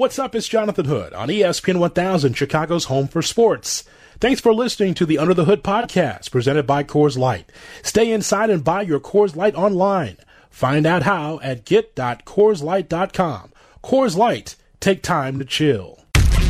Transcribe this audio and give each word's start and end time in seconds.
What's 0.00 0.18
up? 0.18 0.34
It's 0.34 0.48
Jonathan 0.48 0.86
Hood 0.86 1.12
on 1.12 1.28
ESPN 1.28 1.78
1000, 1.78 2.32
Chicago's 2.32 2.86
home 2.86 3.06
for 3.06 3.20
sports. 3.20 3.84
Thanks 4.18 4.40
for 4.40 4.54
listening 4.54 4.94
to 4.94 5.04
the 5.04 5.18
Under 5.18 5.34
the 5.34 5.44
Hood 5.44 5.62
podcast 5.62 6.30
presented 6.30 6.66
by 6.66 6.84
Coors 6.84 7.18
Light. 7.18 7.52
Stay 7.82 8.10
inside 8.10 8.48
and 8.48 8.64
buy 8.64 8.80
your 8.80 8.98
Coors 8.98 9.36
Light 9.36 9.54
online. 9.54 10.16
Find 10.48 10.86
out 10.86 11.02
how 11.02 11.38
at 11.42 11.66
get.coorslight.com. 11.66 13.52
Coors 13.84 14.16
Light, 14.16 14.56
take 14.80 15.02
time 15.02 15.38
to 15.38 15.44
chill. 15.44 15.98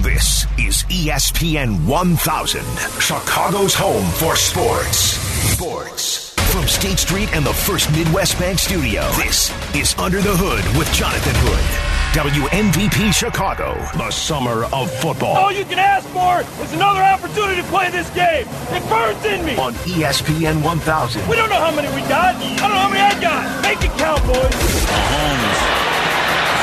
This 0.02 0.44
is 0.56 0.84
ESPN 0.84 1.88
1000, 1.88 2.62
Chicago's 3.00 3.74
home 3.74 4.08
for 4.12 4.36
sports. 4.36 4.96
Sports. 4.96 6.34
From 6.52 6.68
State 6.68 7.00
Street 7.00 7.34
and 7.34 7.44
the 7.44 7.52
First 7.52 7.90
Midwest 7.90 8.38
Bank 8.38 8.60
Studio, 8.60 9.02
this 9.16 9.50
is 9.74 9.96
Under 9.98 10.20
the 10.20 10.36
Hood 10.36 10.78
with 10.78 10.92
Jonathan 10.92 11.34
Hood. 11.34 11.89
WMVP 12.10 13.14
Chicago, 13.14 13.78
the 13.94 14.10
summer 14.10 14.66
of 14.74 14.90
football. 14.98 15.38
All 15.38 15.52
you 15.52 15.64
can 15.64 15.78
ask 15.78 16.02
for 16.10 16.42
is 16.58 16.72
another 16.74 16.98
opportunity 16.98 17.62
to 17.62 17.68
play 17.70 17.88
this 17.88 18.10
game. 18.10 18.50
It 18.74 18.82
burns 18.90 19.22
in 19.22 19.46
me. 19.46 19.54
On 19.54 19.70
ESPN 19.86 20.58
1000. 20.58 21.28
We 21.30 21.36
don't 21.38 21.48
know 21.48 21.62
how 21.62 21.70
many 21.70 21.86
we 21.94 22.02
got. 22.10 22.34
I 22.34 22.66
don't 22.66 22.74
know 22.74 22.82
how 22.82 22.90
many 22.90 22.98
I 22.98 23.14
got. 23.14 23.62
Make 23.62 23.86
it 23.86 23.94
count, 23.94 24.18
boys. 24.26 24.42
Mahomes 24.42 25.60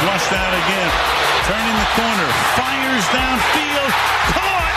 flushed 0.04 0.36
out 0.36 0.52
again. 0.52 0.92
Turning 1.48 1.78
the 1.80 1.90
corner. 1.96 2.30
Fires 2.60 3.08
downfield. 3.16 3.92
Caught. 4.36 4.76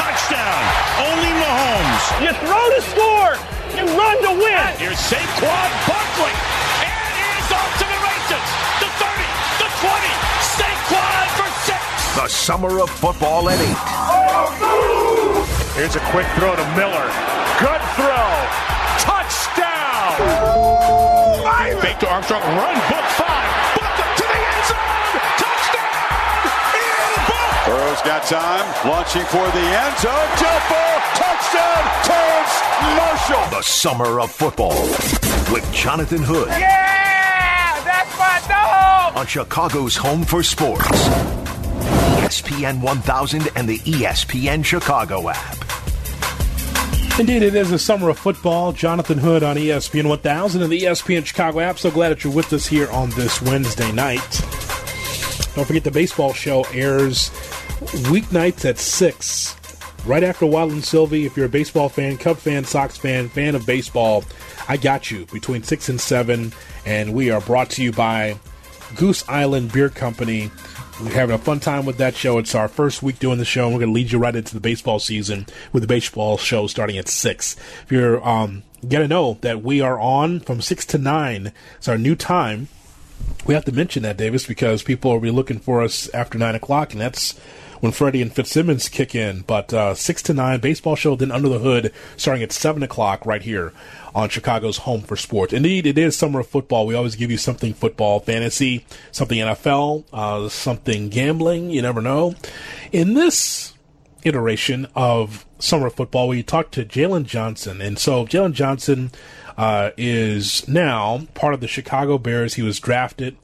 Touchdown. 0.00 0.64
Only 1.12 1.32
Mahomes. 1.44 2.04
You 2.24 2.32
throw 2.40 2.64
to 2.72 2.80
score. 2.88 3.32
You 3.76 3.84
run 3.92 4.16
to 4.24 4.32
win. 4.32 4.64
Here's 4.80 4.96
Saquon 4.96 5.68
Barkley. 5.84 6.32
And 6.88 7.12
he's 7.20 7.52
off 7.52 7.68
to 7.68 7.84
the 7.84 8.00
races. 8.00 8.48
The 8.80 8.88
The 12.16 12.28
summer 12.28 12.80
of 12.80 12.88
football 12.90 13.48
at 13.50 13.60
8. 13.60 13.66
Here's 15.76 15.94
a 15.96 16.00
quick 16.10 16.26
throw 16.36 16.56
to 16.56 16.64
Miller. 16.74 17.06
Good 17.60 17.82
throw. 17.94 18.32
Touchdown. 19.04 20.16
Fake 21.82 21.98
to 22.00 22.08
Armstrong. 22.08 22.40
Run. 22.42 22.74
Book 22.88 23.06
five. 23.20 23.52
Book 23.76 23.92
to 24.16 24.24
the 24.24 24.32
end 24.32 24.64
zone. 24.64 25.20
Touchdown. 25.44 26.00
In 26.72 27.12
book. 27.28 27.52
Burrow's 27.68 28.02
got 28.02 28.24
time. 28.24 28.64
Launching 28.88 29.26
for 29.28 29.44
the 29.52 29.66
end 29.84 29.96
zone. 30.00 30.28
Jump 30.40 30.62
ball. 30.72 30.96
Touchdown. 31.20 31.84
Terrace 32.08 32.56
Marshall. 32.96 33.44
The 33.58 33.62
summer 33.62 34.20
of 34.20 34.32
football 34.32 34.80
with 35.52 35.68
Jonathan 35.72 36.22
Hood 36.22 36.48
Yeah, 36.48 37.78
that's 37.84 38.18
my 38.18 38.40
dog. 38.48 39.16
on 39.16 39.26
Chicago's 39.26 39.96
home 39.96 40.24
for 40.24 40.42
sports. 40.42 40.88
ESPN 42.26 42.80
1000 42.80 43.50
and 43.54 43.68
the 43.68 43.78
ESPN 43.78 44.64
Chicago 44.64 45.28
app. 45.28 45.56
Indeed, 47.20 47.44
it 47.44 47.54
is 47.54 47.70
the 47.70 47.78
summer 47.78 48.08
of 48.08 48.18
football. 48.18 48.72
Jonathan 48.72 49.16
Hood 49.16 49.44
on 49.44 49.54
ESPN 49.54 50.08
1000 50.08 50.60
and 50.60 50.72
the 50.72 50.80
ESPN 50.80 51.24
Chicago 51.24 51.60
app. 51.60 51.78
So 51.78 51.88
glad 51.88 52.08
that 52.08 52.24
you're 52.24 52.32
with 52.32 52.52
us 52.52 52.66
here 52.66 52.90
on 52.90 53.10
this 53.10 53.40
Wednesday 53.42 53.92
night. 53.92 54.28
Don't 55.54 55.66
forget 55.66 55.84
the 55.84 55.92
baseball 55.92 56.32
show 56.32 56.64
airs 56.72 57.30
weeknights 58.10 58.64
at 58.64 58.78
6, 58.78 60.04
right 60.04 60.24
after 60.24 60.46
Waddle 60.46 60.72
and 60.72 60.84
Silvy. 60.84 61.26
If 61.26 61.36
you're 61.36 61.46
a 61.46 61.48
baseball 61.48 61.88
fan, 61.88 62.18
Cub 62.18 62.38
fan, 62.38 62.64
Sox 62.64 62.96
fan, 62.96 63.28
fan 63.28 63.54
of 63.54 63.64
baseball, 63.64 64.24
I 64.68 64.78
got 64.78 65.12
you 65.12 65.26
between 65.26 65.62
6 65.62 65.88
and 65.90 66.00
7. 66.00 66.52
And 66.86 67.14
we 67.14 67.30
are 67.30 67.40
brought 67.40 67.70
to 67.70 67.84
you 67.84 67.92
by 67.92 68.36
Goose 68.96 69.26
Island 69.28 69.70
Beer 69.70 69.90
Company. 69.90 70.50
We're 70.98 71.10
having 71.10 71.34
a 71.34 71.38
fun 71.38 71.60
time 71.60 71.84
with 71.84 71.98
that 71.98 72.16
show. 72.16 72.38
It's 72.38 72.54
our 72.54 72.68
first 72.68 73.02
week 73.02 73.18
doing 73.18 73.36
the 73.36 73.44
show, 73.44 73.66
and 73.66 73.74
we're 73.74 73.80
going 73.80 73.90
to 73.90 73.94
lead 73.94 74.12
you 74.12 74.18
right 74.18 74.34
into 74.34 74.54
the 74.54 74.60
baseball 74.60 74.98
season 74.98 75.44
with 75.70 75.82
the 75.82 75.86
baseball 75.86 76.38
show 76.38 76.66
starting 76.66 76.96
at 76.96 77.06
6. 77.06 77.56
If 77.82 77.92
you're 77.92 78.26
um, 78.26 78.62
going 78.80 79.04
to 79.04 79.08
know 79.08 79.36
that 79.42 79.62
we 79.62 79.82
are 79.82 80.00
on 80.00 80.40
from 80.40 80.62
6 80.62 80.86
to 80.86 80.96
9, 80.96 81.52
it's 81.76 81.88
our 81.88 81.98
new 81.98 82.16
time. 82.16 82.68
We 83.44 83.52
have 83.52 83.66
to 83.66 83.72
mention 83.72 84.04
that, 84.04 84.16
Davis, 84.16 84.46
because 84.46 84.82
people 84.82 85.12
will 85.12 85.20
be 85.20 85.30
looking 85.30 85.58
for 85.58 85.82
us 85.82 86.08
after 86.14 86.38
9 86.38 86.54
o'clock, 86.54 86.92
and 86.92 87.00
that's 87.02 87.38
when 87.86 87.92
Freddie 87.92 88.20
and 88.20 88.32
Fitzsimmons 88.32 88.88
kick 88.88 89.14
in. 89.14 89.42
But 89.42 89.72
uh, 89.72 89.94
6 89.94 90.22
to 90.24 90.34
9, 90.34 90.58
baseball 90.58 90.96
show, 90.96 91.14
then 91.14 91.30
Under 91.30 91.48
the 91.48 91.60
Hood, 91.60 91.92
starting 92.16 92.42
at 92.42 92.50
7 92.50 92.82
o'clock 92.82 93.24
right 93.24 93.40
here 93.40 93.72
on 94.12 94.28
Chicago's 94.28 94.78
Home 94.78 95.02
for 95.02 95.14
Sports. 95.14 95.52
Indeed, 95.52 95.86
it 95.86 95.96
is 95.96 96.16
summer 96.16 96.40
of 96.40 96.48
football. 96.48 96.84
We 96.84 96.96
always 96.96 97.14
give 97.14 97.30
you 97.30 97.38
something 97.38 97.74
football, 97.74 98.18
fantasy, 98.18 98.84
something 99.12 99.38
NFL, 99.38 100.04
uh, 100.12 100.48
something 100.48 101.10
gambling. 101.10 101.70
You 101.70 101.80
never 101.80 102.02
know. 102.02 102.34
In 102.90 103.14
this 103.14 103.74
iteration 104.24 104.88
of 104.96 105.46
summer 105.60 105.86
of 105.86 105.94
football, 105.94 106.26
we 106.26 106.42
talked 106.42 106.74
to 106.74 106.84
Jaylon 106.84 107.24
Johnson. 107.24 107.80
And 107.80 108.00
so 108.00 108.26
Jaylon 108.26 108.52
Johnson 108.52 109.12
uh, 109.56 109.90
is 109.96 110.66
now 110.66 111.28
part 111.34 111.54
of 111.54 111.60
the 111.60 111.68
Chicago 111.68 112.18
Bears. 112.18 112.54
He 112.54 112.62
was 112.62 112.80
drafted. 112.80 113.36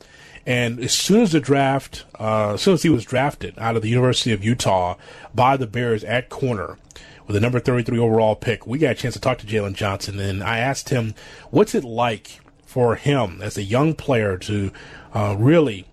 And 0.45 0.81
as 0.81 0.93
soon 0.93 1.23
as 1.23 1.33
the 1.33 1.41
draft, 1.41 2.05
uh, 2.19 2.55
as 2.55 2.63
soon 2.63 2.75
as 2.75 2.83
he 2.83 2.89
was 2.89 3.05
drafted 3.05 3.55
out 3.59 3.77
of 3.77 3.83
the 3.83 3.89
University 3.89 4.33
of 4.33 4.45
Utah 4.45 4.97
by 5.35 5.57
the 5.57 5.67
Bears 5.67 6.03
at 6.05 6.29
corner, 6.29 6.79
with 7.27 7.35
the 7.35 7.41
number 7.41 7.61
33 7.61 7.99
overall 7.99 8.35
pick, 8.35 8.67
we 8.67 8.79
got 8.79 8.93
a 8.93 8.95
chance 8.95 9.15
to 9.15 9.21
talk 9.21 9.39
to 9.39 9.47
Jaylon 9.47 9.75
Johnson, 9.75 10.19
and 10.19 10.43
I 10.43 10.59
asked 10.59 10.89
him, 10.89 11.15
what's 11.51 11.75
it 11.75 11.85
like 11.85 12.41
for 12.67 12.97
him 12.97 13.41
as 13.41 13.57
a 13.57 13.63
young 13.63 13.95
player 13.95 14.37
to 14.39 14.73
uh, 15.15 15.37
really 15.39 15.87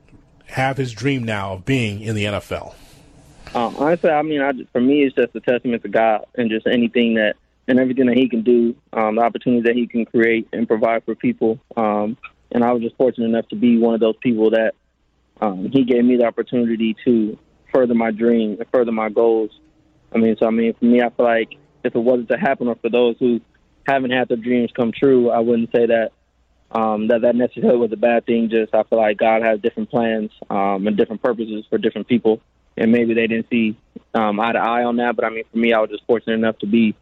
have 0.48 0.78
his 0.78 0.92
dream 0.94 1.24
now 1.24 1.54
of 1.54 1.66
being 1.66 2.02
in 2.02 2.16
the 2.16 2.26
NFL? 2.26 2.74
Um, 3.54 3.76
honestly, 3.78 4.09
I 4.09 4.22
mean, 4.22 4.42
I, 4.42 4.54
for 4.72 4.82
me, 4.82 5.04
it's 5.04 5.16
just 5.16 5.36
a 5.36 5.40
testament 5.40 5.84
to 5.84 5.90
God 5.90 6.26
and 6.36 6.50
just 6.50 6.68
anything 6.68 7.16
that 7.16 7.36
and 7.68 7.80
everything 7.80 8.08
that 8.08 8.18
He 8.18 8.28
can 8.28 8.42
do, 8.42 8.76
um, 8.94 9.16
the 9.16 9.22
opportunities 9.22 9.66
that 9.66 9.76
He 9.76 9.88
can 9.88 10.06
create 10.06 10.48
and 10.54 10.68
provide 10.68 11.04
for 11.04 11.16
people. 11.16 11.59
Um, 11.78 12.18
and 12.52 12.64
I 12.64 12.72
was 12.72 12.82
just 12.82 12.96
fortunate 12.96 13.26
enough 13.26 13.48
to 13.50 13.56
be 13.56 13.78
one 13.78 13.94
of 13.94 14.00
those 14.00 14.18
people 14.22 14.52
that 14.52 14.74
um, 15.42 15.70
He 15.72 15.84
gave 15.84 16.04
me 16.04 16.18
the 16.18 16.26
opportunity 16.26 16.96
to 17.06 17.38
further 17.74 17.94
my 17.94 18.12
dream 18.12 18.58
and 18.60 18.66
further 18.72 18.92
my 18.92 19.10
goals. 19.10 19.52
I 20.14 20.18
mean, 20.18 20.36
so 20.40 20.48
I 20.48 20.50
mean, 20.50 20.74
for 20.74 20.86
me, 20.86 21.02
I 21.02 21.09
feel 21.09 21.26
like 21.26 21.56
if 21.84 21.96
it 21.96 22.00
wasn't 22.00 22.30
to 22.30 22.38
happen, 22.38 22.68
or 22.68 22.76
for 22.76 22.90
those 22.90 23.16
who 23.20 23.42
haven't 23.88 24.12
had 24.12 24.28
their 24.28 24.38
dreams 24.38 24.72
come 24.76 24.92
true, 24.92 25.30
I 25.30 25.40
wouldn't 25.40 25.72
say 25.72 25.86
that 25.86 26.12
um, 26.72 27.08
that 27.08 27.22
that 27.22 27.36
necessarily 27.36 27.78
was 27.78 27.92
a 27.92 27.98
bad 27.98 28.26
thing. 28.26 28.50
Just 28.50 28.74
I 28.74 28.84
feel 28.84 29.00
like 29.00 29.18
God 29.18 29.44
has 29.44 29.59
different 29.59 29.90
plans 29.90 30.32
um, 30.50 30.88
and 30.88 30.98
different 30.98 31.22
purposes 31.22 31.66
for 31.70 31.78
different 31.78 32.08
people, 32.08 32.42
and 32.78 32.92
maybe 32.92 33.14
they 33.14 33.28
didn't 33.28 33.48
see 33.50 33.78
um, 34.14 34.40
eye 34.40 34.54
to 34.54 34.59
eye 34.59 34.84
on 34.84 34.98
that. 34.98 35.16
But 35.16 35.26
I 35.26 35.30
mean, 35.30 35.44
for 35.52 35.58
me, 35.58 35.74
I 35.74 35.80
was 35.80 35.90
just 35.90 36.06
fortunate 36.06 36.36
enough 36.36 36.59
to 36.59 36.68
be 36.68 36.96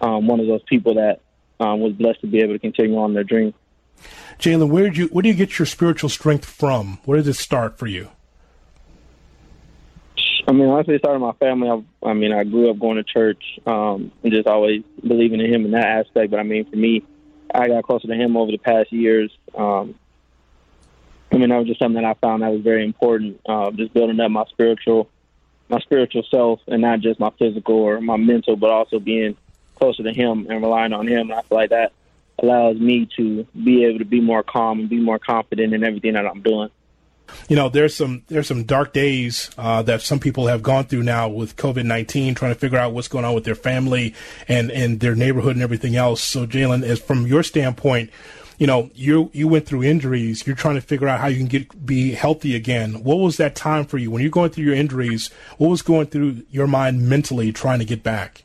um, 0.00 0.26
one 0.26 0.40
of 0.40 0.46
those 0.46 0.62
people 0.66 0.94
that 0.94 1.20
um, 1.60 1.80
was 1.80 1.92
blessed 1.92 2.20
to 2.22 2.26
be 2.26 2.40
able 2.40 2.54
to 2.54 2.58
continue 2.58 2.98
on 2.98 3.14
their 3.14 3.24
dream. 3.24 3.54
Jaylon, 4.38 4.68
where 4.68 4.84
did 4.84 4.96
you 4.96 5.06
where 5.08 5.22
do 5.22 5.28
you 5.28 5.34
get 5.34 5.58
your 5.58 5.66
spiritual 5.66 6.08
strength 6.10 6.44
from? 6.44 6.98
Where 7.04 7.16
did 7.16 7.28
it 7.28 7.34
start 7.34 7.78
for 7.78 7.86
you? 7.86 8.10
I 10.48 10.52
mean, 10.52 10.68
honestly, 10.68 10.94
it 10.94 11.00
started 11.00 11.18
my 11.18 11.32
family. 11.32 11.68
I, 11.68 12.08
I 12.08 12.12
mean, 12.12 12.32
I 12.32 12.44
grew 12.44 12.70
up 12.70 12.78
going 12.78 12.96
to 12.96 13.02
church 13.02 13.42
um, 13.66 14.12
and 14.22 14.32
just 14.32 14.46
always 14.46 14.84
believing 15.04 15.40
in 15.40 15.52
Him 15.52 15.64
in 15.64 15.72
that 15.72 15.84
aspect. 15.84 16.30
But 16.30 16.38
I 16.38 16.44
mean, 16.44 16.64
for 16.70 16.76
me, 16.76 17.02
I 17.52 17.66
got 17.66 17.84
closer 17.84 18.06
to 18.06 18.14
Him 18.14 18.36
over 18.36 18.52
the 18.52 18.58
past 18.58 18.92
years. 18.92 19.36
Um, 19.56 19.96
I 21.32 21.38
mean, 21.38 21.48
that 21.48 21.58
was 21.58 21.66
just 21.66 21.80
something 21.80 22.00
that 22.00 22.08
I 22.08 22.14
found 22.14 22.42
that 22.42 22.52
was 22.52 22.60
very 22.60 22.84
important. 22.84 23.40
Uh, 23.44 23.72
just 23.72 23.92
building 23.92 24.20
up 24.20 24.30
my 24.30 24.44
spiritual, 24.44 25.10
my 25.68 25.80
spiritual 25.80 26.22
self, 26.30 26.60
and 26.68 26.80
not 26.80 27.00
just 27.00 27.18
my 27.18 27.30
physical 27.38 27.74
or 27.74 28.00
my 28.00 28.16
mental, 28.16 28.54
but 28.54 28.70
also 28.70 29.00
being 29.00 29.36
closer 29.74 30.04
to 30.04 30.12
Him 30.12 30.46
and 30.48 30.62
relying 30.62 30.92
on 30.92 31.08
Him. 31.08 31.30
And 31.30 31.34
I 31.34 31.42
feel 31.42 31.58
like 31.58 31.70
that 31.70 31.92
allows 32.38 32.76
me 32.78 33.08
to 33.16 33.46
be 33.64 33.84
able 33.84 33.98
to 33.98 34.04
be 34.04 34.20
more 34.20 34.42
calm 34.42 34.80
and 34.80 34.88
be 34.88 35.00
more 35.00 35.18
confident 35.18 35.72
in 35.74 35.84
everything 35.84 36.14
that 36.14 36.26
I'm 36.26 36.42
doing. 36.42 36.70
You 37.48 37.56
know, 37.56 37.68
there's 37.68 37.94
some 37.94 38.22
there's 38.28 38.46
some 38.46 38.64
dark 38.64 38.92
days 38.92 39.50
uh, 39.58 39.82
that 39.82 40.02
some 40.02 40.20
people 40.20 40.46
have 40.46 40.62
gone 40.62 40.84
through 40.84 41.02
now 41.02 41.28
with 41.28 41.56
COVID 41.56 41.84
nineteen, 41.84 42.34
trying 42.34 42.54
to 42.54 42.58
figure 42.58 42.78
out 42.78 42.92
what's 42.92 43.08
going 43.08 43.24
on 43.24 43.34
with 43.34 43.44
their 43.44 43.56
family 43.56 44.14
and 44.48 44.70
and 44.70 45.00
their 45.00 45.14
neighborhood 45.14 45.56
and 45.56 45.62
everything 45.62 45.96
else. 45.96 46.22
So, 46.22 46.46
Jaylon, 46.46 46.84
as 46.84 47.00
from 47.00 47.26
your 47.26 47.42
standpoint, 47.42 48.10
you 48.58 48.66
know, 48.66 48.90
you 48.94 49.30
you 49.32 49.48
went 49.48 49.66
through 49.66 49.82
injuries. 49.82 50.46
You're 50.46 50.56
trying 50.56 50.76
to 50.76 50.80
figure 50.80 51.08
out 51.08 51.20
how 51.20 51.26
you 51.26 51.38
can 51.38 51.46
get 51.46 51.84
be 51.84 52.12
healthy 52.12 52.54
again. 52.54 53.02
What 53.02 53.18
was 53.18 53.36
that 53.38 53.54
time 53.54 53.84
for 53.84 53.98
you 53.98 54.10
when 54.10 54.22
you're 54.22 54.30
going 54.30 54.50
through 54.50 54.64
your 54.64 54.74
injuries? 54.74 55.30
What 55.58 55.68
was 55.68 55.82
going 55.82 56.06
through 56.06 56.42
your 56.50 56.66
mind 56.66 57.08
mentally 57.08 57.52
trying 57.52 57.80
to 57.80 57.84
get 57.84 58.02
back? 58.02 58.44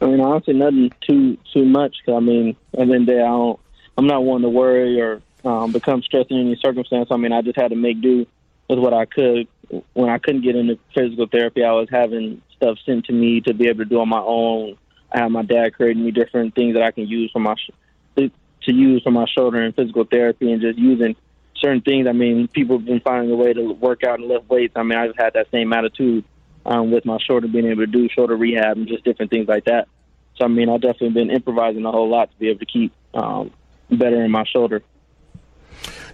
I 0.00 0.06
mean, 0.06 0.20
honestly, 0.20 0.54
nothing 0.54 0.92
too 1.00 1.38
too 1.52 1.64
much. 1.64 1.96
I 2.08 2.20
mean, 2.20 2.56
at 2.72 2.72
the 2.72 2.80
end 2.80 2.94
of 2.94 3.06
the 3.06 3.12
day, 3.12 3.20
I 3.20 3.26
don't. 3.26 3.60
I'm 3.96 4.06
not 4.06 4.24
one 4.24 4.42
to 4.42 4.48
worry 4.48 5.00
or 5.00 5.22
um, 5.44 5.72
become 5.72 6.02
stressed 6.02 6.30
in 6.30 6.38
any 6.38 6.56
circumstance. 6.56 7.08
I 7.10 7.16
mean, 7.16 7.32
I 7.32 7.42
just 7.42 7.56
had 7.56 7.70
to 7.70 7.76
make 7.76 8.00
do 8.00 8.26
with 8.68 8.78
what 8.78 8.94
I 8.94 9.06
could. 9.06 9.48
When 9.94 10.08
I 10.08 10.18
couldn't 10.18 10.42
get 10.42 10.56
into 10.56 10.78
physical 10.94 11.26
therapy, 11.26 11.64
I 11.64 11.72
was 11.72 11.88
having 11.90 12.40
stuff 12.56 12.78
sent 12.86 13.06
to 13.06 13.12
me 13.12 13.40
to 13.42 13.54
be 13.54 13.66
able 13.68 13.80
to 13.80 13.84
do 13.84 14.00
on 14.00 14.08
my 14.08 14.20
own. 14.20 14.76
I 15.12 15.20
have 15.20 15.30
my 15.30 15.42
dad 15.42 15.74
creating 15.74 16.04
me 16.04 16.10
different 16.10 16.54
things 16.54 16.74
that 16.74 16.82
I 16.82 16.90
can 16.90 17.06
use 17.06 17.30
for 17.32 17.40
my 17.40 17.54
to, 18.16 18.30
use 18.66 19.02
for 19.02 19.10
my 19.10 19.26
shoulder 19.26 19.62
and 19.62 19.74
physical 19.74 20.04
therapy, 20.04 20.52
and 20.52 20.60
just 20.60 20.78
using 20.78 21.16
certain 21.56 21.80
things. 21.80 22.06
I 22.06 22.12
mean, 22.12 22.46
people 22.48 22.78
have 22.78 22.86
been 22.86 23.00
finding 23.00 23.32
a 23.32 23.36
way 23.36 23.52
to 23.52 23.72
work 23.72 24.04
out 24.04 24.20
and 24.20 24.28
lift 24.28 24.48
weights. 24.48 24.74
I 24.76 24.82
mean, 24.82 24.98
I've 24.98 25.16
had 25.16 25.32
that 25.34 25.50
same 25.50 25.72
attitude 25.72 26.24
um, 26.68 26.90
with 26.90 27.04
my 27.04 27.18
shoulder, 27.18 27.48
being 27.48 27.66
able 27.66 27.82
to 27.82 27.86
do 27.86 28.08
shoulder 28.10 28.36
rehab 28.36 28.76
and 28.76 28.86
just 28.86 29.02
different 29.02 29.30
things 29.30 29.48
like 29.48 29.64
that. 29.64 29.88
So, 30.36 30.44
I 30.44 30.48
mean, 30.48 30.68
I've 30.68 30.82
definitely 30.82 31.10
been 31.10 31.30
improvising 31.30 31.84
a 31.84 31.90
whole 31.90 32.08
lot 32.08 32.30
to 32.30 32.38
be 32.38 32.48
able 32.48 32.60
to 32.60 32.66
keep 32.66 32.92
um, 33.14 33.50
better 33.90 34.22
in 34.22 34.30
my 34.30 34.44
shoulder. 34.44 34.82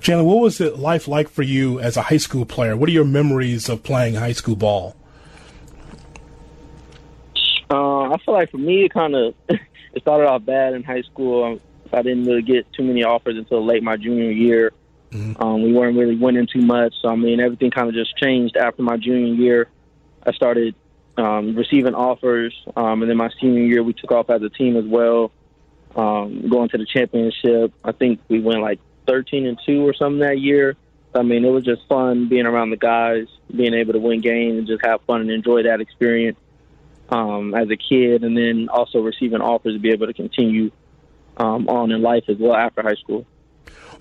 Jaylon, 0.01 0.25
what 0.25 0.41
was 0.41 0.61
it 0.61 0.79
life 0.79 1.09
like 1.09 1.29
for 1.29 1.43
you 1.43 1.81
as 1.81 1.97
a 1.97 2.03
high 2.03 2.19
school 2.19 2.47
player? 2.47 2.77
What 2.77 2.89
are 2.89 2.93
your 2.93 3.05
memories 3.05 3.69
of 3.69 3.83
playing 3.83 4.15
high 4.15 4.33
school 4.33 4.55
ball? 4.55 4.97
Uh, 7.71 8.13
I 8.13 8.17
feel 8.25 8.35
like 8.35 8.51
for 8.51 8.59
me, 8.59 8.85
it 8.85 8.95
kind 8.95 9.15
of 9.17 9.35
it 9.49 9.61
started 10.03 10.27
off 10.29 10.45
bad 10.45 10.75
in 10.75 10.85
high 10.85 11.03
school. 11.03 11.59
I 11.93 12.03
didn't 12.03 12.27
really 12.27 12.43
get 12.43 12.73
too 12.73 12.83
many 12.83 13.03
offers 13.03 13.37
until 13.37 13.65
late 13.65 13.83
my 13.83 13.97
junior 13.97 14.31
year. 14.31 14.73
Mm-hmm. 15.11 15.43
Um, 15.43 15.63
we 15.63 15.73
weren't 15.73 15.97
really 15.97 16.17
winning 16.17 16.47
too 16.53 16.63
much, 16.63 16.95
so 17.01 17.09
I 17.09 17.17
mean 17.17 17.41
everything 17.41 17.71
kind 17.71 17.89
of 17.89 17.95
just 17.95 18.17
changed 18.17 18.57
after 18.57 18.83
my 18.83 18.97
junior 18.97 19.35
year. 19.35 19.69
I 20.27 20.33
started 20.33 20.75
um, 21.17 21.55
receiving 21.57 21.95
offers, 21.95 22.55
um, 22.77 23.03
and 23.03 23.11
then 23.11 23.17
my 23.17 23.31
senior 23.41 23.63
year 23.63 23.83
we 23.83 23.93
took 23.93 24.13
off 24.13 24.31
as 24.31 24.43
a 24.43 24.49
team 24.49 24.77
as 24.77 24.85
well, 24.85 25.31
um, 25.95 26.49
going 26.49 26.69
to 26.71 26.79
the 26.79 26.87
championship. 26.87 27.73
I 27.85 27.93
think 27.93 28.21
we 28.29 28.41
went 28.41 28.63
like 28.63 28.81
13 29.07 29.47
and 29.47 29.59
two 29.65 29.87
or 29.87 29.95
something 29.95 30.21
that 30.21 30.39
year. 30.41 30.77
I 31.15 31.23
mean, 31.23 31.45
it 31.45 31.51
was 31.51 31.65
just 31.65 31.83
fun 31.89 32.29
being 32.29 32.47
around 32.47 32.71
the 32.71 32.77
guys, 32.77 33.27
being 33.55 33.75
able 33.75 33.93
to 33.93 34.01
win 34.01 34.21
games 34.21 34.59
and 34.59 34.67
just 34.67 34.85
have 34.85 35.01
fun 35.03 35.21
and 35.21 35.31
enjoy 35.31 35.63
that 35.63 35.81
experience 35.81 36.39
um, 37.09 37.55
as 37.55 37.71
a 37.71 37.77
kid, 37.77 38.25
and 38.25 38.37
then 38.37 38.69
also 38.69 39.01
receiving 39.01 39.41
offers 39.41 39.75
to 39.75 39.79
be 39.79 39.91
able 39.91 40.07
to 40.07 40.15
continue 40.15 40.71
um, 41.37 41.69
on 41.69 41.93
in 41.93 42.03
life 42.03 42.25
as 42.29 42.37
well 42.39 42.55
after 42.55 42.83
high 42.83 42.95
school. 42.95 43.27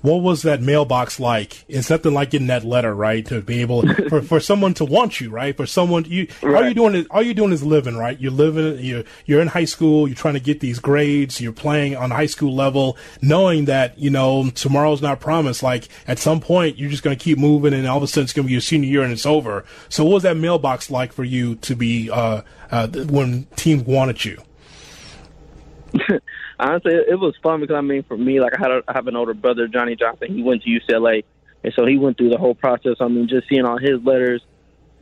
What 0.01 0.17
was 0.17 0.41
that 0.41 0.61
mailbox 0.61 1.19
like? 1.19 1.63
It's 1.69 1.89
nothing 1.89 2.13
like 2.13 2.31
getting 2.31 2.47
that 2.47 2.65
letter, 2.65 2.93
right? 2.93 3.25
To 3.27 3.41
be 3.41 3.61
able 3.61 3.83
for, 4.09 4.21
for 4.21 4.39
someone 4.41 4.73
to 4.75 4.85
want 4.85 5.21
you, 5.21 5.29
right? 5.29 5.55
For 5.55 5.65
someone 5.65 6.03
you 6.05 6.27
right. 6.41 6.55
all 6.55 6.67
you 6.67 6.73
doing 6.73 6.95
is 6.95 7.07
all 7.09 7.21
you're 7.21 7.33
doing 7.33 7.53
is 7.53 7.63
living, 7.63 7.95
right? 7.95 8.19
You're 8.19 8.31
living. 8.31 8.83
You're 8.83 9.03
you're 9.25 9.41
in 9.41 9.47
high 9.47 9.65
school. 9.65 10.07
You're 10.07 10.15
trying 10.15 10.33
to 10.33 10.39
get 10.41 10.59
these 10.59 10.79
grades. 10.79 11.39
You're 11.39 11.53
playing 11.53 11.95
on 11.95 12.11
high 12.11 12.25
school 12.25 12.53
level, 12.53 12.97
knowing 13.21 13.65
that 13.65 13.97
you 13.97 14.09
know 14.09 14.49
tomorrow's 14.49 15.01
not 15.01 15.19
promised. 15.19 15.63
Like 15.63 15.87
at 16.07 16.19
some 16.19 16.41
point, 16.41 16.77
you're 16.77 16.89
just 16.89 17.03
going 17.03 17.17
to 17.17 17.23
keep 17.23 17.37
moving, 17.37 17.73
and 17.73 17.87
all 17.87 17.97
of 17.97 18.03
a 18.03 18.07
sudden 18.07 18.25
it's 18.25 18.33
going 18.33 18.43
to 18.43 18.47
be 18.47 18.53
your 18.53 18.61
senior 18.61 18.89
year 18.89 19.03
and 19.03 19.13
it's 19.13 19.25
over. 19.25 19.63
So, 19.87 20.03
what 20.03 20.15
was 20.15 20.23
that 20.23 20.35
mailbox 20.35 20.91
like 20.91 21.13
for 21.13 21.23
you 21.23 21.55
to 21.55 21.75
be 21.75 22.09
uh, 22.09 22.41
uh, 22.71 22.87
when 22.87 23.45
teams 23.55 23.83
wanted 23.83 24.25
you? 24.25 24.41
honestly, 26.59 26.93
it 26.93 27.19
was 27.19 27.35
fun 27.43 27.61
because 27.61 27.75
I 27.75 27.81
mean, 27.81 28.03
for 28.03 28.17
me, 28.17 28.39
like 28.39 28.53
I 28.57 28.59
had 28.59 28.71
a, 28.71 28.83
I 28.87 28.93
have 28.93 29.07
an 29.07 29.15
older 29.15 29.33
brother, 29.33 29.67
Johnny 29.67 29.95
Johnson. 29.95 30.33
He 30.33 30.41
went 30.41 30.63
to 30.63 30.69
UCLA, 30.69 31.23
and 31.63 31.73
so 31.73 31.85
he 31.85 31.97
went 31.97 32.17
through 32.17 32.29
the 32.29 32.37
whole 32.37 32.55
process. 32.55 32.97
I 32.99 33.07
mean, 33.07 33.27
just 33.27 33.47
seeing 33.47 33.65
all 33.65 33.77
his 33.77 34.03
letters, 34.03 34.41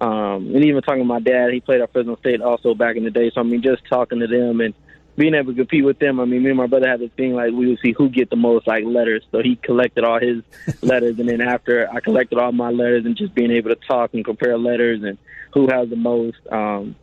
um, 0.02 0.54
and 0.54 0.66
even 0.66 0.82
talking 0.82 1.02
to 1.02 1.06
my 1.06 1.20
dad. 1.20 1.54
He 1.54 1.62
played 1.62 1.82
at 1.82 1.92
Fresno 1.94 2.18
State 2.18 2.42
also 2.42 2.74
back 2.74 2.96
in 2.96 3.04
the 3.04 3.12
day. 3.12 3.32
So 3.34 3.42
I 3.42 3.44
mean, 3.44 3.62
just 3.62 3.84
talking 3.88 4.20
to 4.20 4.28
them 4.28 4.60
and 4.62 4.74
being 5.16 5.34
able 5.34 5.52
to 5.52 5.58
compete 5.58 5.86
with 5.86 6.00
them. 6.00 6.20
I 6.20 6.26
mean, 6.26 6.44
me 6.44 6.50
and 6.50 6.58
my 6.58 6.68
brother 6.68 6.90
had 6.90 7.00
this 7.00 7.12
thing 7.16 7.34
like 7.34 7.52
we 7.52 7.68
would 7.68 7.80
see 7.80 7.94
who 7.94 8.10
get 8.10 8.30
the 8.30 8.36
most 8.36 8.68
like 8.68 8.84
letters. 8.84 9.24
So 9.32 9.42
he 9.42 9.56
collected 9.56 10.04
all 10.04 10.20
his 10.20 10.44
letters, 10.82 11.20
and 11.20 11.30
then 11.30 11.42
after 11.42 11.90
I 11.90 12.02
collected 12.02 12.38
all 12.38 12.52
my 12.52 12.70
letters, 12.70 13.06
and 13.06 13.16
just 13.16 13.34
being 13.34 13.52
able 13.52 13.70
to 13.70 13.76
talk 13.88 14.14
and 14.14 14.26
compare 14.26 14.58
letters 14.58 15.04
and 15.04 15.18
who 15.54 15.68
has 15.68 15.90
the 15.90 15.96
most. 15.96 16.38
Um, 16.52 16.96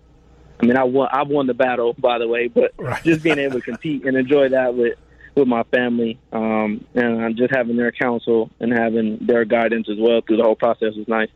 I 0.60 0.66
mean, 0.66 0.76
I 0.76 0.84
won. 0.84 1.08
I 1.12 1.22
won 1.22 1.46
the 1.46 1.54
battle, 1.54 1.94
by 1.98 2.18
the 2.18 2.26
way, 2.26 2.48
but 2.48 2.72
right. 2.78 3.02
just 3.04 3.22
being 3.22 3.38
able 3.38 3.60
to 3.60 3.64
compete 3.64 4.04
and 4.04 4.16
enjoy 4.16 4.48
that 4.48 4.74
with 4.74 4.98
with 5.34 5.46
my 5.46 5.62
family, 5.64 6.18
um, 6.32 6.84
and 6.94 7.36
just 7.36 7.54
having 7.54 7.76
their 7.76 7.92
counsel 7.92 8.50
and 8.58 8.72
having 8.72 9.18
their 9.20 9.44
guidance 9.44 9.88
as 9.88 9.96
well 9.98 10.20
through 10.20 10.38
the 10.38 10.42
whole 10.42 10.56
process 10.56 10.94
was 10.96 11.06
nice. 11.06 11.28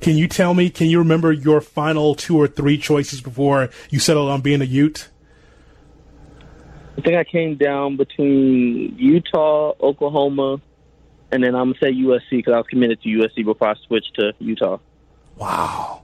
Can 0.00 0.16
you 0.16 0.28
tell 0.28 0.54
me? 0.54 0.70
Can 0.70 0.86
you 0.86 0.98
remember 0.98 1.30
your 1.30 1.60
final 1.60 2.14
two 2.14 2.40
or 2.40 2.48
three 2.48 2.78
choices 2.78 3.20
before 3.20 3.68
you 3.90 3.98
settled 3.98 4.30
on 4.30 4.40
being 4.40 4.62
a 4.62 4.64
Ute? 4.64 5.08
I 6.96 7.00
think 7.02 7.16
I 7.16 7.24
came 7.24 7.56
down 7.56 7.96
between 7.96 8.96
Utah, 8.96 9.74
Oklahoma, 9.78 10.60
and 11.30 11.44
then 11.44 11.54
I'm 11.54 11.72
gonna 11.72 11.78
say 11.80 11.92
USC 11.92 12.30
because 12.30 12.54
I 12.54 12.56
was 12.56 12.66
committed 12.66 13.02
to 13.02 13.08
USC 13.10 13.44
before 13.44 13.68
I 13.68 13.74
switched 13.86 14.14
to 14.14 14.32
Utah. 14.38 14.78
Wow, 15.36 16.02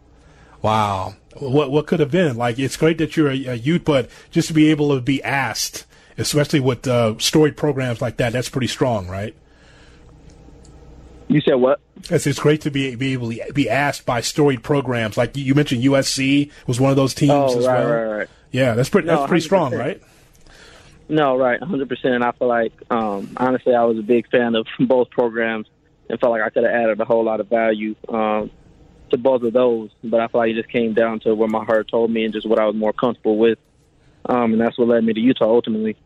wow 0.61 1.15
what 1.39 1.71
what 1.71 1.87
could 1.87 2.01
have 2.01 2.11
been. 2.11 2.37
Like 2.37 2.59
it's 2.59 2.77
great 2.77 2.99
that 2.99 3.17
you're 3.17 3.31
a, 3.31 3.47
a 3.47 3.55
Ute, 3.55 3.85
but 3.85 4.09
just 4.31 4.49
to 4.49 4.55
be 4.55 4.71
able 4.71 4.95
to 4.95 5.01
be 5.01 5.23
asked, 5.23 5.87
especially 6.19 6.61
with 6.61 6.87
uh, 6.87 7.19
storied 7.19 7.57
programs 7.57 8.01
like 8.01 8.17
that, 8.19 8.33
that's 8.33 8.49
pretty 8.49 8.67
strong, 8.67 9.09
right? 9.09 9.35
You 11.29 11.41
said 11.41 11.55
what? 11.55 11.81
It's, 12.11 12.27
it's 12.27 12.39
great 12.39 12.61
to 12.63 12.71
be 12.71 12.95
be 12.97 13.13
able 13.13 13.33
to 13.33 13.53
be 13.53 13.69
asked 13.69 14.05
by 14.05 14.21
storied 14.21 14.63
programs 14.63 15.17
like 15.17 15.37
you 15.37 15.55
mentioned. 15.55 15.83
USC 15.83 16.51
was 16.67 16.81
one 16.81 16.91
of 16.91 16.97
those 16.97 17.15
teams 17.15 17.33
oh, 17.33 17.59
as 17.59 17.67
right, 17.67 17.79
well. 17.79 17.91
Right, 17.91 18.17
right. 18.19 18.29
Yeah, 18.53 18.75
that's 18.75 18.89
pretty. 18.89 19.09
No, 19.09 19.17
that's 19.17 19.29
pretty 19.29 19.43
100%. 19.43 19.47
strong, 19.47 19.75
right? 19.75 20.03
No, 21.09 21.37
right, 21.37 21.61
100. 21.61 21.89
percent 21.89 22.15
And 22.15 22.25
I 22.25 22.33
feel 22.33 22.49
like 22.49 22.73
um, 22.91 23.35
honestly, 23.37 23.75
I 23.75 23.85
was 23.85 23.99
a 23.99 24.03
big 24.03 24.29
fan 24.31 24.55
of 24.55 24.67
both 24.81 25.11
programs 25.11 25.67
and 26.09 26.21
felt 26.21 26.33
like 26.33 26.43
I 26.43 26.51
could 26.51 26.65
have 26.65 26.73
added 26.73 27.01
a 27.01 27.05
whole 27.05 27.25
lot 27.25 27.41
of 27.41 27.49
value. 27.49 27.95
Um, 28.09 28.51
to 29.11 29.19
both 29.19 29.43
of 29.43 29.53
those, 29.53 29.91
but 30.03 30.21
I 30.21 30.29
feel 30.29 30.41
like 30.41 30.51
it 30.51 30.55
just 30.55 30.69
came 30.69 30.95
down 30.95 31.21
to 31.21 31.35
what 31.35 31.51
my 31.51 31.65
heart 31.65 31.89
told 31.89 32.11
me 32.11 32.25
and 32.25 32.33
just 32.33 32.49
what 32.49 32.59
I 32.59 32.67
was 32.67 32.75
more 32.75 32.93
comfortable 32.93 33.37
with, 33.37 33.59
um, 34.27 34.53
and 34.53 34.61
that's 34.61 34.79
what 34.79 34.89
led 34.89 35.05
me 35.05 35.13
to 35.13 35.21
Utah 35.21 35.47
ultimately. 35.47 35.97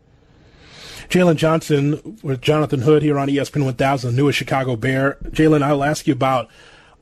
Jaylon 1.09 1.37
Johnson 1.37 2.19
with 2.23 2.43
Jonathan 2.43 2.83
Hood 2.83 3.03
here 3.03 3.19
on 3.19 3.29
ESPN 3.29 3.65
1000, 3.65 4.15
newest 4.15 4.39
Chicago 4.39 4.77
Bear. 4.77 5.17
Jaylon, 5.25 5.62
I'll 5.62 5.85
ask 5.85 6.06
you 6.06 6.12
about 6.12 6.50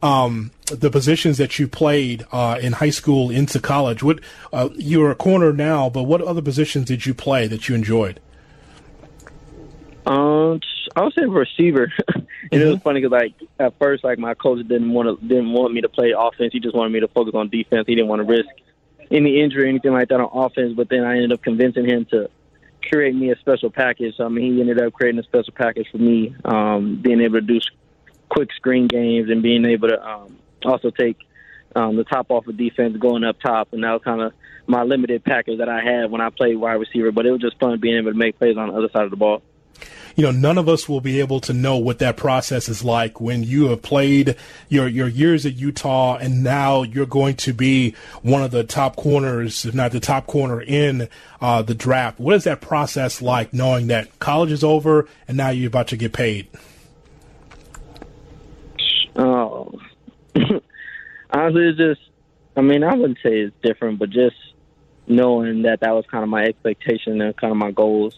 um, 0.01 0.53
the 0.71 0.91
positions 0.91 1.39
that 1.39 1.59
you 1.59 1.67
played 1.67 2.25
uh, 2.31 2.59
in 2.61 2.75
high 2.75 2.91
school 2.91 3.31
into 3.31 3.59
college. 3.59 4.03
What 4.03 4.21
uh, 4.53 4.69
you're 4.77 5.11
a 5.11 5.17
corner 5.17 5.53
now, 5.53 5.91
but 5.91 6.05
what 6.05 6.21
other 6.21 6.43
positions 6.43 6.87
did 6.87 7.07
you 7.07 7.15
play 7.15 7.49
that 7.49 7.69
you 7.69 7.75
enjoyed? 7.75 8.21
Um, 10.07 10.61
I 10.97 11.03
would 11.03 11.13
say 11.13 11.27
receiver. 11.27 11.93
and 12.15 12.25
mm-hmm. 12.25 12.57
it 12.57 12.65
was 12.65 12.75
mm-hmm. 12.77 12.83
funny 12.83 13.01
because 13.03 13.13
like 13.13 13.35
at 13.59 13.79
first, 13.79 14.03
like 14.03 14.19
my 14.19 14.33
coach 14.35 14.67
didn't 14.67 14.93
want 14.93 15.21
to 15.21 15.27
didn't 15.27 15.53
want 15.53 15.75
me 15.75 15.83
to 15.83 15.89
play 15.91 16.15
offense. 16.17 16.53
He 16.53 16.61
just 16.61 16.75
wanted 16.75 16.91
me 16.91 17.01
to 17.01 17.09
focus 17.09 17.35
on 17.35 17.51
defense. 17.51 17.85
He 17.87 17.95
didn't 17.95 18.09
want 18.09 18.21
to 18.21 18.25
risk 18.25 18.49
any 19.11 19.41
injury 19.41 19.65
or 19.65 19.67
anything 19.67 19.93
like 19.93 20.09
that 20.09 20.21
on 20.21 20.31
offense. 20.33 20.73
But 20.75 20.89
then 20.89 21.05
I 21.05 21.17
ended 21.17 21.33
up 21.33 21.43
convincing 21.43 21.85
him 21.85 22.07
to 22.07 22.31
create 22.89 23.15
me 23.15 23.31
a 23.31 23.37
special 23.37 23.71
package. 23.71 24.17
So, 24.17 24.25
I 24.25 24.29
mean, 24.29 24.55
he 24.55 24.61
ended 24.61 24.81
up 24.81 24.95
creating 24.95 25.21
a 25.21 25.23
special 25.23 25.53
package 25.53 25.87
for 25.93 25.99
me, 25.99 26.35
um, 26.47 26.97
being 27.03 27.21
able 27.21 27.41
to 27.41 27.47
do 27.47 27.61
quick 28.31 28.51
screen 28.55 28.87
games 28.89 29.31
and 29.31 29.43
being 29.43 29.67
able 29.67 29.89
to 29.89 30.03
um, 30.03 30.39
also 30.65 30.91
take 30.91 31.19
um, 31.75 31.97
the 31.97 32.05
top 32.05 32.31
off 32.31 32.47
of 32.47 32.57
defense 32.57 32.97
going 32.97 33.23
up 33.23 33.39
top. 33.41 33.75
And 33.75 33.85
that 33.85 33.93
was 33.93 34.03
kind 34.03 34.23
of 34.23 34.33
my 34.67 34.83
limited 34.83 35.25
package 35.25 35.59
that 35.59 35.69
I 35.69 35.83
had 35.83 36.11
when 36.11 36.23
I 36.23 36.31
played 36.31 36.57
wide 36.57 36.75
receiver. 36.75 37.13
But 37.13 37.27
it 37.27 37.33
was 37.33 37.43
just 37.43 37.59
fun 37.61 37.79
being 37.81 37.99
able 37.99 38.13
to 38.13 38.19
make 38.19 38.39
plays 38.39 38.57
on 38.57 38.69
the 38.69 38.75
other 38.75 38.89
side 38.95 39.05
of 39.05 39.11
the 39.11 39.17
ball 39.17 39.43
you 40.17 40.23
know, 40.23 40.31
none 40.31 40.57
of 40.57 40.67
us 40.69 40.89
will 40.89 41.03
be 41.03 41.21
able 41.21 41.41
to 41.41 41.53
know 41.53 41.77
what 41.77 41.99
that 41.99 42.17
process 42.17 42.71
is 42.71 42.83
like 42.83 43.21
when 43.21 43.43
you 43.43 43.69
have 43.69 43.83
played 43.83 44.35
your, 44.69 44.89
your 44.89 45.09
years 45.09 45.45
at 45.45 45.55
Utah 45.55 46.17
and 46.17 46.43
now 46.43 46.83
you're 46.83 47.05
going 47.05 47.37
to 47.37 47.53
be 47.53 47.95
one 48.23 48.43
of 48.43 48.51
the 48.51 48.65
top 48.65 48.97
corners, 48.97 49.67
if 49.67 49.75
not 49.75 49.93
the 49.93 50.01
top 50.01 50.27
corner 50.27 50.63
in 50.63 51.09
uh, 51.43 51.61
the 51.61 51.75
draft. 51.75 52.19
What 52.19 52.35
is 52.35 52.45
that 52.45 52.63
process 52.63 53.21
like 53.21 53.53
knowing 53.53 53.89
that 53.89 54.19
college 54.19 54.51
is 54.51 54.65
over 54.65 55.07
and 55.29 55.37
now 55.37 55.51
you're 55.51 55.69
about 55.69 55.89
to 55.89 55.99
get 55.99 56.15
paid? 56.15 56.49
Oh, 59.17 59.79
honestly, 61.31 61.69
it's 61.69 61.79
just, 61.79 62.01
I 62.57 62.63
mean, 62.63 62.85
I 62.85 62.95
wouldn't 62.95 63.19
say 63.23 63.41
it's 63.41 63.57
different, 63.63 63.99
but 63.99 64.09
just 64.09 64.37
knowing 65.07 65.63
that 65.63 65.81
that 65.81 65.91
was 65.93 66.07
kind 66.11 66.25
of 66.25 66.31
my 66.31 66.45
expectation 66.45 67.21
and 67.21 67.37
kind 67.37 67.51
of 67.51 67.59
my 67.59 67.71
goals 67.71 68.15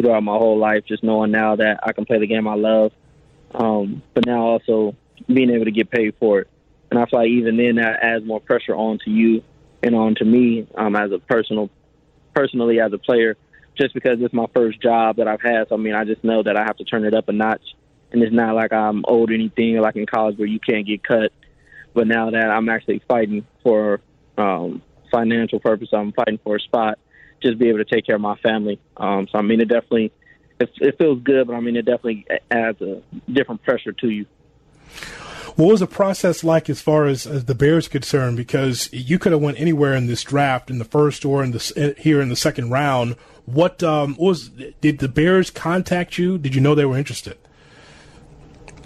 throughout 0.00 0.22
my 0.22 0.36
whole 0.36 0.58
life, 0.58 0.84
just 0.86 1.02
knowing 1.02 1.30
now 1.30 1.56
that 1.56 1.80
I 1.82 1.92
can 1.92 2.04
play 2.04 2.18
the 2.18 2.26
game 2.26 2.48
I 2.48 2.54
love, 2.54 2.92
um, 3.54 4.02
but 4.14 4.26
now 4.26 4.42
also 4.42 4.96
being 5.26 5.50
able 5.50 5.64
to 5.64 5.70
get 5.70 5.90
paid 5.90 6.14
for 6.18 6.40
it. 6.40 6.48
And 6.90 6.98
I 6.98 7.06
feel 7.06 7.20
like 7.20 7.28
even 7.28 7.56
then 7.56 7.76
that 7.76 8.02
adds 8.02 8.24
more 8.24 8.40
pressure 8.40 8.74
onto 8.74 9.10
you 9.10 9.42
and 9.82 9.94
onto 9.94 10.24
me 10.24 10.66
um, 10.76 10.96
as 10.96 11.12
a 11.12 11.18
personal, 11.18 11.70
personally 12.34 12.80
as 12.80 12.92
a 12.92 12.98
player, 12.98 13.36
just 13.78 13.94
because 13.94 14.18
it's 14.20 14.34
my 14.34 14.46
first 14.54 14.80
job 14.80 15.16
that 15.16 15.28
I've 15.28 15.40
had. 15.40 15.68
So 15.68 15.76
I 15.76 15.78
mean, 15.78 15.94
I 15.94 16.04
just 16.04 16.24
know 16.24 16.42
that 16.42 16.56
I 16.56 16.64
have 16.64 16.76
to 16.78 16.84
turn 16.84 17.04
it 17.04 17.14
up 17.14 17.28
a 17.28 17.32
notch, 17.32 17.62
and 18.12 18.22
it's 18.22 18.34
not 18.34 18.54
like 18.54 18.72
I'm 18.72 19.04
owed 19.06 19.32
anything 19.32 19.76
like 19.78 19.96
in 19.96 20.06
college 20.06 20.38
where 20.38 20.48
you 20.48 20.58
can't 20.60 20.86
get 20.86 21.02
cut. 21.02 21.32
But 21.94 22.06
now 22.06 22.30
that 22.30 22.50
I'm 22.50 22.68
actually 22.68 23.02
fighting 23.08 23.46
for 23.62 24.00
um, 24.36 24.82
financial 25.10 25.60
purpose, 25.60 25.88
I'm 25.92 26.12
fighting 26.12 26.38
for 26.42 26.56
a 26.56 26.60
spot 26.60 26.98
just 27.42 27.58
be 27.58 27.68
able 27.68 27.78
to 27.78 27.84
take 27.84 28.06
care 28.06 28.16
of 28.16 28.20
my 28.20 28.36
family. 28.36 28.78
Um, 28.96 29.28
so 29.30 29.38
I 29.38 29.42
mean, 29.42 29.60
it 29.60 29.68
definitely 29.68 30.12
it, 30.58 30.70
it 30.80 30.98
feels 30.98 31.22
good, 31.22 31.46
but 31.46 31.54
I 31.54 31.60
mean, 31.60 31.76
it 31.76 31.84
definitely 31.84 32.26
adds 32.50 32.80
a 32.82 33.02
different 33.30 33.62
pressure 33.62 33.92
to 33.92 34.10
you. 34.10 34.26
What 35.56 35.72
was 35.72 35.80
the 35.80 35.86
process 35.86 36.44
like 36.44 36.70
as 36.70 36.80
far 36.80 37.06
as, 37.06 37.26
as 37.26 37.46
the 37.46 37.54
Bears 37.54 37.88
concerned? 37.88 38.36
Because 38.36 38.88
you 38.92 39.18
could 39.18 39.32
have 39.32 39.40
went 39.40 39.58
anywhere 39.60 39.94
in 39.94 40.06
this 40.06 40.22
draft 40.22 40.70
in 40.70 40.78
the 40.78 40.84
first 40.84 41.24
or 41.24 41.42
in 41.42 41.50
the 41.50 41.94
here 41.98 42.20
in 42.20 42.28
the 42.28 42.36
second 42.36 42.70
round. 42.70 43.14
What 43.46 43.82
um, 43.82 44.16
was 44.18 44.48
did 44.80 44.98
the 44.98 45.08
Bears 45.08 45.50
contact 45.50 46.18
you? 46.18 46.38
Did 46.38 46.54
you 46.54 46.60
know 46.60 46.74
they 46.74 46.84
were 46.84 46.96
interested? 46.96 47.36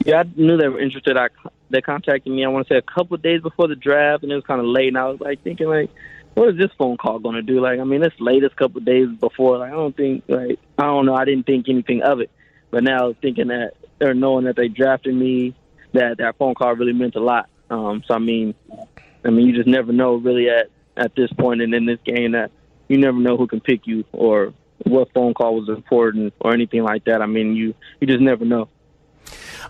Yeah, 0.04 0.20
I 0.20 0.24
knew 0.36 0.56
they 0.56 0.68
were 0.68 0.80
interested. 0.80 1.16
I 1.16 1.28
they 1.70 1.80
contacted 1.80 2.32
me. 2.32 2.44
I 2.44 2.48
want 2.48 2.66
to 2.68 2.74
say 2.74 2.78
a 2.78 2.82
couple 2.82 3.14
of 3.14 3.22
days 3.22 3.42
before 3.42 3.68
the 3.68 3.76
draft, 3.76 4.22
and 4.22 4.32
it 4.32 4.34
was 4.34 4.44
kind 4.44 4.60
of 4.60 4.66
late. 4.66 4.88
And 4.88 4.98
I 4.98 5.08
was 5.08 5.20
like 5.20 5.42
thinking, 5.42 5.66
like, 5.66 5.90
what 6.34 6.50
is 6.50 6.56
this 6.56 6.70
phone 6.76 6.96
call 6.96 7.18
going 7.18 7.36
to 7.36 7.42
do? 7.42 7.60
Like, 7.60 7.80
I 7.80 7.84
mean, 7.84 8.02
it's 8.02 8.18
late. 8.18 8.42
It's 8.42 8.54
couple 8.54 8.78
of 8.78 8.84
days 8.84 9.08
before. 9.20 9.58
Like, 9.58 9.72
I 9.72 9.76
don't 9.76 9.96
think, 9.96 10.24
like, 10.28 10.58
I 10.78 10.82
don't 10.82 11.06
know. 11.06 11.14
I 11.14 11.24
didn't 11.24 11.46
think 11.46 11.68
anything 11.68 12.02
of 12.02 12.20
it. 12.20 12.30
But 12.70 12.82
now 12.82 13.14
thinking 13.22 13.48
that 13.48 13.74
they're 13.98 14.14
knowing 14.14 14.46
that 14.46 14.56
they 14.56 14.68
drafted 14.68 15.14
me, 15.14 15.54
that 15.92 16.18
that 16.18 16.36
phone 16.38 16.54
call 16.54 16.74
really 16.74 16.92
meant 16.92 17.14
a 17.14 17.20
lot. 17.20 17.48
Um, 17.70 18.02
so 18.06 18.14
I 18.14 18.18
mean, 18.18 18.54
I 19.24 19.30
mean, 19.30 19.46
you 19.46 19.54
just 19.54 19.68
never 19.68 19.92
know 19.92 20.14
really 20.16 20.48
at 20.48 20.70
at 20.96 21.14
this 21.14 21.32
point 21.32 21.62
and 21.62 21.74
in 21.74 21.86
this 21.86 22.00
game 22.04 22.32
that 22.32 22.50
you 22.88 22.98
never 22.98 23.18
know 23.18 23.36
who 23.36 23.46
can 23.46 23.60
pick 23.60 23.86
you 23.86 24.04
or 24.12 24.52
what 24.84 25.12
phone 25.12 25.34
call 25.34 25.54
was 25.54 25.68
important 25.68 26.34
or 26.40 26.52
anything 26.52 26.82
like 26.82 27.04
that. 27.04 27.22
I 27.22 27.26
mean, 27.26 27.54
you 27.54 27.74
you 28.00 28.06
just 28.06 28.20
never 28.20 28.44
know. 28.44 28.68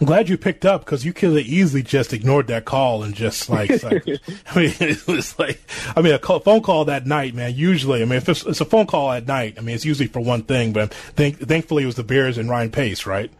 I'm 0.00 0.06
glad 0.06 0.28
you 0.28 0.36
picked 0.36 0.64
up 0.64 0.84
because 0.84 1.04
you 1.04 1.12
could 1.12 1.36
have 1.36 1.46
easily 1.46 1.82
just 1.82 2.12
ignored 2.12 2.46
that 2.48 2.64
call 2.64 3.02
and 3.02 3.14
just 3.14 3.48
like, 3.48 3.70
like 3.82 4.06
I 4.46 4.58
mean, 4.58 4.74
it 4.80 5.06
was 5.06 5.38
like, 5.38 5.60
I 5.96 6.02
mean, 6.02 6.14
a 6.14 6.18
call, 6.18 6.40
phone 6.40 6.62
call 6.62 6.86
that 6.86 7.06
night, 7.06 7.34
man. 7.34 7.54
Usually, 7.54 8.02
I 8.02 8.04
mean, 8.04 8.16
if 8.16 8.28
it's, 8.28 8.44
it's, 8.44 8.60
a 8.60 8.64
phone 8.64 8.86
call 8.86 9.12
at 9.12 9.26
night, 9.26 9.54
I 9.58 9.60
mean, 9.60 9.74
it's 9.74 9.84
usually 9.84 10.08
for 10.08 10.20
one 10.20 10.42
thing. 10.42 10.72
But 10.72 10.92
think, 10.92 11.38
thankfully, 11.38 11.84
it 11.84 11.86
was 11.86 11.96
the 11.96 12.04
Bears 12.04 12.38
and 12.38 12.48
Ryan 12.48 12.70
Pace, 12.70 13.06
right? 13.06 13.30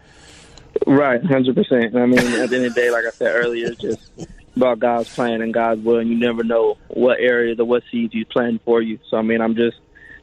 Right, 0.86 1.24
hundred 1.24 1.54
percent. 1.54 1.96
I 1.96 2.06
mean, 2.06 2.18
at 2.18 2.50
the 2.50 2.56
end 2.56 2.66
of 2.66 2.74
the 2.74 2.80
day, 2.80 2.90
like 2.90 3.04
I 3.04 3.10
said 3.10 3.32
earlier, 3.34 3.68
it's 3.68 3.80
just 3.80 4.10
about 4.56 4.80
God's 4.80 5.12
plan 5.14 5.40
and 5.40 5.54
God's 5.54 5.82
will, 5.82 5.98
and 5.98 6.08
you 6.08 6.18
never 6.18 6.42
know 6.42 6.78
what 6.88 7.20
area, 7.20 7.54
the 7.54 7.64
what 7.64 7.84
seeds 7.90 8.12
He's 8.12 8.26
planning 8.26 8.60
for 8.64 8.82
you. 8.82 8.98
So, 9.08 9.16
I 9.16 9.22
mean, 9.22 9.40
I'm 9.40 9.54
just 9.54 9.76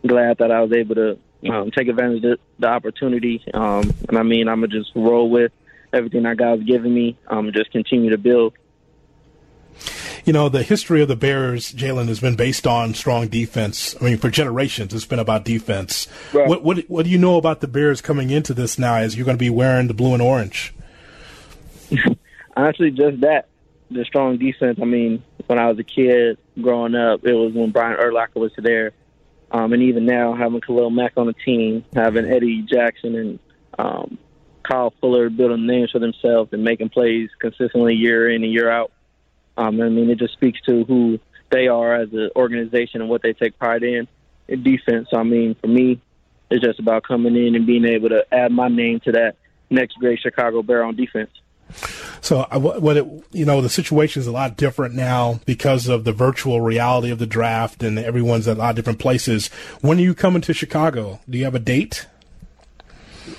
glad 0.05 0.39
that 0.39 0.51
I 0.51 0.61
was 0.61 0.73
able 0.73 0.95
to 0.95 1.17
um, 1.49 1.71
take 1.71 1.87
advantage 1.87 2.23
of 2.23 2.39
the, 2.59 2.67
opportunity. 2.67 3.43
Um, 3.53 3.93
and 4.07 4.17
I 4.17 4.23
mean, 4.23 4.47
I'm 4.47 4.61
gonna 4.61 4.67
just 4.67 4.91
roll 4.95 5.29
with 5.29 5.51
everything 5.93 6.23
that 6.23 6.37
God's 6.37 6.63
given 6.63 6.93
me. 6.93 7.17
Um, 7.27 7.51
just 7.53 7.71
continue 7.71 8.09
to 8.11 8.17
build. 8.17 8.53
You 10.25 10.33
know, 10.33 10.49
the 10.49 10.61
history 10.61 11.01
of 11.01 11.07
the 11.07 11.15
Bears, 11.15 11.73
Jaylon, 11.73 12.07
has 12.07 12.19
been 12.19 12.35
based 12.35 12.67
on 12.67 12.93
strong 12.93 13.27
defense. 13.27 13.95
I 13.99 14.03
mean, 14.03 14.17
for 14.17 14.29
generations, 14.29 14.93
it's 14.93 15.05
been 15.05 15.19
about 15.19 15.45
defense. 15.45 16.07
Right. 16.31 16.47
What, 16.47 16.63
what 16.63 16.89
what 16.89 17.05
do 17.05 17.11
you 17.11 17.17
know 17.17 17.37
about 17.37 17.61
the 17.61 17.67
Bears 17.67 18.01
coming 18.01 18.29
into 18.29 18.53
this 18.53 18.77
now? 18.77 18.95
As 18.95 19.15
you're 19.15 19.25
going 19.25 19.37
to 19.37 19.43
be 19.43 19.49
wearing 19.49 19.87
the 19.87 19.93
blue 19.93 20.13
and 20.13 20.21
orange. 20.21 20.73
Honestly, 22.55 22.91
just 22.91 23.21
that 23.21 23.47
the 23.89 24.05
strong 24.05 24.37
defense. 24.37 24.79
I 24.81 24.85
mean, 24.85 25.23
when 25.47 25.59
I 25.59 25.67
was 25.67 25.79
a 25.79 25.83
kid 25.83 26.37
growing 26.61 26.95
up, 26.95 27.25
it 27.25 27.33
was 27.33 27.53
when 27.53 27.71
Brian 27.71 27.97
Urlacher 27.97 28.35
was 28.35 28.51
there. 28.57 28.93
Um, 29.51 29.73
and 29.73 29.83
even 29.83 30.05
now, 30.05 30.33
having 30.33 30.61
Khalil 30.61 30.91
Mack 30.91 31.13
on 31.17 31.27
the 31.27 31.33
team, 31.33 31.83
having 31.93 32.25
Eddie 32.25 32.61
Jackson 32.61 33.15
and 33.15 33.39
um, 33.77 34.17
Kyle 34.63 34.93
Fuller 35.01 35.29
building 35.29 35.65
names 35.65 35.91
for 35.91 35.99
themselves 35.99 36.51
and 36.53 36.63
making 36.63 36.89
plays 36.89 37.29
consistently 37.39 37.95
year 37.95 38.29
in 38.29 38.43
and 38.43 38.51
year 38.51 38.69
out. 38.69 38.91
Um, 39.57 39.81
I 39.81 39.89
mean, 39.89 40.09
it 40.09 40.17
just 40.17 40.33
speaks 40.33 40.59
to 40.67 40.83
who 40.85 41.19
they 41.51 41.67
are 41.67 41.95
as 41.95 42.11
an 42.13 42.29
organization 42.35 43.01
and 43.01 43.09
what 43.09 43.21
they 43.21 43.33
take 43.33 43.57
pride 43.59 43.83
in 43.83 44.07
in 44.47 44.63
defense. 44.63 45.09
I 45.13 45.23
mean, 45.23 45.55
for 45.55 45.67
me, 45.67 46.01
it's 46.49 46.63
just 46.63 46.79
about 46.79 47.03
coming 47.03 47.35
in 47.35 47.55
and 47.55 47.65
being 47.65 47.85
able 47.85 48.09
to 48.09 48.25
add 48.31 48.51
my 48.51 48.67
name 48.67 48.99
to 49.01 49.13
that 49.13 49.35
next 49.69 49.95
great 49.95 50.19
Chicago 50.19 50.61
Bear 50.61 50.83
on 50.83 50.95
defense. 50.95 51.31
So, 52.19 52.45
what 52.51 52.97
it, 52.97 53.05
you 53.31 53.45
know, 53.45 53.61
the 53.61 53.69
situation 53.69 54.19
is 54.19 54.27
a 54.27 54.31
lot 54.31 54.57
different 54.57 54.93
now 54.93 55.39
because 55.45 55.87
of 55.87 56.03
the 56.03 56.11
virtual 56.11 56.61
reality 56.61 57.09
of 57.09 57.17
the 57.17 57.25
draft, 57.25 57.81
and 57.81 57.97
everyone's 57.97 58.47
at 58.47 58.57
a 58.57 58.59
lot 58.59 58.71
of 58.71 58.75
different 58.75 58.99
places. 58.99 59.47
When 59.79 59.97
are 59.97 60.01
you 60.01 60.13
coming 60.13 60.41
to 60.43 60.53
Chicago? 60.53 61.19
Do 61.29 61.37
you 61.37 61.45
have 61.45 61.55
a 61.55 61.59
date? 61.59 62.05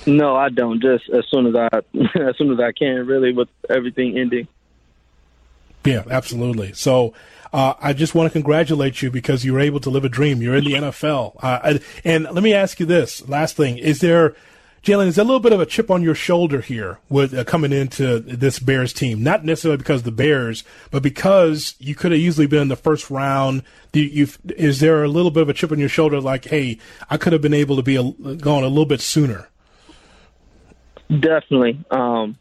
No, 0.05 0.35
I 0.35 0.49
don't. 0.49 0.81
Just 0.81 1.09
as 1.09 1.25
soon 1.29 1.47
as 1.47 1.55
I, 1.55 1.67
as 2.19 2.37
soon 2.37 2.51
as 2.51 2.59
I 2.59 2.71
can, 2.71 3.05
really, 3.05 3.33
with 3.33 3.49
everything 3.69 4.17
ending. 4.17 4.47
Yeah, 5.85 6.03
absolutely. 6.09 6.73
So, 6.73 7.13
uh, 7.51 7.73
I 7.79 7.93
just 7.93 8.15
want 8.15 8.31
to 8.31 8.33
congratulate 8.33 9.01
you 9.01 9.11
because 9.11 9.43
you 9.43 9.53
were 9.53 9.59
able 9.59 9.79
to 9.81 9.89
live 9.89 10.05
a 10.05 10.09
dream. 10.09 10.41
You're 10.41 10.55
in 10.55 10.63
the 10.63 10.73
NFL. 10.73 11.35
Uh, 11.41 11.79
and 12.03 12.23
let 12.23 12.43
me 12.43 12.53
ask 12.53 12.79
you 12.79 12.85
this 12.85 13.27
last 13.27 13.55
thing: 13.55 13.77
Is 13.77 13.99
there 13.99 14.35
Jaylon, 14.83 15.07
is 15.07 15.17
a 15.17 15.23
little 15.23 15.39
bit 15.39 15.53
of 15.53 15.61
a 15.61 15.65
chip 15.65 15.89
on 15.89 16.03
your 16.03 16.13
shoulder 16.13 16.59
here 16.59 16.99
with 17.07 17.33
uh, 17.33 17.45
coming 17.45 17.71
into 17.71 18.19
this 18.19 18.59
Bears 18.59 18.91
team? 18.91 19.23
Not 19.23 19.45
necessarily 19.45 19.77
because 19.77 20.01
of 20.01 20.03
the 20.03 20.11
Bears, 20.11 20.65
but 20.91 21.01
because 21.01 21.75
you 21.79 21.95
could 21.95 22.11
have 22.11 22.19
easily 22.19 22.47
been 22.47 22.63
in 22.63 22.67
the 22.67 22.75
first 22.75 23.09
round. 23.09 23.63
You, 23.93 24.27
is 24.57 24.81
there 24.81 25.01
a 25.03 25.07
little 25.07 25.31
bit 25.31 25.43
of 25.43 25.47
a 25.47 25.53
chip 25.53 25.71
on 25.71 25.79
your 25.79 25.87
shoulder, 25.87 26.19
like, 26.19 26.45
hey, 26.45 26.79
I 27.09 27.15
could 27.15 27.31
have 27.31 27.41
been 27.41 27.53
able 27.53 27.77
to 27.77 27.81
be 27.81 27.95
a, 27.95 28.03
gone 28.35 28.63
a 28.63 28.67
little 28.67 28.85
bit 28.85 28.99
sooner? 28.99 29.47
Definitely. 31.19 31.83
Um, 31.91 32.37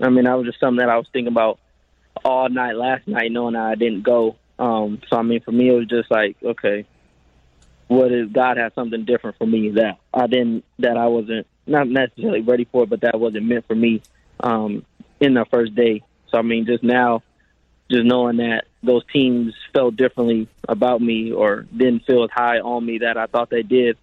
I 0.00 0.08
mean, 0.08 0.24
that 0.24 0.34
was 0.34 0.46
just 0.46 0.60
something 0.60 0.78
that 0.78 0.88
I 0.88 0.96
was 0.96 1.06
thinking 1.12 1.32
about 1.32 1.58
all 2.24 2.48
night 2.48 2.76
last 2.76 3.08
night, 3.08 3.32
knowing 3.32 3.56
I 3.56 3.74
didn't 3.74 4.02
go. 4.02 4.36
Um, 4.58 5.00
so 5.08 5.16
I 5.16 5.22
mean, 5.22 5.40
for 5.40 5.52
me, 5.52 5.68
it 5.68 5.72
was 5.72 5.88
just 5.88 6.10
like, 6.10 6.36
okay, 6.42 6.86
what 7.88 8.12
is 8.12 8.30
God 8.30 8.56
has 8.56 8.72
something 8.74 9.04
different 9.04 9.36
for 9.38 9.46
me 9.46 9.70
that 9.70 9.98
I 10.14 10.26
didn't, 10.26 10.64
that 10.78 10.96
I 10.96 11.06
wasn't 11.08 11.46
not 11.66 11.88
necessarily 11.88 12.40
ready 12.40 12.64
for 12.64 12.86
but 12.86 13.02
that 13.02 13.20
wasn't 13.20 13.46
meant 13.46 13.66
for 13.66 13.74
me 13.74 14.02
um, 14.40 14.84
in 15.20 15.34
the 15.34 15.44
first 15.46 15.74
day. 15.74 16.02
So 16.30 16.38
I 16.38 16.42
mean, 16.42 16.66
just 16.66 16.82
now, 16.82 17.22
just 17.90 18.04
knowing 18.04 18.38
that 18.38 18.66
those 18.82 19.02
teams 19.12 19.54
felt 19.72 19.96
differently 19.96 20.48
about 20.68 21.00
me 21.00 21.32
or 21.32 21.62
didn't 21.76 22.06
feel 22.06 22.24
as 22.24 22.30
high 22.30 22.60
on 22.60 22.84
me 22.84 22.98
that 22.98 23.16
I 23.16 23.26
thought 23.26 23.50
they 23.50 23.62
did, 23.62 23.98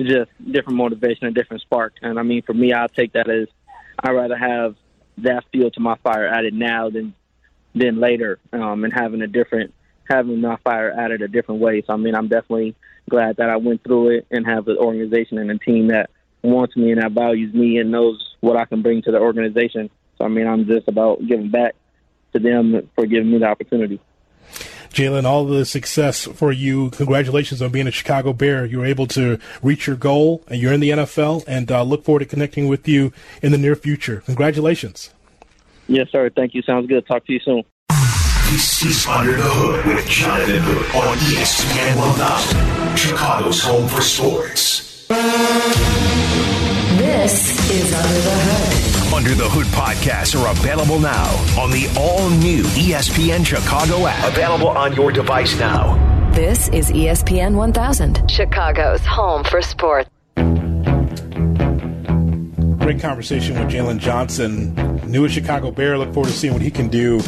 just 0.00 0.30
different 0.50 0.78
motivation, 0.78 1.26
a 1.26 1.30
different 1.30 1.62
spark. 1.62 1.94
And 2.02 2.18
I 2.18 2.22
mean, 2.22 2.42
for 2.42 2.54
me, 2.54 2.72
I'll 2.72 2.88
take 2.88 3.12
that 3.12 3.28
as 3.28 3.48
I'd 4.04 4.12
rather 4.12 4.36
have 4.36 4.76
that 5.18 5.44
fuel 5.50 5.70
to 5.70 5.80
my 5.80 5.96
fire 6.02 6.26
added 6.26 6.54
now 6.54 6.90
than 6.90 7.14
than 7.74 7.98
later, 7.98 8.38
um, 8.52 8.84
and 8.84 8.92
having 8.92 9.22
a 9.22 9.26
different 9.26 9.72
having 10.08 10.40
my 10.40 10.56
fire 10.62 10.92
added 10.92 11.22
a 11.22 11.28
different 11.28 11.60
way. 11.60 11.82
So 11.86 11.94
I 11.94 11.96
mean, 11.96 12.14
I'm 12.14 12.28
definitely 12.28 12.76
glad 13.08 13.36
that 13.36 13.48
I 13.48 13.56
went 13.56 13.82
through 13.82 14.10
it 14.10 14.26
and 14.30 14.46
have 14.46 14.68
an 14.68 14.76
organization 14.76 15.38
and 15.38 15.50
a 15.50 15.58
team 15.58 15.88
that 15.88 16.10
wants 16.42 16.76
me 16.76 16.92
and 16.92 17.00
that 17.00 17.12
values 17.12 17.54
me 17.54 17.78
and 17.78 17.90
knows 17.90 18.36
what 18.40 18.56
I 18.56 18.66
can 18.66 18.82
bring 18.82 19.02
to 19.02 19.10
the 19.10 19.18
organization. 19.18 19.90
So 20.18 20.24
I 20.24 20.28
mean, 20.28 20.46
I'm 20.46 20.66
just 20.66 20.88
about 20.88 21.26
giving 21.26 21.50
back 21.50 21.74
to 22.34 22.38
them 22.38 22.88
for 22.94 23.06
giving 23.06 23.30
me 23.30 23.38
the 23.38 23.46
opportunity. 23.46 24.00
Jaylon, 24.94 25.24
all 25.24 25.44
the 25.44 25.64
success 25.64 26.24
for 26.24 26.52
you. 26.52 26.90
Congratulations 26.90 27.60
on 27.60 27.70
being 27.70 27.88
a 27.88 27.90
Chicago 27.90 28.32
Bear. 28.32 28.64
You 28.64 28.78
were 28.78 28.86
able 28.86 29.08
to 29.08 29.38
reach 29.60 29.88
your 29.88 29.96
goal, 29.96 30.44
and 30.46 30.60
you're 30.60 30.72
in 30.72 30.80
the 30.80 30.90
NFL. 30.90 31.44
And 31.48 31.70
uh, 31.70 31.82
look 31.82 32.04
forward 32.04 32.20
to 32.20 32.26
connecting 32.26 32.68
with 32.68 32.86
you 32.86 33.12
in 33.42 33.50
the 33.50 33.58
near 33.58 33.74
future. 33.74 34.22
Congratulations. 34.24 35.10
Yes, 35.88 36.08
sir. 36.10 36.30
Thank 36.30 36.54
you. 36.54 36.62
Sounds 36.62 36.86
good. 36.86 37.06
Talk 37.06 37.26
to 37.26 37.32
you 37.32 37.40
soon. 37.40 37.64
This 38.50 38.84
is 38.84 39.06
Under 39.06 39.36
the 39.36 39.42
Hood 39.42 39.84
with 39.84 40.06
Jonathan 40.06 40.60
Hood 40.62 40.94
on 40.94 41.16
ESPN 41.16 41.96
1000, 41.98 42.96
Chicago's 42.96 43.60
home 43.60 43.88
for 43.88 44.00
sports. 44.00 45.08
This 46.98 47.70
is 47.70 47.92
Under 47.92 48.20
the 48.20 48.30
Hood. 48.30 48.73
Under 49.14 49.32
the 49.32 49.48
Hood 49.48 49.66
podcasts 49.66 50.34
are 50.34 50.50
available 50.50 50.98
now 50.98 51.30
on 51.56 51.70
the 51.70 51.86
all 51.96 52.28
new 52.30 52.64
ESPN 52.64 53.46
Chicago 53.46 54.08
app. 54.08 54.32
Available 54.32 54.66
on 54.66 54.92
your 54.96 55.12
device 55.12 55.56
now. 55.56 55.94
This 56.32 56.66
is 56.70 56.90
ESPN 56.90 57.54
1000, 57.54 58.28
Chicago's 58.28 59.06
home 59.06 59.44
for 59.44 59.62
sports. 59.62 60.10
Great 62.84 63.00
conversation 63.00 63.56
with 63.56 63.70
Jaylon 63.70 64.00
Johnson, 64.00 64.74
new 65.06 65.28
Chicago 65.28 65.70
Bear. 65.70 65.96
Look 65.96 66.12
forward 66.12 66.30
to 66.30 66.36
seeing 66.36 66.52
what 66.52 66.62
he 66.62 66.72
can 66.72 66.88
do 66.88 67.20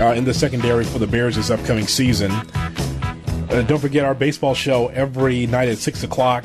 uh, 0.00 0.14
in 0.14 0.24
the 0.24 0.32
secondary 0.32 0.84
for 0.84 0.98
the 0.98 1.06
Bears 1.06 1.36
this 1.36 1.50
upcoming 1.50 1.86
season. 1.86 2.30
Uh, 2.32 3.62
don't 3.68 3.80
forget 3.80 4.06
our 4.06 4.14
baseball 4.14 4.54
show 4.54 4.88
every 4.88 5.46
night 5.46 5.68
at 5.68 5.76
6 5.76 6.04
o'clock 6.04 6.42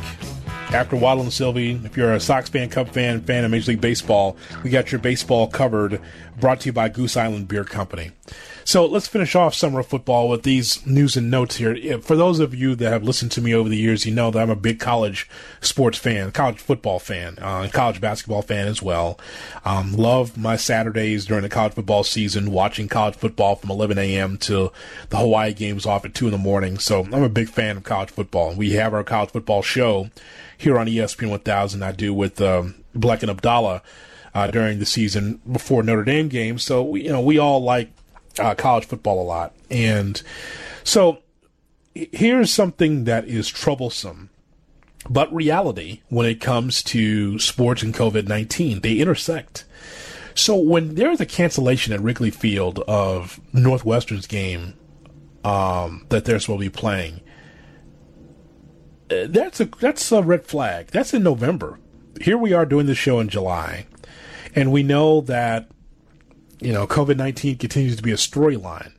after 0.74 0.96
Waddle 0.96 1.24
and 1.24 1.34
Silvy. 1.34 1.80
If 1.84 1.96
you're 1.96 2.14
a 2.14 2.20
Sox 2.20 2.50
fan, 2.50 2.70
Cub 2.70 2.90
fan, 2.90 3.22
fan 3.22 3.46
of 3.46 3.52
Major 3.52 3.72
League 3.72 3.82
Baseball, 3.82 4.36
we 4.64 4.72
got 4.72 4.92
your 4.92 5.00
baseball 5.00 5.48
covered. 5.48 6.02
Brought 6.40 6.62
to 6.62 6.66
you 6.66 6.74
by 6.74 6.90
Goose 6.90 7.16
Island 7.16 7.48
Beer 7.48 7.64
Company. 7.64 8.12
So 8.66 8.86
let's 8.86 9.08
finish 9.08 9.36
off 9.36 9.54
summer 9.54 9.82
of 9.82 9.88
football 9.88 10.30
with 10.30 10.44
these 10.44 10.84
news 10.86 11.16
and 11.16 11.30
notes 11.30 11.58
here. 11.58 12.00
For 12.00 12.16
those 12.16 12.40
of 12.40 12.56
you 12.56 12.74
that 12.76 12.92
have 12.92 13.04
listened 13.04 13.32
to 13.34 13.42
me 13.42 13.54
over 13.54 13.70
the 13.70 13.78
years, 13.78 14.06
you 14.06 14.14
know 14.14 14.32
that 14.32 14.42
I'm 14.42 14.50
a 14.50 14.56
big 14.56 14.80
college 14.80 15.30
sports 15.62 16.00
fan, 16.00 16.32
college 16.32 16.58
football 16.58 16.98
fan, 16.98 17.38
uh, 17.40 17.68
college 17.72 18.02
basketball 18.02 18.42
fan 18.42 18.68
as 18.68 18.82
well. 18.82 19.20
Um, 19.66 19.94
love 19.94 20.38
my 20.38 20.56
Saturdays 20.56 21.26
during 21.26 21.44
the 21.44 21.50
college 21.50 21.74
football 21.74 22.04
season, 22.04 22.52
watching 22.52 22.88
college 22.88 23.16
football 23.16 23.56
from 23.56 23.70
11 23.70 24.00
a.m. 24.00 24.38
to 24.40 24.72
the 25.10 25.18
Hawaii 25.18 25.54
games 25.54 25.86
off 25.86 26.06
at 26.06 26.16
2 26.16 26.28
in 26.28 26.32
the 26.32 26.38
morning. 26.38 26.80
So 26.80 27.02
I'm 27.04 27.24
a 27.24 27.30
big 27.30 27.50
fan 27.50 27.78
of 27.78 27.84
college 27.84 28.10
football. 28.10 28.56
We 28.56 28.72
have 28.72 28.94
our 28.94 29.04
college 29.04 29.32
football 29.32 29.62
show 29.62 30.10
here 30.64 30.80
on 30.80 30.88
ESPN 30.88 31.30
1000. 31.30 31.84
I 31.84 31.92
do 31.92 32.14
with 32.14 32.42
um, 32.42 32.76
Black 32.96 33.22
and 33.22 33.30
Abdallah. 33.30 33.82
Uh, 34.36 34.48
during 34.48 34.80
the 34.80 34.86
season 34.88 35.40
before 35.52 35.84
Notre 35.84 36.04
Dame 36.04 36.28
games, 36.28 36.64
so 36.64 36.82
we, 36.82 37.04
you 37.04 37.12
know 37.12 37.22
we 37.22 37.38
all 37.38 37.62
like 37.62 37.92
uh, 38.40 38.56
college 38.56 38.86
football 38.86 39.22
a 39.22 39.24
lot. 39.24 39.54
And 39.70 40.20
so 40.84 41.20
here's 41.94 42.52
something 42.52 43.04
that 43.06 43.28
is 43.28 43.48
troublesome, 43.50 44.30
but 45.10 45.34
reality 45.34 46.02
when 46.10 46.26
it 46.26 46.42
comes 46.42 46.82
to 46.84 47.38
sports 47.40 47.84
and 47.84 47.94
COVID 47.94 48.28
19. 48.28 48.82
They 48.82 48.98
intersect. 48.98 49.66
So 50.36 50.56
when 50.56 50.96
there 50.96 51.12
is 51.12 51.22
a 51.22 51.26
cancellation 51.26 51.94
at 51.94 52.02
Wrigley 52.02 52.32
Field 52.32 52.80
of 52.88 53.40
Northwestern's 53.54 54.26
game 54.26 54.74
um, 55.44 56.06
that 56.10 56.26
they're 56.26 56.40
supposed 56.40 56.62
to 56.62 56.70
be 56.70 56.70
playing, 56.70 57.22
that's 59.28 59.60
a 59.60 59.66
that's 59.66 60.12
a 60.12 60.22
red 60.22 60.46
flag. 60.46 60.88
That's 60.88 61.14
in 61.14 61.24
November. 61.24 61.80
Here 62.22 62.38
we 62.38 62.54
are 62.54 62.66
doing 62.66 62.86
the 62.86 62.96
show 62.96 63.20
in 63.20 63.30
July, 63.30 63.88
and 64.56 64.72
we 64.72 64.84
know 64.84 65.22
that 65.22 65.70
you 66.60 66.72
know 66.74 66.88
COVID 66.88 67.18
nineteen 67.18 67.58
continues 67.58 67.96
to 67.96 68.04
be 68.04 68.12
a 68.12 68.16
storyline. 68.16 68.94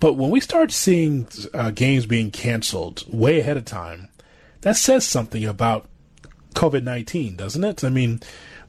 But 0.00 0.14
when 0.14 0.30
we 0.30 0.40
start 0.40 0.70
seeing 0.70 1.26
uh, 1.52 1.70
games 1.70 2.06
being 2.06 2.30
canceled 2.30 3.04
way 3.12 3.40
ahead 3.40 3.56
of 3.56 3.64
time, 3.64 4.08
that 4.60 4.76
says 4.76 5.04
something 5.04 5.44
about 5.44 5.88
COVID 6.54 6.84
19, 6.84 7.36
doesn't 7.36 7.64
it? 7.64 7.84
I 7.84 7.88
mean, 7.88 8.20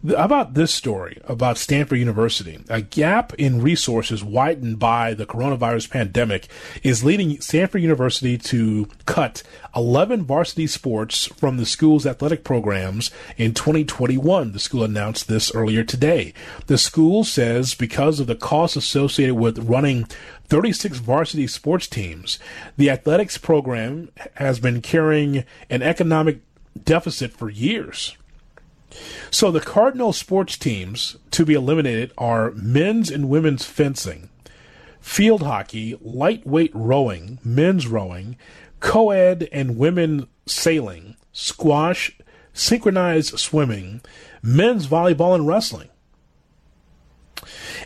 how 0.08 0.24
about 0.24 0.53
this 0.53 0.74
story 0.74 1.20
about 1.25 1.58
Stanford 1.58 2.00
University? 2.00 2.60
A 2.70 2.82
gap 2.82 3.34
in 3.34 3.62
resources 3.62 4.24
widened 4.24 4.79
by 4.79 5.13
the 5.13 5.25
coronavirus 5.25 5.89
pandemic 5.89 6.48
is 6.84 7.03
leading 7.03 7.41
Stanford 7.41 7.82
University 7.82 8.38
to 8.38 8.88
cut 9.06 9.44
11 9.75 10.24
varsity 10.24 10.68
sports 10.68 11.25
from 11.25 11.58
the 11.58 11.65
school's 11.65 12.06
athletic 12.06 12.46
programs 12.46 13.12
in 13.36 13.53
2021. 13.53 14.53
The 14.53 14.60
school 14.60 14.86
announced 14.86 15.27
this 15.27 15.53
earlier 15.53 15.84
today. 15.84 16.34
The 16.68 16.77
school 16.77 17.25
says 17.25 17.75
because 17.75 18.22
of 18.22 18.27
the 18.27 18.36
costs 18.36 18.77
associated 18.77 19.36
with 19.36 19.60
running 19.70 20.06
36 20.48 21.00
varsity 21.00 21.46
sports 21.46 21.88
teams, 21.88 22.39
the 22.77 22.89
athletics 22.89 23.38
program 23.38 24.12
has 24.36 24.62
been 24.62 24.82
carrying 24.82 25.44
an 25.70 25.82
economic 25.82 26.39
deficit 26.86 27.34
for 27.34 27.50
years. 27.50 28.15
So 29.31 29.51
the 29.51 29.60
Cardinal 29.60 30.13
sports 30.13 30.58
teams 30.58 31.17
to 31.31 31.46
be 31.46 31.53
eliminated 31.53 32.12
are 32.17 32.51
men's 32.51 33.10
and 33.10 33.29
women's 33.29 33.65
fencing, 33.65 34.29
field 35.00 35.43
hockey, 35.43 35.98
lightweight 36.01 36.72
rowing, 36.74 37.39
men's 37.43 37.88
rowing, 37.88 38.38
co-ed 38.79 39.48
and 39.51 39.77
women 39.77 40.27
sailing, 40.46 41.15
squash, 41.31 42.17
synchronized 42.53 43.38
swimming, 43.39 44.01
men's 44.41 44.88
volleyball 44.88 45.36
and 45.36 45.48
wrestling. 45.48 45.89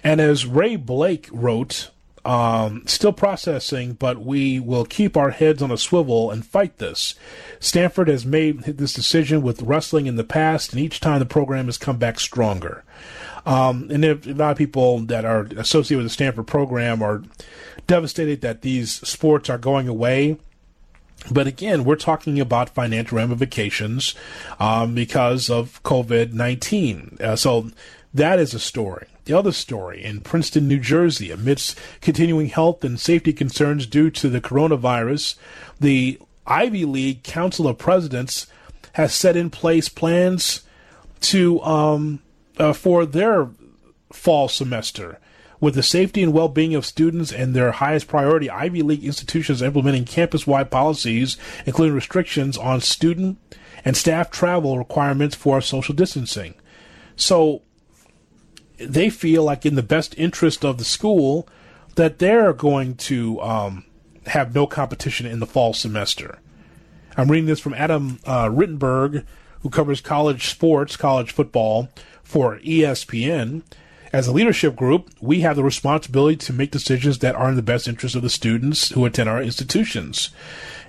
And 0.04 0.20
as 0.20 0.46
Ray 0.46 0.76
Blake 0.76 1.30
wrote 1.32 1.92
um, 2.26 2.84
still 2.86 3.14
processing, 3.14 3.94
but 3.94 4.24
we 4.24 4.60
will 4.60 4.86
keep 4.86 5.18
our 5.18 5.32
heads 5.32 5.62
on 5.62 5.72
a 5.72 5.78
swivel 5.78 6.32
and 6.32 6.46
fight 6.46 6.78
this. 6.78 7.16
Stanford 7.60 8.08
has 8.08 8.26
made 8.26 8.62
this 8.64 8.94
decision 8.94 9.42
with 9.42 9.62
wrestling 9.62 10.08
in 10.08 10.16
the 10.16 10.24
past, 10.24 10.72
and 10.72 10.82
each 10.82 11.00
time 11.00 11.20
the 11.20 11.26
program 11.26 11.66
has 11.66 11.78
come 11.78 11.98
back 11.98 12.20
stronger. 12.20 12.84
Um, 13.46 13.90
and 13.92 14.06
a 14.06 14.16
lot 14.34 14.52
of 14.52 14.58
people 14.58 15.00
that 15.00 15.26
are 15.26 15.48
associated 15.58 15.98
with 15.98 16.06
the 16.06 16.14
Stanford 16.14 16.48
program 16.48 17.02
are 17.02 17.24
devastated 17.88 18.42
that 18.42 18.62
these 18.62 18.92
sports 19.08 19.50
are 19.50 19.58
going 19.58 19.90
away. 19.90 20.38
But 21.30 21.48
again, 21.48 21.84
we're 21.84 21.96
talking 21.96 22.40
about 22.40 22.70
financial 22.70 23.18
ramifications 23.18 24.16
um, 24.60 24.96
because 24.96 25.50
of 25.50 25.82
COVID 25.84 26.34
19. 26.34 27.18
Uh, 27.20 27.36
so 27.36 27.70
that 28.14 28.40
is 28.40 28.54
a 28.54 28.60
story. 28.60 29.08
The 29.26 29.38
other 29.38 29.52
story 29.54 30.04
in 30.04 30.20
Princeton, 30.20 30.68
New 30.68 30.80
Jersey, 30.80 31.32
amidst 31.32 31.80
continuing 32.02 32.48
health 32.48 32.84
and 32.84 33.00
safety 33.00 33.32
concerns 33.32 33.86
due 33.86 34.10
to 34.12 34.30
the 34.30 34.42
coronavirus, 34.42 35.36
the 35.80 36.20
Ivy 36.46 36.84
League 36.84 37.24
Council 37.24 37.68
of 37.68 37.78
Presidents 37.78 38.48
has 38.94 39.14
set 39.14 39.38
in 39.38 39.50
place 39.50 39.88
plans 39.88 40.62
to 41.22 41.62
um, 41.62 42.20
uh, 42.58 42.74
for 42.74 43.06
their 43.06 43.50
fall 44.12 44.48
semester. 44.48 45.20
With 45.60 45.76
the 45.76 45.84
safety 45.84 46.22
and 46.22 46.34
well 46.34 46.50
being 46.50 46.76
of 46.76 46.86
students 46.86 47.32
and 47.32 47.56
their 47.56 47.72
highest 47.72 48.10
priority, 48.10 48.50
Ivy 48.50 48.82
League 48.82 49.06
institutions 49.06 49.62
implementing 49.62 50.04
campus 50.04 50.46
wide 50.46 50.70
policies, 50.70 51.38
including 51.66 51.96
restrictions 51.96 52.58
on 52.58 52.82
student 52.82 53.38
and 53.86 53.96
staff 53.96 54.30
travel 54.30 54.78
requirements 54.78 55.36
for 55.36 55.62
social 55.62 55.96
distancing. 55.96 56.56
So, 57.16 57.62
they 58.88 59.10
feel 59.10 59.44
like 59.44 59.66
in 59.66 59.76
the 59.76 59.84
best 59.84 60.18
interest 60.18 60.64
of 60.64 60.78
the 60.78 60.86
school 60.86 61.48
that 61.96 62.20
they're 62.20 62.54
going 62.54 62.96
to 62.96 63.40
um, 63.42 63.86
have 64.28 64.56
no 64.56 64.66
competition 64.68 65.26
in 65.26 65.40
the 65.40 65.46
fall 65.46 65.74
semester. 65.74 66.40
I'm 67.16 67.30
reading 67.30 67.46
this 67.46 67.60
from 67.60 67.76
Adam 67.76 68.20
uh, 68.26 68.50
Rittenberg, 68.50 69.26
who 69.62 69.70
covers 69.70 70.02
college 70.02 70.50
sports, 70.50 70.98
college 70.98 71.32
football 71.32 71.90
for 72.24 72.58
ESPN. 72.60 73.62
As 74.12 74.28
a 74.28 74.32
leadership 74.32 74.76
group, 74.76 75.10
we 75.22 75.42
have 75.42 75.56
the 75.56 75.64
responsibility 75.64 76.36
to 76.38 76.54
make 76.54 76.72
decisions 76.72 77.20
that 77.20 77.36
are 77.36 77.50
in 77.50 77.56
the 77.56 77.62
best 77.62 77.88
interest 77.88 78.16
of 78.16 78.22
the 78.22 78.30
students 78.30 78.90
who 78.90 79.06
attend 79.06 79.30
our 79.30 79.42
institutions. 79.42 80.30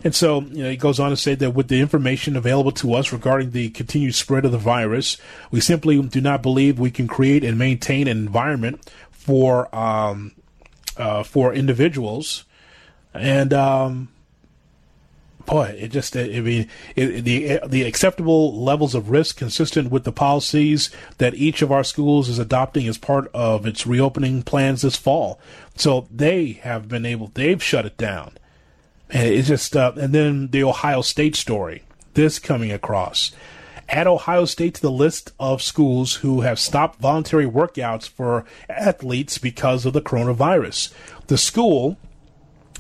And 0.05 0.15
so, 0.15 0.43
you 0.43 0.63
know, 0.63 0.71
he 0.71 0.77
goes 0.77 1.01
on 1.01 1.09
to 1.11 1.17
say 1.17 1.35
that 1.35 1.53
with 1.53 1.69
the 1.69 1.81
information 1.81 2.37
available 2.37 2.73
to 2.73 2.93
us 2.93 3.11
regarding 3.11 3.53
the 3.53 3.71
continued 3.71 4.15
spread 4.15 4.45
of 4.45 4.53
the 4.53 4.59
virus, 4.59 5.17
we 5.51 5.61
simply 5.61 6.01
do 6.03 6.21
not 6.21 6.43
believe 6.43 6.79
we 6.79 6.91
can 6.91 7.09
create 7.09 7.43
and 7.43 7.59
maintain 7.59 8.07
an 8.07 8.19
environment 8.19 8.93
for 9.11 9.75
um, 9.75 10.33
uh, 10.99 11.23
for 11.23 11.55
individuals. 11.55 12.45
And 13.15 13.55
um, 13.55 14.09
boy, 15.47 15.75
it 15.79 15.89
just 15.89 16.15
I 16.17 16.29
mean 16.41 16.69
it, 16.97 17.23
the 17.23 17.61
the 17.67 17.85
acceptable 17.85 18.63
levels 18.63 18.95
of 18.95 19.09
risk 19.09 19.39
consistent 19.39 19.91
with 19.91 20.05
the 20.05 20.13
policies 20.13 20.91
that 21.17 21.35
each 21.35 21.63
of 21.63 21.73
our 21.73 21.85
schools 21.85 22.29
is 22.29 22.39
adopting 22.39 22.87
as 22.89 22.99
part 22.99 23.31
of 23.33 23.65
its 23.67 23.87
reopening 23.87 24.43
plans 24.43 24.83
this 24.83 24.97
fall. 24.97 25.41
So 25.77 26.07
they 26.11 26.61
have 26.63 26.89
been 26.89 27.07
able 27.07 27.29
they've 27.29 27.63
shut 27.63 27.87
it 27.87 27.97
down. 27.97 28.37
And 29.15 29.29
it's 29.29 29.49
just, 29.49 29.77
uh, 29.77 29.93
and 29.97 30.13
then 30.13 30.49
the 30.49 30.65
Ohio 30.65 31.01
State 31.01 31.37
story. 31.37 31.85
This 32.15 32.39
coming 32.39 32.73
across. 32.73 33.33
Add 33.89 34.07
Ohio 34.07 34.45
State 34.45 34.75
to 34.75 34.83
the 34.83 34.91
list 34.91 35.33
of 35.39 35.63
schools 35.63 36.17
who 36.17 36.41
have 36.41 36.59
stopped 36.59 37.01
voluntary 37.01 37.47
workouts 37.47 38.09
for 38.09 38.45
athletes 38.69 39.39
because 39.39 39.87
of 39.87 39.93
the 39.93 40.03
coronavirus. 40.03 40.93
The 41.29 41.39
school 41.39 41.97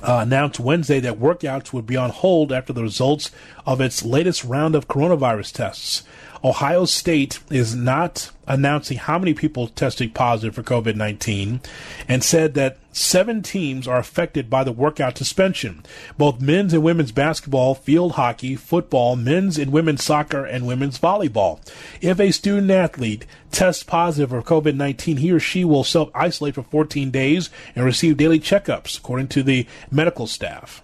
uh, 0.02 0.20
announced 0.22 0.58
Wednesday 0.58 1.00
that 1.00 1.20
workouts 1.20 1.72
would 1.72 1.86
be 1.86 1.96
on 1.96 2.10
hold 2.10 2.52
after 2.52 2.72
the 2.72 2.82
results 2.82 3.30
of 3.64 3.80
its 3.80 4.04
latest 4.04 4.44
round 4.44 4.74
of 4.74 4.88
coronavirus 4.88 5.52
tests. 5.52 6.02
Ohio 6.44 6.84
State 6.84 7.40
is 7.50 7.74
not 7.74 8.30
announcing 8.46 8.98
how 8.98 9.18
many 9.18 9.32
people 9.32 9.68
tested 9.68 10.14
positive 10.14 10.54
for 10.54 10.62
COVID 10.62 10.94
19 10.94 11.62
and 12.06 12.22
said 12.22 12.52
that 12.52 12.76
seven 12.92 13.42
teams 13.42 13.88
are 13.88 13.98
affected 13.98 14.50
by 14.50 14.62
the 14.62 14.70
workout 14.70 15.16
suspension. 15.16 15.82
Both 16.18 16.42
men's 16.42 16.74
and 16.74 16.82
women's 16.82 17.12
basketball, 17.12 17.74
field 17.74 18.12
hockey, 18.12 18.56
football, 18.56 19.16
men's 19.16 19.56
and 19.56 19.72
women's 19.72 20.04
soccer, 20.04 20.44
and 20.44 20.66
women's 20.66 20.98
volleyball. 20.98 21.66
If 22.02 22.20
a 22.20 22.30
student 22.30 22.70
athlete 22.70 23.24
tests 23.50 23.82
positive 23.82 24.28
for 24.28 24.42
COVID 24.42 24.76
19, 24.76 25.16
he 25.16 25.32
or 25.32 25.40
she 25.40 25.64
will 25.64 25.82
self 25.82 26.10
isolate 26.14 26.56
for 26.56 26.62
14 26.62 27.10
days 27.10 27.48
and 27.74 27.86
receive 27.86 28.18
daily 28.18 28.38
checkups, 28.38 28.98
according 28.98 29.28
to 29.28 29.42
the 29.42 29.66
medical 29.90 30.26
staff. 30.26 30.82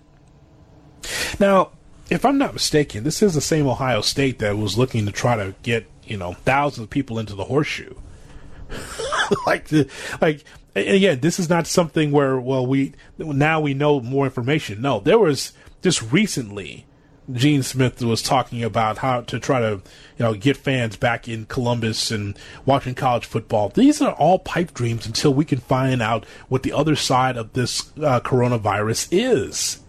Now, 1.39 1.73
if 2.11 2.25
I'm 2.25 2.39
not 2.39 2.53
mistaken, 2.53 3.05
this 3.05 3.23
is 3.23 3.35
the 3.35 3.41
same 3.41 3.67
Ohio 3.67 4.01
State 4.01 4.41
that 4.41 4.59
was 4.59 4.77
looking 4.77 5.07
to 5.07 5.13
try 5.13 5.37
to 5.37 5.55
get 5.63 5.87
you 6.05 6.17
know 6.17 6.33
thousands 6.33 6.85
of 6.85 6.91
people 6.91 7.19
into 7.19 7.35
the 7.35 7.45
horseshoe. 7.45 7.95
like 9.47 9.69
the 9.69 9.89
like 10.21 10.45
again, 10.75 11.21
this 11.21 11.39
is 11.39 11.49
not 11.49 11.67
something 11.67 12.11
where 12.11 12.39
well 12.39 12.67
we 12.67 12.95
now 13.19 13.61
we 13.61 13.75
know 13.75 14.01
more 14.01 14.25
information. 14.25 14.83
No, 14.83 15.01
there 15.01 15.19
was 15.19 15.53
just 15.83 16.03
recently 16.13 16.85
Gene 17.33 17.63
Smith 17.63 18.03
was 18.03 18.23
talking 18.23 18.65
about 18.65 18.99
how 18.99 19.21
to 19.23 19.39
try 19.39 19.61
to 19.61 19.69
you 19.69 19.81
know 20.19 20.35
get 20.35 20.57
fans 20.57 20.97
back 20.97 21.29
in 21.29 21.47
Columbus 21.47 22.11
and 22.11 22.37
watching 22.67 22.95
college 22.95 23.25
football. 23.25 23.69
These 23.69 24.03
are 24.03 24.15
all 24.15 24.41
pipe 24.41 24.75
dreams 24.75 25.07
until 25.07 25.33
we 25.33 25.45
can 25.45 25.59
find 25.59 26.03
out 26.03 26.25
what 26.49 26.65
the 26.65 26.73
other 26.73 26.97
side 26.97 27.37
of 27.37 27.53
this 27.53 27.93
uh, 27.99 28.21
coronavirus 28.21 29.09
is. 29.13 29.81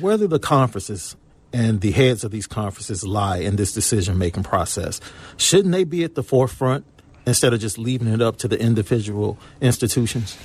Whether 0.00 0.26
the 0.26 0.38
conferences 0.38 1.16
and 1.54 1.80
the 1.80 1.92
heads 1.92 2.24
of 2.24 2.32
these 2.32 2.46
conferences 2.46 3.04
lie 3.04 3.38
in 3.38 3.56
this 3.56 3.72
decision 3.72 4.18
making 4.18 4.42
process. 4.42 5.00
Shouldn't 5.36 5.72
they 5.72 5.84
be 5.84 6.02
at 6.02 6.16
the 6.16 6.22
forefront 6.22 6.84
instead 7.26 7.54
of 7.54 7.60
just 7.60 7.78
leaving 7.78 8.08
it 8.08 8.20
up 8.20 8.36
to 8.38 8.48
the 8.48 8.60
individual 8.60 9.38
institutions? 9.60 10.36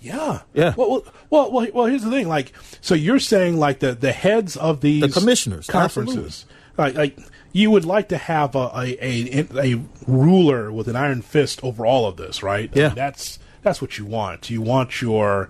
Yeah, 0.00 0.42
yeah. 0.52 0.74
Well, 0.76 1.02
well, 1.30 1.50
well, 1.50 1.66
well. 1.72 1.86
Here's 1.86 2.04
the 2.04 2.10
thing. 2.10 2.28
Like, 2.28 2.52
so 2.82 2.94
you're 2.94 3.18
saying 3.18 3.58
like 3.58 3.78
the 3.78 3.94
the 3.94 4.12
heads 4.12 4.54
of 4.54 4.82
these 4.82 5.00
the 5.00 5.08
commissioners 5.08 5.66
conferences, 5.66 6.44
like, 6.76 6.94
like 6.94 7.18
you 7.52 7.70
would 7.70 7.86
like 7.86 8.10
to 8.10 8.18
have 8.18 8.54
a, 8.54 8.70
a 8.74 8.98
a, 9.00 9.74
a 9.74 9.80
ruler 10.06 10.70
with 10.70 10.88
an 10.88 10.96
iron 10.96 11.22
fist 11.22 11.64
over 11.64 11.86
all 11.86 12.06
of 12.06 12.18
this, 12.18 12.42
right? 12.42 12.70
Yeah, 12.74 12.84
I 12.84 12.86
mean, 12.88 12.96
that's 12.96 13.38
that's 13.62 13.80
what 13.80 13.96
you 13.96 14.04
want. 14.04 14.50
You 14.50 14.60
want 14.60 15.00
your 15.00 15.48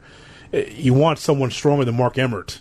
you 0.53 0.95
want 0.95 1.19
someone 1.19 1.51
stronger 1.51 1.85
than 1.85 1.97
Mark 1.97 2.17
Emmert 2.17 2.61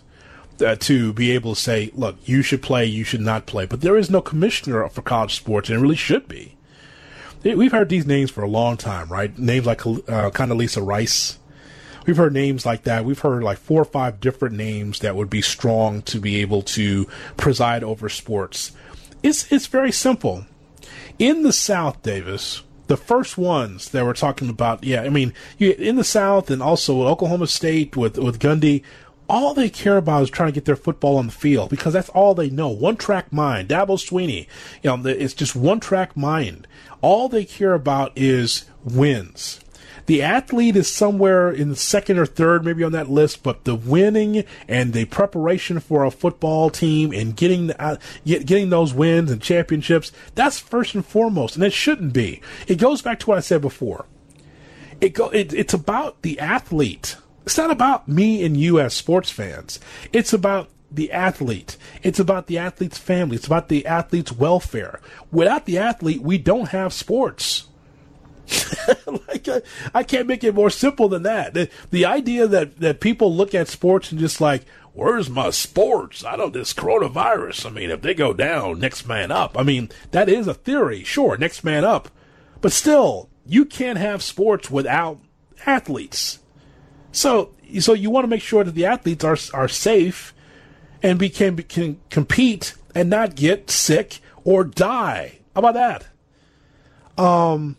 uh, 0.62 0.76
to 0.76 1.14
be 1.14 1.32
able 1.32 1.56
to 1.56 1.62
say, 1.62 1.92
look, 1.94 2.18
you 2.26 2.42
should 2.42 2.62
play, 2.62 2.86
you 2.86 3.04
should 3.04 3.22
not 3.22 3.46
play. 3.46 3.66
But 3.66 3.82
there 3.82 3.98
is 3.98 4.10
no 4.10 4.22
commissioner 4.22 4.88
for 4.90 5.02
college 5.02 5.36
sports, 5.36 5.70
and 5.70 5.78
it 5.78 5.82
really 5.82 5.96
should 5.96 6.28
be. 6.28 6.56
we've 7.44 7.72
heard 7.72 7.90
these 7.90 8.06
names 8.06 8.32
for 8.32 8.44
a 8.44 8.50
long 8.50 8.78
time, 8.78 9.10
right? 9.10 9.38
Names 9.38 9.66
like 9.66 9.86
uh, 9.86 10.30
Condoleezza 10.32 10.86
Rice. 10.86 11.40
We've 12.06 12.18
heard 12.18 12.34
names 12.34 12.66
like 12.66 12.84
that. 12.84 13.06
We've 13.06 13.20
heard 13.20 13.44
like 13.44 13.58
four 13.58 13.82
or 13.82 13.86
five 13.86 14.20
different 14.20 14.56
names 14.56 15.00
that 15.00 15.16
would 15.16 15.30
be 15.30 15.42
strong 15.42 16.02
to 16.04 16.20
be 16.20 16.42
able 16.42 16.62
to 16.64 17.08
preside 17.38 17.84
over 17.84 18.10
sports. 18.10 18.74
It's 19.22 19.50
it's 19.52 19.68
very 19.68 19.92
simple. 19.92 20.46
In 21.18 21.44
the 21.44 21.54
South, 21.54 22.02
Davis, 22.02 22.64
the 22.88 22.98
first 22.98 23.38
ones 23.38 23.90
that 23.90 24.04
we're 24.04 24.14
talking 24.14 24.50
about, 24.50 24.84
yeah, 24.84 25.02
I 25.02 25.10
mean, 25.10 25.34
in 25.60 25.96
the 25.96 26.04
South 26.04 26.50
and 26.50 26.62
also 26.62 27.08
Oklahoma 27.08 27.48
State 27.48 27.96
with 27.96 28.18
with 28.18 28.40
Gundy, 28.40 28.84
all 29.30 29.54
they 29.54 29.70
care 29.70 29.98
about 29.98 30.24
is 30.24 30.30
trying 30.30 30.50
to 30.50 30.54
get 30.54 30.66
their 30.66 30.76
football 30.76 31.18
on 31.18 31.28
the 31.28 31.32
field 31.32 31.70
because 31.70 31.94
that's 31.94 32.10
all 32.10 32.36
they 32.36 32.50
know. 32.50 32.70
One 32.70 32.98
track 32.98 33.32
mind. 33.32 33.70
Dabo 33.70 33.98
Swinney, 33.98 34.48
you 34.82 34.96
know, 34.96 35.10
it's 35.10 35.34
just 35.34 35.56
one 35.56 35.80
track 35.80 36.18
mind. 36.18 36.68
All 37.02 37.30
they 37.30 37.46
care 37.46 37.74
about 37.74 38.12
is 38.16 38.66
wins. 38.84 39.60
The 40.06 40.22
athlete 40.22 40.76
is 40.76 40.92
somewhere 40.92 41.50
in 41.50 41.70
the 41.70 41.76
second 41.78 42.18
or 42.18 42.26
third, 42.26 42.66
maybe 42.66 42.84
on 42.84 42.92
that 42.92 43.10
list, 43.10 43.42
but 43.42 43.64
the 43.64 43.76
winning 43.76 44.44
and 44.68 44.92
the 44.92 45.06
preparation 45.06 45.80
for 45.80 46.04
a 46.04 46.12
football 46.12 46.70
team 46.70 47.14
and 47.14 47.36
getting 47.36 47.72
uh, 47.72 47.98
get, 48.26 48.46
getting 48.46 48.70
those 48.70 48.94
wins 48.94 49.32
and 49.32 49.42
championships, 49.42 50.12
that's 50.36 50.60
first 50.60 50.94
and 50.94 51.06
foremost, 51.06 51.56
and 51.56 51.64
it 51.64 51.72
shouldn't 51.72 52.12
be. 52.12 52.42
It 52.68 52.76
goes 52.76 53.02
back 53.02 53.20
to 53.20 53.28
what 53.28 53.38
I 53.38 53.42
said 53.42 53.62
before. 53.62 54.06
It 55.00 55.14
go, 55.14 55.30
it, 55.30 55.54
it's 55.54 55.74
about 55.74 56.22
the 56.22 56.38
athlete. 56.40 57.16
It's 57.46 57.58
not 57.58 57.72
about 57.72 58.08
me 58.08 58.44
and 58.44 58.56
you 58.56 58.80
as 58.80 58.94
sports 58.94 59.30
fans. 59.30 59.80
It's 60.12 60.34
about 60.34 60.70
the 60.92 61.12
athlete. 61.12 61.78
It's 62.04 62.20
about 62.20 62.48
the 62.48 62.58
athlete's 62.58 62.98
family. 62.98 63.36
It's 63.36 63.48
about 63.48 63.70
the 63.70 63.86
athlete's 63.86 64.32
welfare. 64.32 65.02
Without 65.32 65.66
the 65.66 65.78
athlete, 65.78 66.22
we 66.22 66.38
don't 66.38 66.70
have 66.70 66.94
sports. 66.94 67.68
like 69.08 69.48
I, 69.48 69.62
I, 69.94 70.04
can't 70.04 70.28
make 70.28 70.44
it 70.44 70.54
more 70.54 70.70
simple 70.70 71.08
than 71.08 71.24
that. 71.24 71.54
The, 71.54 71.70
the 71.92 72.06
idea 72.06 72.46
that, 72.48 72.80
that 72.80 73.00
people 73.00 73.34
look 73.34 73.56
at 73.56 73.70
sports 73.70 74.12
and 74.12 74.20
just 74.20 74.42
like, 74.42 74.66
where's 74.94 75.30
my 75.30 75.50
sports? 75.50 76.26
I 76.26 76.36
don't 76.36 76.54
this 76.54 76.74
coronavirus. 76.74 77.66
I 77.66 77.70
mean, 77.70 77.90
if 77.90 78.02
they 78.02 78.14
go 78.14 78.34
down, 78.34 78.80
next 78.80 79.08
man 79.08 79.32
up. 79.32 79.58
I 79.58 79.64
mean, 79.64 79.90
that 80.12 80.30
is 80.30 80.48
a 80.48 80.54
theory, 80.54 81.04
sure, 81.04 81.38
next 81.38 81.64
man 81.64 81.86
up. 81.86 82.10
But 82.62 82.74
still, 82.74 83.30
you 83.46 83.66
can't 83.66 83.98
have 83.98 84.22
sports 84.22 84.70
without 84.70 85.20
athletes. 85.66 86.40
So, 87.14 87.52
so 87.80 87.94
you 87.94 88.10
want 88.10 88.26
to 88.26 88.30
make 88.30 88.42
sure 88.42 88.64
that 88.66 88.76
the 88.76 88.86
athletes 88.86 89.24
are 89.24 89.38
are 89.54 89.70
safe 89.70 90.34
and 91.02 91.20
be, 91.20 91.30
can, 91.30 91.56
can 91.58 92.00
compete 92.10 92.76
and 92.96 93.10
not 93.10 93.36
get 93.36 93.70
sick 93.70 94.20
or 94.44 94.64
die. 94.64 95.40
How 95.54 95.60
about 95.60 95.74
that? 95.76 97.24
Um, 97.24 97.76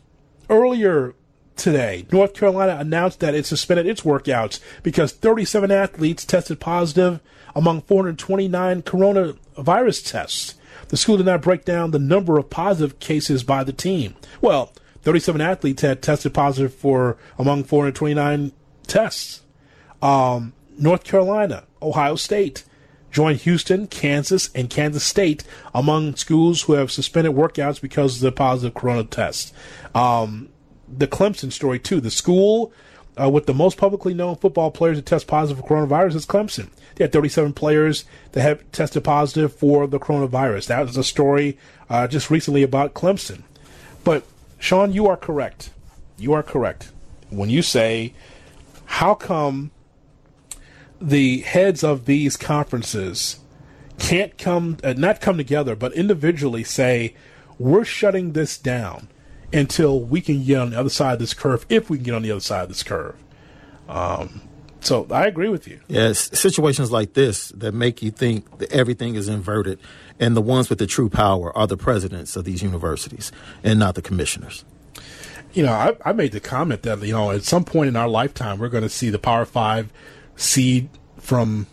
earlier 0.48 1.14
today, 1.56 2.06
North 2.12 2.34
Carolina 2.34 2.76
announced 2.78 3.20
that 3.20 3.34
it 3.34 3.46
suspended 3.46 3.86
its 3.86 4.02
workouts 4.02 4.60
because 4.82 5.12
37 5.12 5.70
athletes 5.70 6.24
tested 6.24 6.60
positive 6.60 7.20
among 7.56 7.82
429 7.82 8.82
coronavirus 8.82 10.10
tests. 10.10 10.54
The 10.88 10.96
school 10.96 11.16
did 11.16 11.26
not 11.26 11.42
break 11.42 11.64
down 11.64 11.90
the 11.90 11.98
number 11.98 12.38
of 12.38 12.50
positive 12.50 12.98
cases 12.98 13.42
by 13.42 13.64
the 13.64 13.72
team. 13.72 14.14
Well, 14.40 14.72
37 15.02 15.40
athletes 15.40 15.82
had 15.82 16.02
tested 16.02 16.34
positive 16.34 16.74
for 16.74 17.16
among 17.38 17.64
429 17.64 18.52
tests. 18.86 19.42
Um, 20.02 20.52
North 20.78 21.04
Carolina, 21.04 21.64
Ohio 21.80 22.16
State 22.16 22.64
joined 23.10 23.40
Houston, 23.40 23.86
Kansas, 23.86 24.50
and 24.54 24.68
Kansas 24.68 25.04
State 25.04 25.44
among 25.72 26.16
schools 26.16 26.62
who 26.62 26.72
have 26.72 26.90
suspended 26.90 27.32
workouts 27.32 27.80
because 27.80 28.16
of 28.16 28.22
the 28.22 28.32
positive 28.32 28.74
corona 28.74 29.04
test. 29.04 29.54
Um, 29.94 30.48
the 30.88 31.06
Clemson 31.06 31.52
story, 31.52 31.78
too. 31.78 32.00
The 32.00 32.10
school 32.10 32.72
uh, 33.20 33.30
with 33.30 33.46
the 33.46 33.54
most 33.54 33.76
publicly 33.76 34.14
known 34.14 34.36
football 34.36 34.70
players 34.70 34.96
that 34.96 35.06
test 35.06 35.26
positive 35.26 35.64
for 35.64 35.68
coronavirus 35.68 36.16
is 36.16 36.26
Clemson. 36.26 36.68
They 36.96 37.04
had 37.04 37.12
37 37.12 37.52
players 37.52 38.04
that 38.32 38.42
have 38.42 38.70
tested 38.72 39.04
positive 39.04 39.54
for 39.54 39.86
the 39.86 40.00
coronavirus. 40.00 40.66
That 40.66 40.86
was 40.86 40.96
a 40.96 41.04
story 41.04 41.56
uh, 41.88 42.08
just 42.08 42.30
recently 42.30 42.62
about 42.62 42.94
Clemson. 42.94 43.42
But, 44.02 44.24
Sean, 44.58 44.92
you 44.92 45.06
are 45.06 45.16
correct. 45.16 45.70
You 46.18 46.32
are 46.32 46.42
correct. 46.42 46.90
When 47.30 47.50
you 47.50 47.62
say, 47.62 48.12
how 48.94 49.12
come 49.12 49.72
the 51.00 51.40
heads 51.40 51.82
of 51.82 52.06
these 52.06 52.36
conferences 52.36 53.40
can't 53.98 54.38
come, 54.38 54.76
uh, 54.84 54.94
not 54.96 55.20
come 55.20 55.36
together, 55.36 55.74
but 55.74 55.92
individually 55.94 56.62
say, 56.62 57.12
we're 57.58 57.84
shutting 57.84 58.34
this 58.34 58.56
down 58.56 59.08
until 59.52 60.00
we 60.00 60.20
can 60.20 60.44
get 60.44 60.60
on 60.60 60.70
the 60.70 60.78
other 60.78 60.88
side 60.88 61.14
of 61.14 61.18
this 61.18 61.34
curve, 61.34 61.66
if 61.68 61.90
we 61.90 61.96
can 61.96 62.04
get 62.04 62.14
on 62.14 62.22
the 62.22 62.30
other 62.30 62.40
side 62.40 62.62
of 62.62 62.68
this 62.68 62.84
curve. 62.84 63.16
Um, 63.88 64.42
so 64.78 65.08
I 65.10 65.26
agree 65.26 65.48
with 65.48 65.66
you. 65.66 65.80
Yes, 65.88 66.30
situations 66.38 66.92
like 66.92 67.14
this 67.14 67.48
that 67.48 67.74
make 67.74 68.00
you 68.00 68.12
think 68.12 68.58
that 68.58 68.72
everything 68.72 69.16
is 69.16 69.26
inverted, 69.26 69.80
and 70.20 70.36
the 70.36 70.40
ones 70.40 70.70
with 70.70 70.78
the 70.78 70.86
true 70.86 71.08
power 71.08 71.56
are 71.58 71.66
the 71.66 71.76
presidents 71.76 72.36
of 72.36 72.44
these 72.44 72.62
universities 72.62 73.32
and 73.64 73.80
not 73.80 73.96
the 73.96 74.02
commissioners. 74.02 74.64
You 75.54 75.62
know, 75.62 75.72
I, 75.72 75.96
I 76.04 76.12
made 76.12 76.32
the 76.32 76.40
comment 76.40 76.82
that 76.82 77.00
you 77.02 77.12
know 77.12 77.30
at 77.30 77.44
some 77.44 77.64
point 77.64 77.88
in 77.88 77.96
our 77.96 78.08
lifetime 78.08 78.58
we're 78.58 78.68
going 78.68 78.82
to 78.82 78.88
see 78.88 79.10
the 79.10 79.18
Power 79.18 79.44
Five 79.44 79.92
seed 80.36 80.88
from 81.18 81.68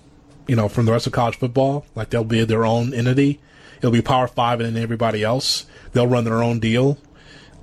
you 0.48 0.56
know 0.56 0.70
from 0.70 0.86
the 0.86 0.92
rest 0.92 1.08
of 1.08 1.14
college 1.14 1.38
football. 1.38 1.86
Like 1.96 2.10
they'll 2.12 2.24
be 2.24 2.46
their 2.46 2.66
own 2.66 2.94
entity. 2.94 3.40
It'll 3.80 3.92
be 3.92 4.02
Power 4.02 4.28
Five 4.28 4.60
and 4.62 4.76
then 4.76 4.84
everybody 4.84 5.24
else. 5.24 5.66
They'll 5.94 6.08
run 6.08 6.24
their 6.24 6.44
own 6.44 6.60
deal. 6.60 7.00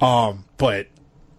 Um, 0.00 0.44
but 0.56 0.88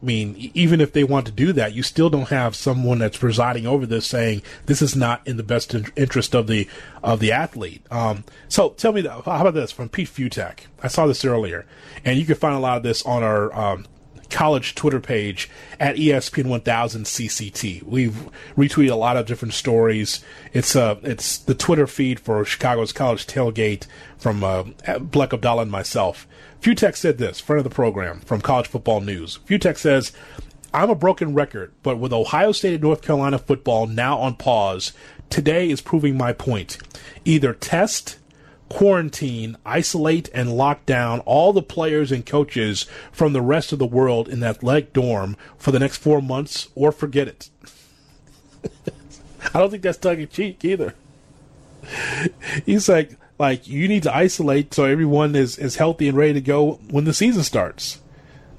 I 0.01 0.05
mean, 0.05 0.51
even 0.53 0.79
if 0.79 0.93
they 0.93 1.03
want 1.03 1.25
to 1.25 1.31
do 1.31 1.51
that, 1.53 1.73
you 1.73 1.83
still 1.83 2.09
don't 2.09 2.29
have 2.29 2.55
someone 2.55 2.99
that's 2.99 3.17
presiding 3.17 3.67
over 3.67 3.85
this 3.85 4.07
saying 4.07 4.43
this 4.65 4.81
is 4.81 4.95
not 4.95 5.27
in 5.27 5.35
the 5.35 5.43
best 5.43 5.75
interest 5.97 6.33
of 6.33 6.47
the 6.47 6.69
of 7.03 7.19
the 7.19 7.33
athlete. 7.33 7.85
Um, 7.91 8.23
so 8.47 8.69
tell 8.69 8.93
me, 8.93 9.05
how 9.05 9.19
about 9.19 9.53
this 9.53 9.73
from 9.73 9.89
Pete 9.89 10.07
Fiutak? 10.07 10.61
I 10.81 10.87
saw 10.87 11.05
this 11.05 11.25
earlier, 11.25 11.65
and 12.05 12.17
you 12.17 12.25
can 12.25 12.35
find 12.35 12.55
a 12.55 12.59
lot 12.59 12.77
of 12.77 12.83
this 12.83 13.05
on 13.05 13.23
our 13.23 13.53
um, 13.53 13.85
college 14.29 14.75
Twitter 14.75 14.99
page 14.99 15.49
at 15.79 15.95
ESPN 15.95 16.45
1000 16.45 17.05
CCT. 17.05 17.83
We've 17.83 18.29
retweeted 18.57 18.91
a 18.91 18.95
lot 18.95 19.17
of 19.17 19.25
different 19.25 19.53
stories. 19.53 20.23
It's 20.53 20.75
uh, 20.75 20.95
it's 21.03 21.37
the 21.37 21.55
Twitter 21.55 21.87
feed 21.87 22.19
for 22.19 22.43
Chicago's 22.45 22.93
College 22.93 23.25
Tailgate 23.25 23.87
from 24.17 24.43
uh, 24.43 24.63
Bleck 24.85 25.33
Abdallah 25.33 25.63
and 25.63 25.71
myself. 25.71 26.27
Fiutak 26.61 26.95
said 26.95 27.17
this, 27.17 27.39
friend 27.39 27.59
of 27.59 27.63
the 27.63 27.73
program 27.73 28.19
from 28.19 28.41
College 28.41 28.67
Football 28.67 29.01
News. 29.01 29.39
Fiutak 29.47 29.77
says, 29.77 30.11
I'm 30.73 30.89
a 30.89 30.95
broken 30.95 31.33
record, 31.33 31.73
but 31.81 31.97
with 31.97 32.13
Ohio 32.13 32.51
State 32.51 32.73
and 32.73 32.83
North 32.83 33.01
Carolina 33.01 33.39
football 33.39 33.87
now 33.87 34.19
on 34.19 34.35
pause, 34.35 34.93
today 35.29 35.69
is 35.69 35.81
proving 35.81 36.15
my 36.15 36.31
point. 36.31 36.77
Either 37.25 37.53
test, 37.53 38.18
quarantine, 38.69 39.57
isolate, 39.65 40.29
and 40.33 40.55
lock 40.55 40.85
down 40.85 41.19
all 41.21 41.51
the 41.51 41.61
players 41.61 42.11
and 42.11 42.25
coaches 42.25 42.85
from 43.11 43.33
the 43.33 43.41
rest 43.41 43.71
of 43.73 43.79
the 43.79 43.85
world 43.85 44.29
in 44.29 44.39
that 44.39 44.63
leg 44.63 44.93
dorm 44.93 45.35
for 45.57 45.71
the 45.71 45.79
next 45.79 45.97
four 45.97 46.21
months, 46.21 46.69
or 46.75 46.91
forget 46.91 47.27
it. 47.27 47.49
I 49.53 49.59
don't 49.59 49.71
think 49.71 49.83
that's 49.83 49.97
tongue 49.97 50.19
in 50.19 50.27
cheek 50.27 50.63
either. 50.63 50.93
He's 52.65 52.87
like, 52.87 53.17
like 53.37 53.67
you 53.67 53.87
need 53.87 54.03
to 54.03 54.15
isolate 54.15 54.73
so 54.73 54.83
everyone 54.83 55.35
is, 55.35 55.57
is 55.57 55.77
healthy 55.77 56.07
and 56.07 56.17
ready 56.17 56.33
to 56.33 56.41
go 56.41 56.73
when 56.89 57.05
the 57.05 57.13
season 57.13 57.43
starts. 57.43 57.99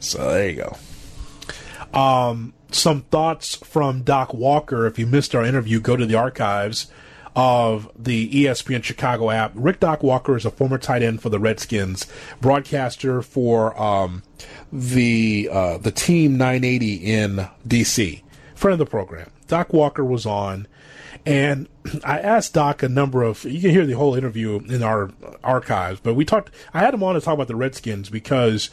So 0.01 0.31
there 0.31 0.49
you 0.49 0.57
go. 0.57 1.99
Um, 1.99 2.55
some 2.70 3.03
thoughts 3.03 3.57
from 3.57 4.03
Doc 4.03 4.33
Walker. 4.33 4.87
If 4.87 4.99
you 4.99 5.07
missed 5.07 5.35
our 5.35 5.44
interview, 5.44 5.81
go 5.81 5.96
to 5.96 6.07
the 6.07 6.14
archives 6.14 6.90
of 7.40 7.90
the 7.98 8.29
ESPN 8.29 8.85
Chicago 8.85 9.31
app. 9.31 9.53
Rick 9.55 9.81
Doc 9.81 10.03
Walker 10.03 10.37
is 10.37 10.44
a 10.44 10.50
former 10.50 10.76
tight 10.76 11.03
end 11.03 11.22
for 11.22 11.31
the 11.31 11.38
Redskins, 11.38 12.07
broadcaster 12.42 13.22
for 13.22 13.81
um, 13.81 14.22
the 14.70 15.48
uh, 15.50 15.79
the 15.79 15.90
team 15.90 16.37
980 16.37 16.96
in 16.96 17.48
DC. 17.66 18.22
Friend 18.55 18.74
of 18.74 18.79
the 18.79 18.85
program. 18.85 19.31
Doc 19.46 19.72
Walker 19.72 20.05
was 20.05 20.26
on 20.26 20.68
and 21.24 21.66
I 22.05 22.18
asked 22.18 22.53
Doc 22.53 22.83
a 22.83 22.90
number 22.90 23.22
of, 23.22 23.42
you 23.44 23.62
can 23.62 23.70
hear 23.70 23.87
the 23.87 23.96
whole 23.96 24.14
interview 24.14 24.57
in 24.68 24.83
our 24.83 25.11
archives, 25.42 25.98
but 26.00 26.12
we 26.12 26.26
talked, 26.26 26.50
I 26.74 26.81
had 26.81 26.92
him 26.92 27.03
on 27.03 27.14
to 27.14 27.22
talk 27.22 27.33
about 27.33 27.48
the 27.48 27.57
Redskins 27.57 28.11
because 28.11 28.68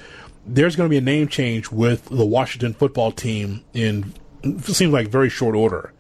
there's 0.45 0.75
going 0.75 0.89
to 0.89 0.91
be 0.91 0.97
a 0.97 1.01
name 1.01 1.30
change 1.30 1.71
with 1.71 2.06
the 2.10 2.25
Washington 2.25 2.73
football 2.73 3.13
team 3.13 3.63
in, 3.73 4.13
seems 4.62 4.91
like 4.91 5.08
very 5.08 5.30
short 5.30 5.56
order. 5.56 5.93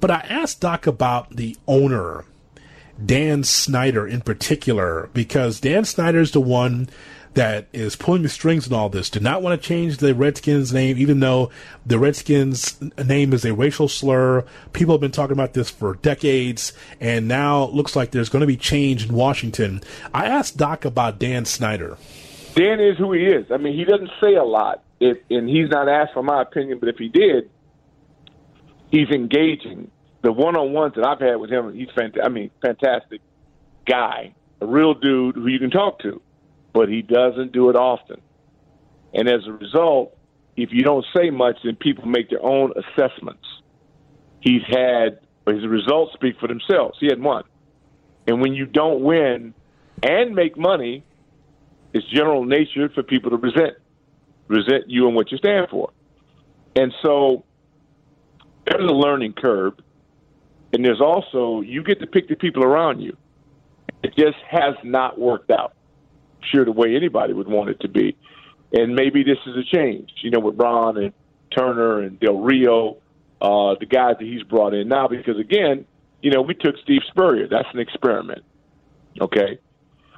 But 0.00 0.10
I 0.10 0.20
asked 0.28 0.60
Doc 0.60 0.86
about 0.86 1.36
the 1.36 1.56
owner, 1.66 2.24
Dan 3.04 3.44
Snyder 3.44 4.06
in 4.06 4.20
particular, 4.20 5.10
because 5.12 5.60
Dan 5.60 5.84
Snyder 5.84 6.20
is 6.20 6.32
the 6.32 6.40
one 6.40 6.88
that 7.34 7.68
is 7.72 7.94
pulling 7.94 8.22
the 8.22 8.28
strings 8.28 8.66
in 8.66 8.72
all 8.72 8.88
this. 8.88 9.10
Do 9.10 9.20
not 9.20 9.42
want 9.42 9.60
to 9.60 9.68
change 9.68 9.98
the 9.98 10.14
Redskins 10.14 10.72
name, 10.72 10.98
even 10.98 11.20
though 11.20 11.50
the 11.86 11.98
Redskins 11.98 12.80
name 12.98 13.32
is 13.32 13.44
a 13.44 13.54
racial 13.54 13.86
slur. 13.86 14.44
People 14.72 14.94
have 14.94 15.00
been 15.00 15.12
talking 15.12 15.34
about 15.34 15.52
this 15.52 15.70
for 15.70 15.94
decades, 15.96 16.72
and 17.00 17.28
now 17.28 17.66
looks 17.66 17.94
like 17.94 18.10
there's 18.10 18.28
going 18.28 18.40
to 18.40 18.46
be 18.46 18.56
change 18.56 19.06
in 19.06 19.14
Washington. 19.14 19.82
I 20.12 20.26
asked 20.26 20.56
Doc 20.56 20.84
about 20.84 21.18
Dan 21.18 21.44
Snyder. 21.44 21.96
Dan 22.54 22.80
is 22.80 22.98
who 22.98 23.12
he 23.12 23.24
is. 23.24 23.46
I 23.52 23.56
mean, 23.56 23.76
he 23.76 23.84
doesn't 23.84 24.10
say 24.20 24.34
a 24.34 24.42
lot. 24.42 24.82
if 24.98 25.18
and 25.30 25.48
he's 25.48 25.68
not 25.68 25.88
asked 25.88 26.14
for 26.14 26.22
my 26.22 26.42
opinion, 26.42 26.78
but 26.80 26.88
if 26.88 26.96
he 26.96 27.08
did, 27.08 27.48
he's 28.90 29.08
engaging. 29.10 29.90
The 30.22 30.32
one 30.32 30.56
on 30.56 30.72
ones 30.72 30.94
that 30.96 31.06
I've 31.06 31.20
had 31.20 31.36
with 31.36 31.50
him, 31.50 31.72
he's 31.74 31.88
fantastic. 31.94 32.22
I 32.24 32.28
mean, 32.28 32.50
fantastic 32.60 33.20
guy, 33.86 34.34
a 34.60 34.66
real 34.66 34.94
dude 34.94 35.36
who 35.36 35.46
you 35.46 35.58
can 35.58 35.70
talk 35.70 36.00
to, 36.00 36.20
but 36.72 36.88
he 36.88 37.02
doesn't 37.02 37.52
do 37.52 37.70
it 37.70 37.76
often. 37.76 38.20
And 39.14 39.28
as 39.28 39.46
a 39.46 39.52
result, 39.52 40.16
if 40.56 40.70
you 40.72 40.82
don't 40.82 41.06
say 41.16 41.30
much, 41.30 41.56
then 41.64 41.76
people 41.76 42.06
make 42.06 42.30
their 42.30 42.44
own 42.44 42.72
assessments. 42.76 43.44
He's 44.40 44.62
had 44.68 45.20
his 45.46 45.66
results 45.66 46.12
speak 46.14 46.38
for 46.38 46.48
themselves. 46.48 46.98
He 47.00 47.06
had 47.06 47.20
one. 47.20 47.44
And 48.26 48.40
when 48.40 48.54
you 48.54 48.66
don't 48.66 49.02
win 49.02 49.54
and 50.02 50.34
make 50.34 50.58
money, 50.58 51.04
it's 51.92 52.06
general 52.10 52.44
nature 52.44 52.90
for 52.94 53.02
people 53.02 53.30
to 53.30 53.36
resent 53.36 53.74
resent 54.48 54.84
you 54.88 55.06
and 55.06 55.14
what 55.14 55.30
you 55.30 55.38
stand 55.38 55.68
for. 55.70 55.90
And 56.74 56.92
so 57.02 57.44
there's 58.68 58.90
a 58.90 58.94
learning 58.94 59.34
curve. 59.34 59.74
And 60.72 60.84
there's 60.84 61.00
also 61.00 61.62
you 61.62 61.82
get 61.82 62.00
to 62.00 62.06
pick 62.06 62.28
the 62.28 62.36
people 62.36 62.62
around 62.62 63.00
you. 63.00 63.16
It 64.02 64.14
just 64.16 64.36
has 64.48 64.74
not 64.84 65.18
worked 65.18 65.50
out. 65.50 65.74
Sure 66.52 66.64
the 66.64 66.72
way 66.72 66.94
anybody 66.94 67.32
would 67.32 67.48
want 67.48 67.70
it 67.70 67.80
to 67.80 67.88
be. 67.88 68.16
And 68.72 68.94
maybe 68.94 69.24
this 69.24 69.38
is 69.46 69.56
a 69.56 69.64
change, 69.64 70.10
you 70.22 70.30
know, 70.30 70.40
with 70.40 70.56
Ron 70.56 70.98
and 70.98 71.12
Turner 71.56 72.02
and 72.02 72.20
Del 72.20 72.38
Rio, 72.38 72.98
uh, 73.40 73.74
the 73.80 73.86
guys 73.86 74.16
that 74.18 74.26
he's 74.26 74.42
brought 74.42 74.74
in 74.74 74.88
now, 74.88 75.08
because 75.08 75.38
again, 75.38 75.86
you 76.20 76.30
know, 76.30 76.42
we 76.42 76.54
took 76.54 76.76
Steve 76.82 77.00
Spurrier. 77.08 77.48
That's 77.48 77.68
an 77.72 77.80
experiment. 77.80 78.44
Okay. 79.20 79.58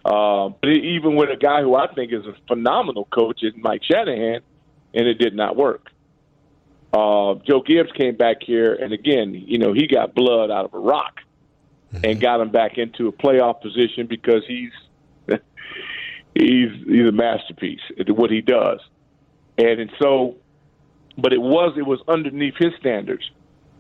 Uh, 0.04 0.48
but 0.48 0.68
even 0.68 1.14
with 1.14 1.30
a 1.30 1.36
guy 1.36 1.62
who 1.62 1.76
I 1.76 1.86
think 1.94 2.12
is 2.12 2.24
a 2.26 2.34
phenomenal 2.48 3.04
coach, 3.04 3.40
is 3.42 3.52
Mike 3.56 3.82
Shanahan, 3.84 4.40
and 4.94 5.06
it 5.06 5.18
did 5.18 5.34
not 5.34 5.56
work. 5.56 5.90
Uh, 6.92 7.34
Joe 7.46 7.62
Gibbs 7.64 7.92
came 7.92 8.16
back 8.16 8.38
here, 8.42 8.74
and 8.74 8.92
again, 8.92 9.34
you 9.34 9.58
know, 9.58 9.72
he 9.72 9.86
got 9.86 10.14
blood 10.14 10.50
out 10.50 10.64
of 10.64 10.74
a 10.74 10.78
rock 10.78 11.20
mm-hmm. 11.92 12.04
and 12.04 12.20
got 12.20 12.40
him 12.40 12.50
back 12.50 12.78
into 12.78 13.06
a 13.08 13.12
playoff 13.12 13.60
position 13.60 14.06
because 14.06 14.42
he's 14.46 14.72
he's 16.34 16.70
he's 16.86 17.06
a 17.06 17.12
masterpiece 17.12 17.80
at 17.98 18.10
what 18.10 18.30
he 18.30 18.40
does, 18.40 18.80
and 19.56 19.80
and 19.80 19.92
so, 20.00 20.36
but 21.16 21.32
it 21.32 21.40
was 21.40 21.76
it 21.76 21.86
was 21.86 22.00
underneath 22.08 22.56
his 22.58 22.72
standards 22.80 23.30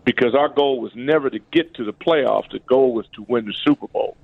because 0.04 0.34
our 0.34 0.48
goal 0.48 0.80
was 0.80 0.92
never 0.94 1.30
to 1.30 1.38
get 1.52 1.74
to 1.74 1.84
the 1.84 1.92
playoffs. 1.92 2.50
The 2.50 2.60
goal 2.60 2.94
was 2.94 3.06
to 3.14 3.24
win 3.28 3.46
the 3.46 3.54
Super 3.64 3.88
Bowl. 3.88 4.16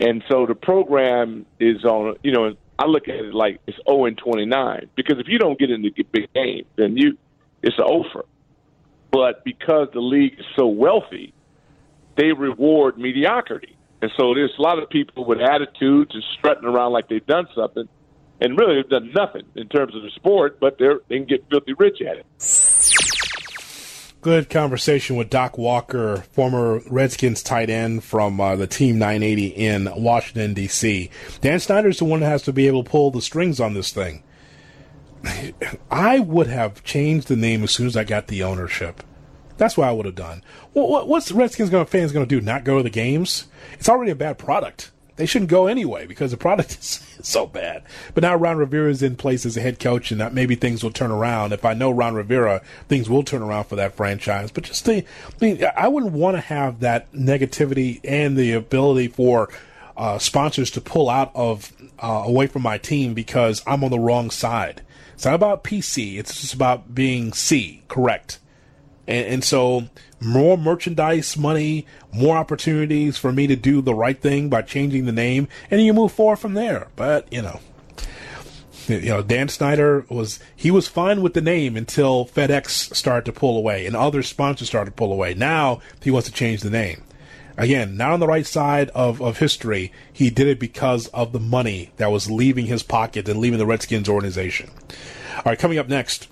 And 0.00 0.24
so 0.28 0.46
the 0.46 0.54
program 0.54 1.44
is 1.58 1.84
on, 1.84 2.16
you 2.22 2.32
know, 2.32 2.54
I 2.78 2.86
look 2.86 3.08
at 3.08 3.16
it 3.16 3.34
like 3.34 3.60
it's 3.66 3.78
0 3.86 4.06
and 4.06 4.16
29 4.16 4.88
because 4.94 5.18
if 5.18 5.28
you 5.28 5.38
don't 5.38 5.58
get 5.58 5.70
into 5.70 5.90
the 5.94 6.02
big 6.04 6.32
game, 6.32 6.64
then 6.76 6.96
you 6.96 7.18
it's 7.62 7.76
an 7.78 7.84
offer. 7.84 8.24
But 9.10 9.44
because 9.44 9.88
the 9.92 10.00
league 10.00 10.34
is 10.38 10.46
so 10.56 10.66
wealthy, 10.66 11.34
they 12.16 12.32
reward 12.32 12.98
mediocrity. 12.98 13.76
And 14.02 14.10
so 14.16 14.34
there's 14.34 14.54
a 14.58 14.62
lot 14.62 14.82
of 14.82 14.88
people 14.88 15.24
with 15.24 15.40
attitudes 15.40 16.12
and 16.14 16.22
strutting 16.38 16.64
around 16.64 16.92
like 16.92 17.08
they've 17.08 17.26
done 17.26 17.46
something, 17.54 17.88
and 18.40 18.58
really 18.58 18.76
they've 18.76 18.88
done 18.88 19.12
nothing 19.14 19.42
in 19.56 19.68
terms 19.68 19.94
of 19.94 20.02
the 20.02 20.10
sport, 20.14 20.58
but 20.60 20.78
they're, 20.78 21.00
they 21.08 21.16
can 21.16 21.26
get 21.26 21.44
filthy 21.50 21.74
rich 21.74 22.00
at 22.00 22.16
it 22.16 22.26
good 24.20 24.50
conversation 24.50 25.16
with 25.16 25.30
Doc 25.30 25.56
Walker, 25.56 26.18
former 26.32 26.80
Redskins 26.90 27.42
tight 27.42 27.70
end 27.70 28.04
from 28.04 28.40
uh, 28.40 28.56
the 28.56 28.66
Team 28.66 28.98
980 28.98 29.46
in 29.46 29.88
Washington, 29.96 30.54
D.C. 30.54 31.10
Dan 31.40 31.60
Snyder's 31.60 31.98
the 31.98 32.04
one 32.04 32.20
that 32.20 32.28
has 32.28 32.42
to 32.42 32.52
be 32.52 32.66
able 32.66 32.84
to 32.84 32.90
pull 32.90 33.10
the 33.10 33.22
strings 33.22 33.60
on 33.60 33.74
this 33.74 33.92
thing. 33.92 34.22
I 35.90 36.18
would 36.18 36.46
have 36.46 36.84
changed 36.84 37.28
the 37.28 37.36
name 37.36 37.62
as 37.62 37.70
soon 37.70 37.86
as 37.86 37.96
I 37.96 38.04
got 38.04 38.28
the 38.28 38.42
ownership. 38.42 39.02
That's 39.56 39.76
what 39.76 39.88
I 39.88 39.92
would 39.92 40.06
have 40.06 40.14
done. 40.14 40.42
What's 40.72 41.28
the 41.28 41.34
Redskins 41.34 41.70
fans 41.70 42.12
going 42.12 42.26
to 42.26 42.40
do? 42.40 42.40
Not 42.40 42.64
go 42.64 42.78
to 42.78 42.82
the 42.82 42.90
games? 42.90 43.46
It's 43.74 43.88
already 43.88 44.10
a 44.10 44.16
bad 44.16 44.38
product 44.38 44.90
they 45.20 45.26
shouldn't 45.26 45.50
go 45.50 45.66
anyway 45.66 46.06
because 46.06 46.30
the 46.30 46.38
product 46.38 46.70
is 46.80 47.18
so 47.22 47.46
bad. 47.46 47.82
But 48.14 48.22
now 48.22 48.34
Ron 48.34 48.56
Rivera 48.56 48.90
is 48.90 49.02
in 49.02 49.16
place 49.16 49.44
as 49.44 49.54
a 49.54 49.60
head 49.60 49.78
coach, 49.78 50.10
and 50.10 50.18
that 50.18 50.32
maybe 50.32 50.54
things 50.54 50.82
will 50.82 50.90
turn 50.90 51.10
around. 51.10 51.52
If 51.52 51.64
I 51.64 51.74
know 51.74 51.90
Ron 51.90 52.14
Rivera, 52.14 52.62
things 52.88 53.10
will 53.10 53.22
turn 53.22 53.42
around 53.42 53.64
for 53.64 53.76
that 53.76 53.94
franchise. 53.94 54.50
But 54.50 54.64
just 54.64 54.86
the, 54.86 55.04
I 55.04 55.04
mean, 55.40 55.62
I 55.76 55.88
wouldn't 55.88 56.12
want 56.12 56.38
to 56.38 56.40
have 56.40 56.80
that 56.80 57.12
negativity 57.12 58.00
and 58.02 58.34
the 58.34 58.52
ability 58.54 59.08
for 59.08 59.50
uh, 59.94 60.18
sponsors 60.18 60.70
to 60.70 60.80
pull 60.80 61.10
out 61.10 61.30
of 61.34 61.70
uh, 61.98 62.22
away 62.24 62.46
from 62.46 62.62
my 62.62 62.78
team 62.78 63.12
because 63.12 63.62
I'm 63.66 63.84
on 63.84 63.90
the 63.90 63.98
wrong 63.98 64.30
side. 64.30 64.80
It's 65.20 65.26
not 65.26 65.34
about 65.34 65.64
PC. 65.64 66.18
It's 66.18 66.40
just 66.40 66.54
about 66.54 66.94
being 66.94 67.34
C, 67.34 67.82
correct. 67.88 68.38
And, 69.06 69.26
and, 69.26 69.44
so 69.44 69.90
more 70.18 70.56
merchandise 70.56 71.36
money, 71.36 71.84
more 72.10 72.38
opportunities 72.38 73.18
for 73.18 73.30
me 73.30 73.46
to 73.46 73.54
do 73.54 73.82
the 73.82 73.94
right 73.94 74.18
thing 74.18 74.48
by 74.48 74.62
changing 74.62 75.04
the 75.04 75.12
name, 75.12 75.46
and 75.70 75.82
you 75.82 75.92
move 75.92 76.12
forward 76.12 76.38
from 76.38 76.54
there. 76.54 76.88
But 76.96 77.30
you 77.30 77.42
know, 77.42 77.60
you 78.88 79.10
know, 79.10 79.20
Dan 79.20 79.50
Snyder 79.50 80.06
was 80.08 80.40
he 80.56 80.70
was 80.70 80.88
fine 80.88 81.20
with 81.20 81.34
the 81.34 81.42
name 81.42 81.76
until 81.76 82.24
FedEx 82.24 82.96
started 82.96 83.26
to 83.26 83.38
pull 83.38 83.58
away 83.58 83.84
and 83.84 83.94
other 83.94 84.22
sponsors 84.22 84.68
started 84.68 84.92
to 84.92 84.96
pull 84.96 85.12
away. 85.12 85.34
Now 85.34 85.82
he 86.02 86.10
wants 86.10 86.28
to 86.30 86.34
change 86.34 86.62
the 86.62 86.70
name. 86.70 87.02
Again, 87.56 87.96
not 87.96 88.12
on 88.12 88.20
the 88.20 88.26
right 88.26 88.46
side 88.46 88.90
of, 88.90 89.20
of 89.20 89.38
history. 89.38 89.92
He 90.12 90.30
did 90.30 90.46
it 90.46 90.58
because 90.58 91.08
of 91.08 91.32
the 91.32 91.40
money 91.40 91.90
that 91.96 92.10
was 92.10 92.30
leaving 92.30 92.66
his 92.66 92.82
pocket 92.82 93.28
and 93.28 93.40
leaving 93.40 93.58
the 93.58 93.66
Redskins 93.66 94.08
organization. 94.08 94.70
All 95.36 95.42
right, 95.46 95.58
coming 95.58 95.78
up 95.78 95.88
next. 95.88 96.28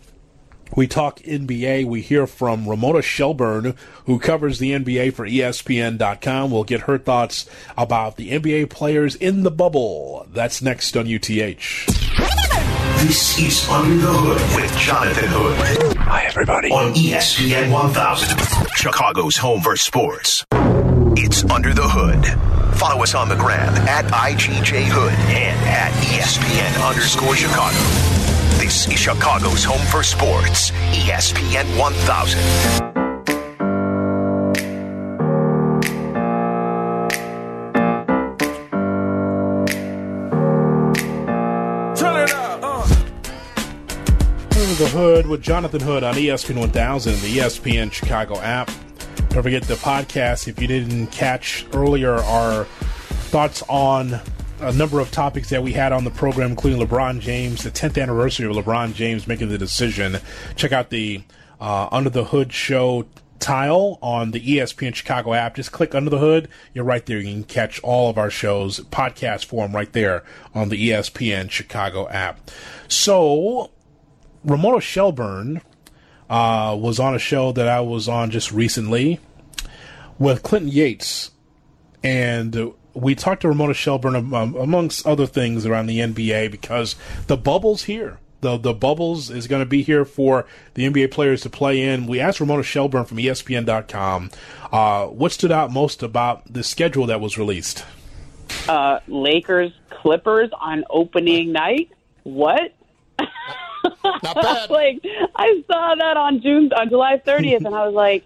We 0.76 0.86
talk 0.86 1.20
NBA. 1.20 1.86
We 1.86 2.02
hear 2.02 2.26
from 2.26 2.68
Ramona 2.68 3.02
Shelburne, 3.02 3.74
who 4.04 4.18
covers 4.18 4.58
the 4.58 4.72
NBA 4.72 5.14
for 5.14 5.26
ESPN.com. 5.26 6.50
We'll 6.50 6.64
get 6.64 6.82
her 6.82 6.98
thoughts 6.98 7.48
about 7.76 8.16
the 8.16 8.32
NBA 8.32 8.68
players 8.70 9.14
in 9.14 9.44
the 9.44 9.50
bubble. 9.50 10.26
That's 10.30 10.60
next 10.60 10.96
on 10.96 11.06
UTH. 11.06 11.86
This 13.00 13.38
is 13.38 13.68
Under 13.68 13.96
the 13.96 14.12
Hood 14.12 14.60
with 14.60 14.76
Jonathan 14.76 15.28
Hood. 15.28 15.96
Hi, 15.98 16.24
everybody. 16.24 16.70
On 16.70 16.92
ESPN 16.92 17.70
1000, 17.72 18.38
Chicago's 18.74 19.36
home 19.36 19.60
for 19.60 19.76
sports. 19.76 20.44
It's 21.20 21.42
Under 21.46 21.74
the 21.74 21.82
Hood. 21.82 22.24
Follow 22.78 23.02
us 23.02 23.12
on 23.16 23.28
the 23.28 23.34
gram 23.34 23.74
at 23.88 24.04
IGJ 24.04 24.84
Hood 24.86 25.12
and 25.34 25.58
at 25.66 25.90
ESPN 26.14 26.88
underscore 26.88 27.34
Chicago. 27.34 27.76
This 28.62 28.86
is 28.86 29.00
Chicago's 29.00 29.64
home 29.64 29.84
for 29.90 30.04
sports, 30.04 30.70
ESPN 30.94 31.76
1000. 31.76 32.38
The 44.78 44.86
Hood 44.90 45.26
with 45.26 45.42
Jonathan 45.42 45.80
Hood 45.80 46.04
on 46.04 46.14
ESPN 46.14 46.60
1000 46.60 47.12
and 47.12 47.22
the 47.22 47.38
ESPN 47.38 47.90
Chicago 47.90 48.38
app. 48.38 48.70
Don't 49.38 49.44
forget 49.44 49.62
the 49.62 49.74
podcast 49.74 50.48
if 50.48 50.60
you 50.60 50.66
didn't 50.66 51.12
catch 51.12 51.64
earlier 51.72 52.14
our 52.14 52.64
thoughts 53.30 53.62
on 53.68 54.20
a 54.58 54.72
number 54.72 54.98
of 54.98 55.12
topics 55.12 55.50
that 55.50 55.62
we 55.62 55.72
had 55.72 55.92
on 55.92 56.02
the 56.02 56.10
program, 56.10 56.50
including 56.50 56.84
LeBron 56.84 57.20
James, 57.20 57.62
the 57.62 57.70
10th 57.70 58.02
anniversary 58.02 58.50
of 58.50 58.56
LeBron 58.56 58.94
James 58.94 59.28
making 59.28 59.48
the 59.48 59.56
decision. 59.56 60.16
Check 60.56 60.72
out 60.72 60.90
the 60.90 61.22
uh, 61.60 61.88
Under 61.92 62.10
the 62.10 62.24
Hood 62.24 62.52
show 62.52 63.06
tile 63.38 64.00
on 64.02 64.32
the 64.32 64.40
ESPN 64.40 64.92
Chicago 64.92 65.32
app. 65.34 65.54
Just 65.54 65.70
click 65.70 65.94
Under 65.94 66.10
the 66.10 66.18
Hood. 66.18 66.48
You're 66.74 66.82
right 66.82 67.06
there. 67.06 67.18
You 67.18 67.32
can 67.32 67.44
catch 67.44 67.80
all 67.84 68.10
of 68.10 68.18
our 68.18 68.30
shows, 68.30 68.80
podcast 68.80 69.44
form 69.44 69.72
right 69.72 69.92
there 69.92 70.24
on 70.52 70.68
the 70.68 70.90
ESPN 70.90 71.48
Chicago 71.48 72.08
app. 72.08 72.50
So, 72.88 73.70
Ramona 74.42 74.80
Shelburne 74.80 75.62
uh, 76.28 76.76
was 76.76 76.98
on 76.98 77.14
a 77.14 77.20
show 77.20 77.52
that 77.52 77.68
I 77.68 77.80
was 77.82 78.08
on 78.08 78.32
just 78.32 78.50
recently 78.50 79.20
with 80.18 80.42
Clinton 80.42 80.70
Yates. 80.70 81.30
And 82.02 82.72
we 82.94 83.14
talked 83.14 83.42
to 83.42 83.48
Ramona 83.48 83.74
Shelburne 83.74 84.16
um, 84.16 84.54
amongst 84.56 85.06
other 85.06 85.26
things 85.26 85.66
around 85.66 85.86
the 85.86 85.98
NBA 86.00 86.50
because 86.50 86.96
the 87.26 87.36
bubble's 87.36 87.84
here. 87.84 88.18
The 88.40 88.56
the 88.56 88.72
bubbles 88.72 89.30
is 89.30 89.48
going 89.48 89.62
to 89.62 89.66
be 89.66 89.82
here 89.82 90.04
for 90.04 90.46
the 90.74 90.88
NBA 90.88 91.10
players 91.10 91.40
to 91.42 91.50
play 91.50 91.82
in. 91.82 92.06
We 92.06 92.20
asked 92.20 92.38
Ramona 92.38 92.62
Shelburne 92.62 93.04
from 93.04 93.16
ESPN.com 93.16 94.30
uh, 94.70 95.06
what 95.06 95.32
stood 95.32 95.50
out 95.50 95.72
most 95.72 96.04
about 96.04 96.52
the 96.52 96.62
schedule 96.62 97.06
that 97.06 97.20
was 97.20 97.36
released. 97.36 97.84
Uh, 98.68 99.00
Lakers 99.08 99.72
Clippers 99.90 100.50
on 100.60 100.84
opening 100.88 101.50
night. 101.50 101.90
What? 102.22 102.74
Not 104.04 104.22
bad. 104.22 104.70
like 104.70 105.00
I 105.34 105.64
saw 105.66 105.96
that 105.96 106.16
on 106.16 106.40
June 106.40 106.72
on 106.72 106.88
July 106.88 107.20
30th, 107.26 107.64
and 107.64 107.74
I 107.74 107.86
was 107.86 107.94
like, 107.94 108.24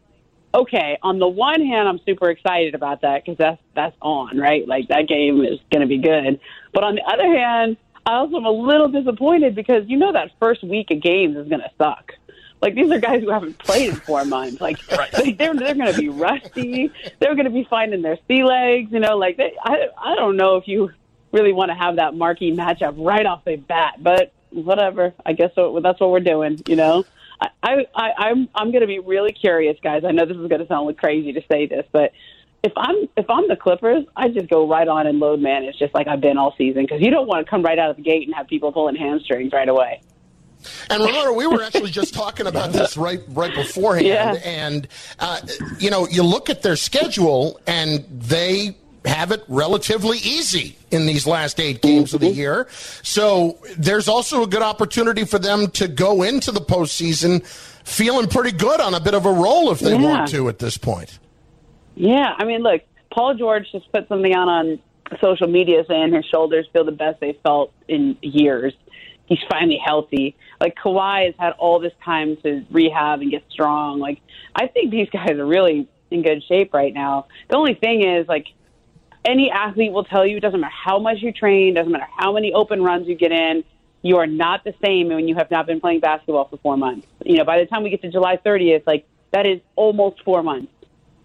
okay, 0.55 0.99
on 1.03 1.19
the 1.19 1.29
one 1.29 1.65
hand, 1.65 1.89
I'm 1.89 2.01
super 2.05 2.31
excited 2.31 2.75
about 2.75 3.03
that 3.03 3.25
because 3.25 3.39
that's 3.39 3.63
that's 3.75 3.97
on, 4.01 4.39
right? 4.39 4.67
Like 4.67 4.89
that 4.89 5.09
game 5.09 5.43
is 5.45 5.59
going 5.71 5.81
to 5.81 5.87
be 5.87 5.99
good. 5.99 6.41
But 6.73 6.85
on 6.85 6.95
the 6.95 7.03
other 7.03 7.27
hand, 7.27 7.77
I 8.07 8.15
also 8.15 8.37
am 8.37 8.45
a 8.45 8.51
little 8.51 8.89
disappointed 8.89 9.55
because 9.55 9.85
you 9.87 9.97
know 9.97 10.13
that 10.13 10.31
first 10.41 10.63
week 10.63 10.91
of 10.91 11.01
games 11.01 11.37
is 11.37 11.49
going 11.49 11.61
to 11.61 11.71
suck. 11.79 12.13
Like 12.61 12.75
these 12.75 12.91
are 12.91 13.01
guys 13.01 13.23
who 13.23 13.31
haven't 13.31 13.59
played 13.59 13.91
in 13.91 13.97
four 13.97 14.25
months. 14.25 14.61
Like, 14.61 14.79
like 14.97 15.39
they're 15.39 15.55
they're 15.55 15.75
going 15.75 15.93
to 15.93 15.99
be 15.99 16.09
rusty. 16.09 16.91
They're 17.19 17.35
going 17.35 17.47
to 17.47 17.51
be 17.51 17.67
finding 17.69 18.03
their 18.03 18.19
sea 18.29 18.45
legs. 18.45 18.93
You 18.93 19.01
know, 19.01 19.17
like 19.17 19.37
they, 19.37 19.53
I 19.63 19.89
I 19.99 20.15
don't 20.15 20.37
know 20.37 20.57
if 20.57 20.69
you 20.69 20.91
really 21.33 21.53
want 21.53 21.71
to 21.71 21.75
have 21.75 21.97
that 21.97 22.15
marquee 22.15 22.55
matchup 22.55 22.95
right 22.97 23.27
off 23.27 23.45
the 23.45 23.57
bat. 23.57 24.03
But 24.03 24.33
whatever. 24.51 25.15
I 25.25 25.33
guess 25.33 25.51
so, 25.55 25.81
that's 25.83 25.99
what 26.01 26.11
we're 26.11 26.21
doing. 26.21 26.63
You 26.67 26.77
know. 26.77 27.05
I, 27.63 27.87
I, 27.95 28.11
I'm 28.19 28.49
I'm 28.55 28.71
going 28.71 28.83
to 28.83 28.87
be 28.87 28.99
really 28.99 29.33
curious, 29.33 29.77
guys. 29.83 30.03
I 30.05 30.13
know 30.13 30.27
this 30.27 30.37
is 30.37 30.49
going 30.49 30.61
to 30.61 30.67
sound 30.67 30.87
like 30.87 30.99
crazy 30.99 31.33
to 31.33 31.43
say 31.51 31.67
this, 31.67 31.87
but 31.93 32.13
if 32.63 32.73
I'm 32.77 33.09
if 33.17 33.29
I'm 33.29 33.49
the 33.49 33.57
Clippers, 33.57 34.05
I 34.17 34.29
just 34.29 34.49
go 34.49 34.69
right 34.69 34.87
on 34.87 35.07
and 35.07 35.19
load 35.19 35.41
manage, 35.41 35.79
just 35.79 35.95
like 35.95 36.07
I've 36.09 36.21
been 36.21 36.39
all 36.39 36.55
season, 36.57 36.83
because 36.83 37.01
you 37.01 37.11
don't 37.11 37.27
want 37.27 37.45
to 37.45 37.51
come 37.51 37.63
right 37.63 37.79
out 37.79 37.91
of 37.91 37.97
the 37.97 38.03
gate 38.03 38.27
and 38.27 38.35
have 38.35 38.47
people 38.47 38.73
pulling 38.73 38.97
hamstrings 38.97 39.53
right 39.53 39.69
away. 39.69 40.01
And 40.91 41.03
Ramona, 41.03 41.33
we 41.33 41.47
were 41.49 41.63
actually 41.63 41.91
just 41.91 42.15
talking 42.15 42.47
about 42.47 42.73
this 42.73 42.97
right 42.97 43.21
right 43.29 43.53
beforehand, 43.55 44.07
Yeah. 44.07 44.33
and 44.45 44.87
uh, 45.19 45.41
you 45.79 45.91
know, 45.91 46.07
you 46.07 46.23
look 46.23 46.51
at 46.51 46.63
their 46.63 46.77
schedule, 46.77 47.61
and 47.67 48.05
they 48.11 48.77
have 49.05 49.33
it 49.33 49.43
relatively 49.49 50.19
easy 50.19 50.77
in 50.91 51.07
these 51.07 51.27
last 51.27 51.59
eight 51.61 51.83
games 51.83 52.15
of 52.15 52.21
the 52.21 52.29
mm-hmm. 52.29 52.39
year. 52.39 52.69
So 53.03 53.59
there's 53.77 54.09
also 54.09 54.43
a 54.43 54.47
good 54.47 54.63
opportunity 54.63 55.25
for 55.25 55.39
them 55.39 55.69
to 55.73 55.89
go 55.89 56.23
into 56.23 56.53
the 56.53 56.61
postseason 56.61 57.45
feeling 57.85 58.29
pretty 58.29 58.57
good 58.57 58.81
on 58.81 58.95
a 58.95 59.01
bit 59.01 59.15
of 59.15 59.27
a 59.27 59.33
roll 59.33 59.71
if 59.73 59.81
they 59.81 59.93
Yeah. 59.97 60.03
want 60.03 60.29
to 60.31 60.49
at 60.49 60.59
this 60.59 60.77
point. 60.77 61.19
Yeah, 61.95 62.35
I 62.39 62.45
mean, 62.45 62.63
look, 62.63 62.83
Paul 63.13 63.35
George 63.35 63.71
just 63.73 63.91
put 63.93 64.09
something 64.09 64.33
out 64.33 64.49
on 64.49 64.79
social 65.21 65.49
media 65.49 65.85
saying 65.89 66.15
his 66.15 66.25
shoulders 66.27 66.67
feel 66.73 66.85
the 66.85 66.93
best 66.93 67.21
they 67.21 67.39
felt 67.43 67.73
in 67.89 68.17
years. 68.23 68.73
He's 69.27 69.41
finally 69.51 69.81
healthy. 69.85 70.37
Like 70.61 70.77
Kawhi 70.77 71.27
has 71.27 71.35
had 71.39 71.53
all 71.59 71.81
this 71.81 71.93
time 72.05 72.37
to 72.45 72.65
rehab 72.71 73.21
and 73.21 73.31
get 73.31 73.45
strong. 73.51 73.99
Like 73.99 74.21
I 74.55 74.69
think 74.69 74.91
these 74.91 75.09
guys 75.11 75.31
are 75.31 75.47
really 75.47 75.89
in 76.13 76.23
good 76.23 76.43
shape 76.45 76.73
right 76.73 76.95
now. 76.95 77.27
The 77.49 77.57
only 77.57 77.75
thing 77.75 78.07
is, 78.07 78.29
like, 78.29 78.47
any 79.25 79.51
athlete 79.51 79.93
will 79.93 80.05
tell 80.05 80.27
you, 80.27 80.39
it 80.39 80.41
doesn't 80.41 80.61
matter 80.61 80.75
how 80.75 80.99
much 80.99 81.19
you 81.21 81.33
train, 81.33 81.75
doesn't 81.75 81.93
matter 81.93 82.09
how 82.17 82.33
many 82.33 82.53
open 82.53 82.83
runs 82.83 83.07
you 83.07 83.15
get 83.15 83.33
in, 83.33 83.65
you 84.03 84.17
are 84.17 84.27
not 84.27 84.65
the 84.65 84.75
same 84.85 85.09
when 85.09 85.29
you 85.29 85.35
have 85.37 85.51
not 85.51 85.67
been 85.67 85.81
playing 85.81 86.01
basketball 86.01 86.49
for 86.49 86.57
four 86.59 86.77
months. 86.77 87.07
You 87.25 87.37
know, 87.37 87.45
by 87.45 87.59
the 87.59 87.67
time 87.67 87.85
we 87.85 87.91
get 87.91 88.03
to 88.03 88.11
July 88.11 88.37
30th, 88.37 88.83
like 88.87 89.07
that 89.31 89.47
is 89.47 89.61
almost 89.77 90.23
four 90.25 90.43
months 90.43 90.73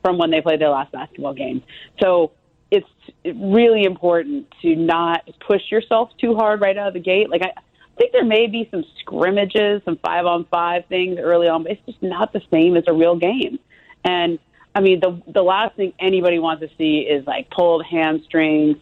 from 0.03 0.17
when 0.17 0.29
they 0.29 0.41
played 0.41 0.61
their 0.61 0.69
last 0.69 0.91
basketball 0.91 1.33
game. 1.33 1.63
So 1.99 2.31
it's 2.69 2.87
really 3.25 3.83
important 3.83 4.53
to 4.61 4.75
not 4.75 5.27
push 5.39 5.71
yourself 5.71 6.11
too 6.19 6.35
hard 6.35 6.61
right 6.61 6.77
out 6.77 6.89
of 6.89 6.93
the 6.93 6.99
gate. 6.99 7.29
Like 7.29 7.41
I 7.41 7.51
I 7.97 7.99
think 8.01 8.11
there 8.11 8.25
may 8.25 8.45
be 8.45 8.67
some 8.69 8.85
scrimmages, 8.99 9.81
some 9.83 9.97
five 9.97 10.27
on 10.27 10.45
five 10.51 10.85
things 10.85 11.17
early 11.19 11.47
on, 11.47 11.63
but 11.63 11.71
it's 11.71 11.81
just 11.87 12.03
not 12.03 12.31
the 12.31 12.43
same 12.51 12.77
as 12.77 12.83
a 12.85 12.93
real 12.93 13.15
game. 13.15 13.57
And 14.03 14.37
I 14.77 14.79
mean, 14.79 14.99
the 14.99 15.19
the 15.25 15.41
last 15.41 15.75
thing 15.75 15.93
anybody 15.99 16.37
wants 16.37 16.61
to 16.61 16.69
see 16.77 16.99
is 16.99 17.25
like 17.25 17.49
pulled 17.49 17.83
hamstrings, 17.83 18.77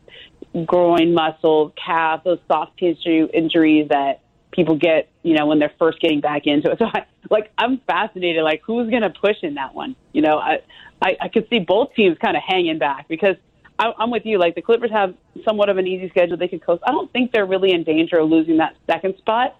groin 0.65 1.13
muscles, 1.13 1.71
calf, 1.77 2.25
those 2.25 2.39
soft 2.49 2.77
tissue 2.77 3.29
injuries 3.33 3.87
that 3.87 4.19
people 4.51 4.75
get, 4.75 5.07
you 5.23 5.35
know, 5.35 5.45
when 5.45 5.57
they're 5.57 5.71
first 5.79 6.01
getting 6.01 6.19
back 6.19 6.47
into 6.47 6.69
it. 6.69 6.77
So, 6.79 6.85
I, 6.85 7.05
like, 7.29 7.49
I'm 7.57 7.79
fascinated. 7.87 8.43
Like, 8.43 8.61
who's 8.65 8.89
going 8.89 9.03
to 9.03 9.09
push 9.09 9.37
in 9.41 9.53
that 9.53 9.73
one? 9.73 9.95
You 10.11 10.21
know, 10.21 10.37
I 10.37 10.57
I, 11.01 11.15
I 11.21 11.27
could 11.29 11.47
see 11.49 11.59
both 11.59 11.93
teams 11.95 12.17
kind 12.17 12.35
of 12.35 12.43
hanging 12.45 12.77
back 12.77 13.07
because 13.07 13.37
I, 13.79 13.93
I'm 13.97 14.11
with 14.11 14.25
you. 14.25 14.37
Like, 14.37 14.55
the 14.55 14.61
Clippers 14.61 14.91
have 14.91 15.15
somewhat 15.45 15.69
of 15.69 15.77
an 15.77 15.87
easy 15.87 16.09
schedule; 16.09 16.35
they 16.35 16.49
could 16.49 16.61
coast. 16.61 16.83
I 16.85 16.91
don't 16.91 17.09
think 17.13 17.31
they're 17.31 17.45
really 17.45 17.71
in 17.71 17.85
danger 17.85 18.19
of 18.19 18.29
losing 18.29 18.57
that 18.57 18.75
second 18.85 19.15
spot. 19.19 19.57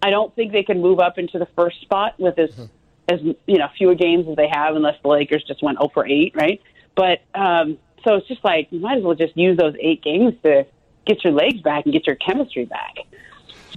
I 0.00 0.10
don't 0.10 0.32
think 0.36 0.52
they 0.52 0.62
can 0.62 0.80
move 0.80 1.00
up 1.00 1.18
into 1.18 1.40
the 1.40 1.48
first 1.56 1.80
spot 1.80 2.14
with 2.20 2.38
as 2.38 2.68
as 3.12 3.20
you 3.46 3.58
know 3.58 3.68
fewer 3.76 3.94
games 3.94 4.26
as 4.28 4.36
they 4.36 4.48
have, 4.50 4.74
unless 4.76 4.96
the 5.02 5.08
Lakers 5.08 5.44
just 5.44 5.62
went 5.62 5.78
0 5.78 5.90
for 5.94 6.06
8, 6.06 6.34
right? 6.34 6.60
But 6.96 7.20
um, 7.34 7.78
so 8.04 8.14
it's 8.16 8.26
just 8.28 8.44
like 8.44 8.68
you 8.70 8.80
might 8.80 8.98
as 8.98 9.04
well 9.04 9.14
just 9.14 9.36
use 9.36 9.56
those 9.56 9.74
eight 9.80 10.02
games 10.02 10.34
to 10.42 10.66
get 11.06 11.22
your 11.24 11.32
legs 11.32 11.60
back 11.62 11.84
and 11.84 11.92
get 11.92 12.06
your 12.06 12.16
chemistry 12.16 12.64
back. 12.64 12.96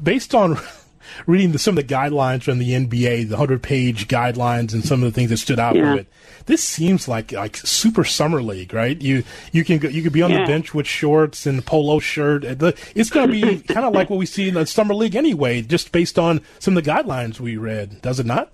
based 0.01 0.33
on 0.35 0.57
reading 1.27 1.51
the, 1.51 1.59
some 1.59 1.77
of 1.77 1.87
the 1.87 1.93
guidelines 1.93 2.43
from 2.43 2.57
the 2.57 2.71
NBA, 2.71 3.29
the 3.29 3.37
hundred 3.37 3.61
page 3.63 4.07
guidelines, 4.07 4.73
and 4.73 4.83
some 4.83 5.01
of 5.03 5.11
the 5.11 5.11
things 5.11 5.29
that 5.29 5.37
stood 5.37 5.59
out 5.59 5.75
Yeah. 5.75 5.81
from 5.91 5.99
it, 5.99 6.07
this 6.47 6.63
seems 6.63 7.07
like 7.07 7.31
like 7.31 7.55
super 7.57 8.03
summer 8.03 8.41
league, 8.41 8.73
right? 8.73 8.99
You 9.01 9.23
you 9.51 9.63
can 9.63 9.77
go, 9.77 9.87
you 9.87 10.01
could 10.03 10.13
be 10.13 10.21
on 10.21 10.31
Yeah. 10.31 10.41
the 10.41 10.47
bench 10.47 10.73
with 10.73 10.87
shorts 10.87 11.45
and 11.45 11.65
polo 11.65 11.99
shirt. 11.99 12.43
It's 12.43 13.09
going 13.09 13.27
to 13.27 13.31
be 13.31 13.59
kind 13.73 13.85
of 13.85 13.93
like 13.93 14.09
what 14.09 14.17
we 14.19 14.25
see 14.25 14.47
in 14.49 14.55
the 14.55 14.65
summer 14.65 14.93
league 14.93 15.15
anyway, 15.15 15.61
just 15.61 15.91
based 15.91 16.19
on 16.19 16.41
some 16.59 16.75
of 16.77 16.83
the 16.83 16.91
guidelines 16.91 17.39
we 17.39 17.55
read, 17.57 18.01
does 18.01 18.19
it 18.19 18.25
not? 18.25 18.51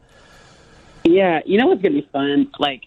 Yeah, 1.03 1.39
you 1.45 1.57
know 1.57 1.67
what's 1.67 1.81
going 1.81 1.95
to 1.95 2.01
be 2.01 2.09
fun? 2.11 2.51
Like, 2.59 2.83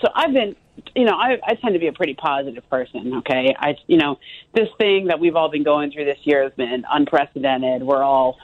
so 0.00 0.08
I've 0.14 0.32
been, 0.32 0.56
you 0.94 1.04
know, 1.04 1.14
I, 1.14 1.38
I 1.44 1.54
tend 1.54 1.74
to 1.74 1.78
be 1.78 1.86
a 1.86 1.92
pretty 1.92 2.14
positive 2.14 2.68
person. 2.68 3.14
Okay, 3.18 3.54
I, 3.58 3.76
you 3.86 3.96
know, 3.96 4.18
this 4.54 4.68
thing 4.78 5.06
that 5.06 5.20
we've 5.20 5.36
all 5.36 5.50
been 5.50 5.64
going 5.64 5.90
through 5.90 6.04
this 6.04 6.18
year 6.24 6.42
has 6.42 6.52
been 6.52 6.84
unprecedented. 6.90 7.82
We're 7.82 8.02
all, 8.02 8.36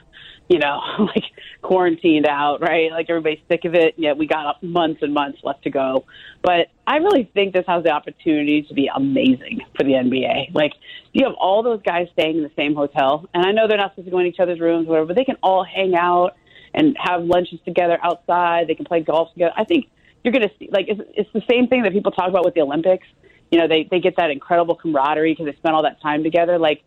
you 0.48 0.58
know, 0.58 0.80
like 0.98 1.24
quarantined 1.60 2.26
out, 2.26 2.62
right? 2.62 2.90
Like 2.90 3.10
everybody's 3.10 3.40
sick 3.48 3.64
of 3.64 3.74
it. 3.74 3.94
Yet 3.98 4.16
we 4.16 4.26
got 4.26 4.62
months 4.62 5.02
and 5.02 5.12
months 5.12 5.40
left 5.42 5.64
to 5.64 5.70
go. 5.70 6.06
But 6.42 6.68
I 6.86 6.96
really 6.96 7.30
think 7.34 7.52
this 7.52 7.66
has 7.68 7.84
the 7.84 7.90
opportunity 7.90 8.62
to 8.62 8.74
be 8.74 8.90
amazing 8.94 9.60
for 9.76 9.84
the 9.84 9.92
NBA. 9.92 10.54
Like 10.54 10.72
you 11.12 11.26
have 11.26 11.34
all 11.34 11.62
those 11.62 11.82
guys 11.82 12.08
staying 12.14 12.38
in 12.38 12.42
the 12.42 12.50
same 12.56 12.74
hotel, 12.74 13.28
and 13.34 13.44
I 13.44 13.52
know 13.52 13.68
they're 13.68 13.76
not 13.76 13.92
supposed 13.92 14.06
to 14.06 14.10
go 14.10 14.20
in 14.20 14.26
each 14.26 14.40
other's 14.40 14.58
rooms, 14.58 14.88
whatever, 14.88 15.06
but 15.06 15.16
they 15.16 15.24
can 15.24 15.36
all 15.42 15.64
hang 15.64 15.94
out 15.94 16.34
and 16.74 16.96
have 16.98 17.22
lunches 17.24 17.60
together 17.64 17.98
outside. 18.02 18.66
They 18.68 18.74
can 18.74 18.84
play 18.84 19.00
golf 19.00 19.32
together. 19.32 19.52
I 19.56 19.64
think 19.64 19.88
you're 20.22 20.32
going 20.32 20.48
to 20.48 20.54
see 20.58 20.68
like 20.70 20.86
it's, 20.88 21.00
it's 21.14 21.32
the 21.32 21.42
same 21.48 21.68
thing 21.68 21.82
that 21.82 21.92
people 21.92 22.12
talk 22.12 22.28
about 22.28 22.44
with 22.44 22.54
the 22.54 22.60
Olympics. 22.60 23.06
You 23.50 23.58
know, 23.58 23.68
they 23.68 23.86
they 23.90 24.00
get 24.00 24.16
that 24.16 24.30
incredible 24.30 24.74
camaraderie 24.74 25.32
because 25.32 25.46
they 25.46 25.56
spend 25.56 25.74
all 25.74 25.82
that 25.82 26.00
time 26.00 26.22
together. 26.22 26.58
Like, 26.58 26.82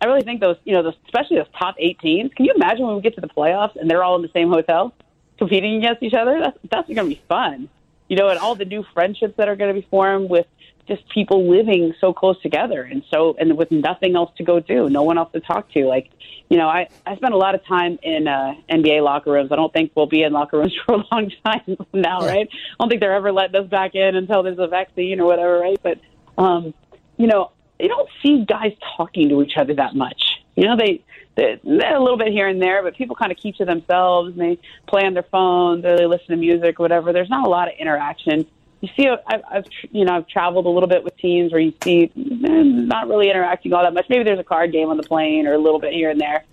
I 0.00 0.06
really 0.06 0.22
think 0.22 0.40
those, 0.40 0.56
you 0.64 0.74
know, 0.74 0.82
those, 0.82 0.94
especially 1.06 1.36
those 1.36 1.46
top 1.58 1.76
eight 1.78 1.98
teams. 2.00 2.32
Can 2.34 2.44
you 2.44 2.52
imagine 2.54 2.86
when 2.86 2.96
we 2.96 3.02
get 3.02 3.14
to 3.14 3.20
the 3.20 3.28
playoffs 3.28 3.76
and 3.76 3.90
they're 3.90 4.02
all 4.02 4.16
in 4.16 4.22
the 4.22 4.30
same 4.32 4.48
hotel 4.48 4.94
competing 5.38 5.76
against 5.76 6.02
each 6.02 6.14
other? 6.14 6.40
That's 6.40 6.58
that's 6.70 6.88
going 6.88 7.08
to 7.08 7.14
be 7.14 7.22
fun. 7.28 7.68
You 8.08 8.16
know, 8.16 8.28
and 8.28 8.38
all 8.38 8.54
the 8.54 8.64
new 8.64 8.84
friendships 8.94 9.34
that 9.36 9.48
are 9.48 9.56
going 9.56 9.74
to 9.74 9.80
be 9.80 9.86
formed 9.88 10.30
with 10.30 10.46
just 10.88 11.08
people 11.10 11.48
living 11.48 11.94
so 12.00 12.12
close 12.12 12.40
together 12.42 12.82
and 12.82 13.02
so 13.10 13.36
and 13.38 13.56
with 13.56 13.70
nothing 13.70 14.16
else 14.16 14.32
to 14.38 14.44
go 14.44 14.58
do, 14.58 14.88
no 14.88 15.02
one 15.02 15.18
else 15.18 15.30
to 15.32 15.40
talk 15.40 15.70
to. 15.72 15.86
Like, 15.86 16.10
you 16.48 16.56
know, 16.56 16.66
I 16.66 16.88
I 17.06 17.16
spent 17.16 17.34
a 17.34 17.36
lot 17.36 17.54
of 17.54 17.64
time 17.66 17.98
in 18.02 18.26
uh, 18.26 18.54
NBA 18.70 19.02
locker 19.04 19.30
rooms. 19.30 19.52
I 19.52 19.56
don't 19.56 19.72
think 19.72 19.92
we'll 19.94 20.06
be 20.06 20.22
in 20.22 20.32
locker 20.32 20.58
rooms 20.58 20.74
for 20.86 20.96
a 20.96 21.04
long 21.12 21.30
time 21.44 21.76
now, 21.92 22.20
right? 22.20 22.48
I 22.50 22.74
don't 22.80 22.88
think 22.88 23.00
they're 23.00 23.14
ever 23.14 23.32
letting 23.32 23.56
us 23.56 23.68
back 23.68 23.94
in 23.94 24.16
until 24.16 24.42
there's 24.42 24.58
a 24.58 24.66
vaccine 24.66 25.20
or 25.20 25.26
whatever, 25.26 25.58
right? 25.58 25.78
But 25.82 26.00
um, 26.36 26.74
you 27.16 27.26
know, 27.26 27.52
you 27.78 27.88
don't 27.88 28.08
see 28.22 28.44
guys 28.44 28.72
talking 28.96 29.28
to 29.28 29.42
each 29.42 29.56
other 29.56 29.74
that 29.74 29.94
much. 29.94 30.22
You 30.56 30.64
know, 30.64 30.76
they 30.76 31.04
they 31.36 31.60
they're 31.62 31.96
a 31.96 32.02
little 32.02 32.18
bit 32.18 32.28
here 32.28 32.48
and 32.48 32.60
there, 32.60 32.82
but 32.82 32.96
people 32.96 33.14
kind 33.14 33.30
of 33.30 33.38
keep 33.38 33.56
to 33.56 33.64
themselves 33.64 34.32
and 34.32 34.40
they 34.40 34.58
play 34.88 35.02
on 35.04 35.14
their 35.14 35.22
phones 35.24 35.84
or 35.84 35.96
they 35.96 36.06
listen 36.06 36.28
to 36.28 36.36
music 36.36 36.80
or 36.80 36.82
whatever. 36.82 37.12
There's 37.12 37.30
not 37.30 37.46
a 37.46 37.50
lot 37.50 37.68
of 37.68 37.74
interaction. 37.78 38.46
You 38.80 38.88
see, 38.96 39.08
I've, 39.08 39.42
I've 39.50 39.64
you 39.90 40.04
know 40.04 40.16
I've 40.16 40.28
traveled 40.28 40.66
a 40.66 40.68
little 40.68 40.88
bit 40.88 41.02
with 41.02 41.16
teams 41.16 41.52
where 41.52 41.60
you 41.60 41.72
see 41.82 42.04
eh, 42.04 42.08
not 42.14 43.08
really 43.08 43.28
interacting 43.28 43.72
all 43.72 43.82
that 43.82 43.92
much. 43.92 44.06
Maybe 44.08 44.24
there's 44.24 44.38
a 44.38 44.44
card 44.44 44.72
game 44.72 44.88
on 44.88 44.96
the 44.96 45.02
plane 45.02 45.46
or 45.46 45.54
a 45.54 45.58
little 45.58 45.80
bit 45.80 45.92
here 45.92 46.10
and 46.10 46.20
there. 46.20 46.44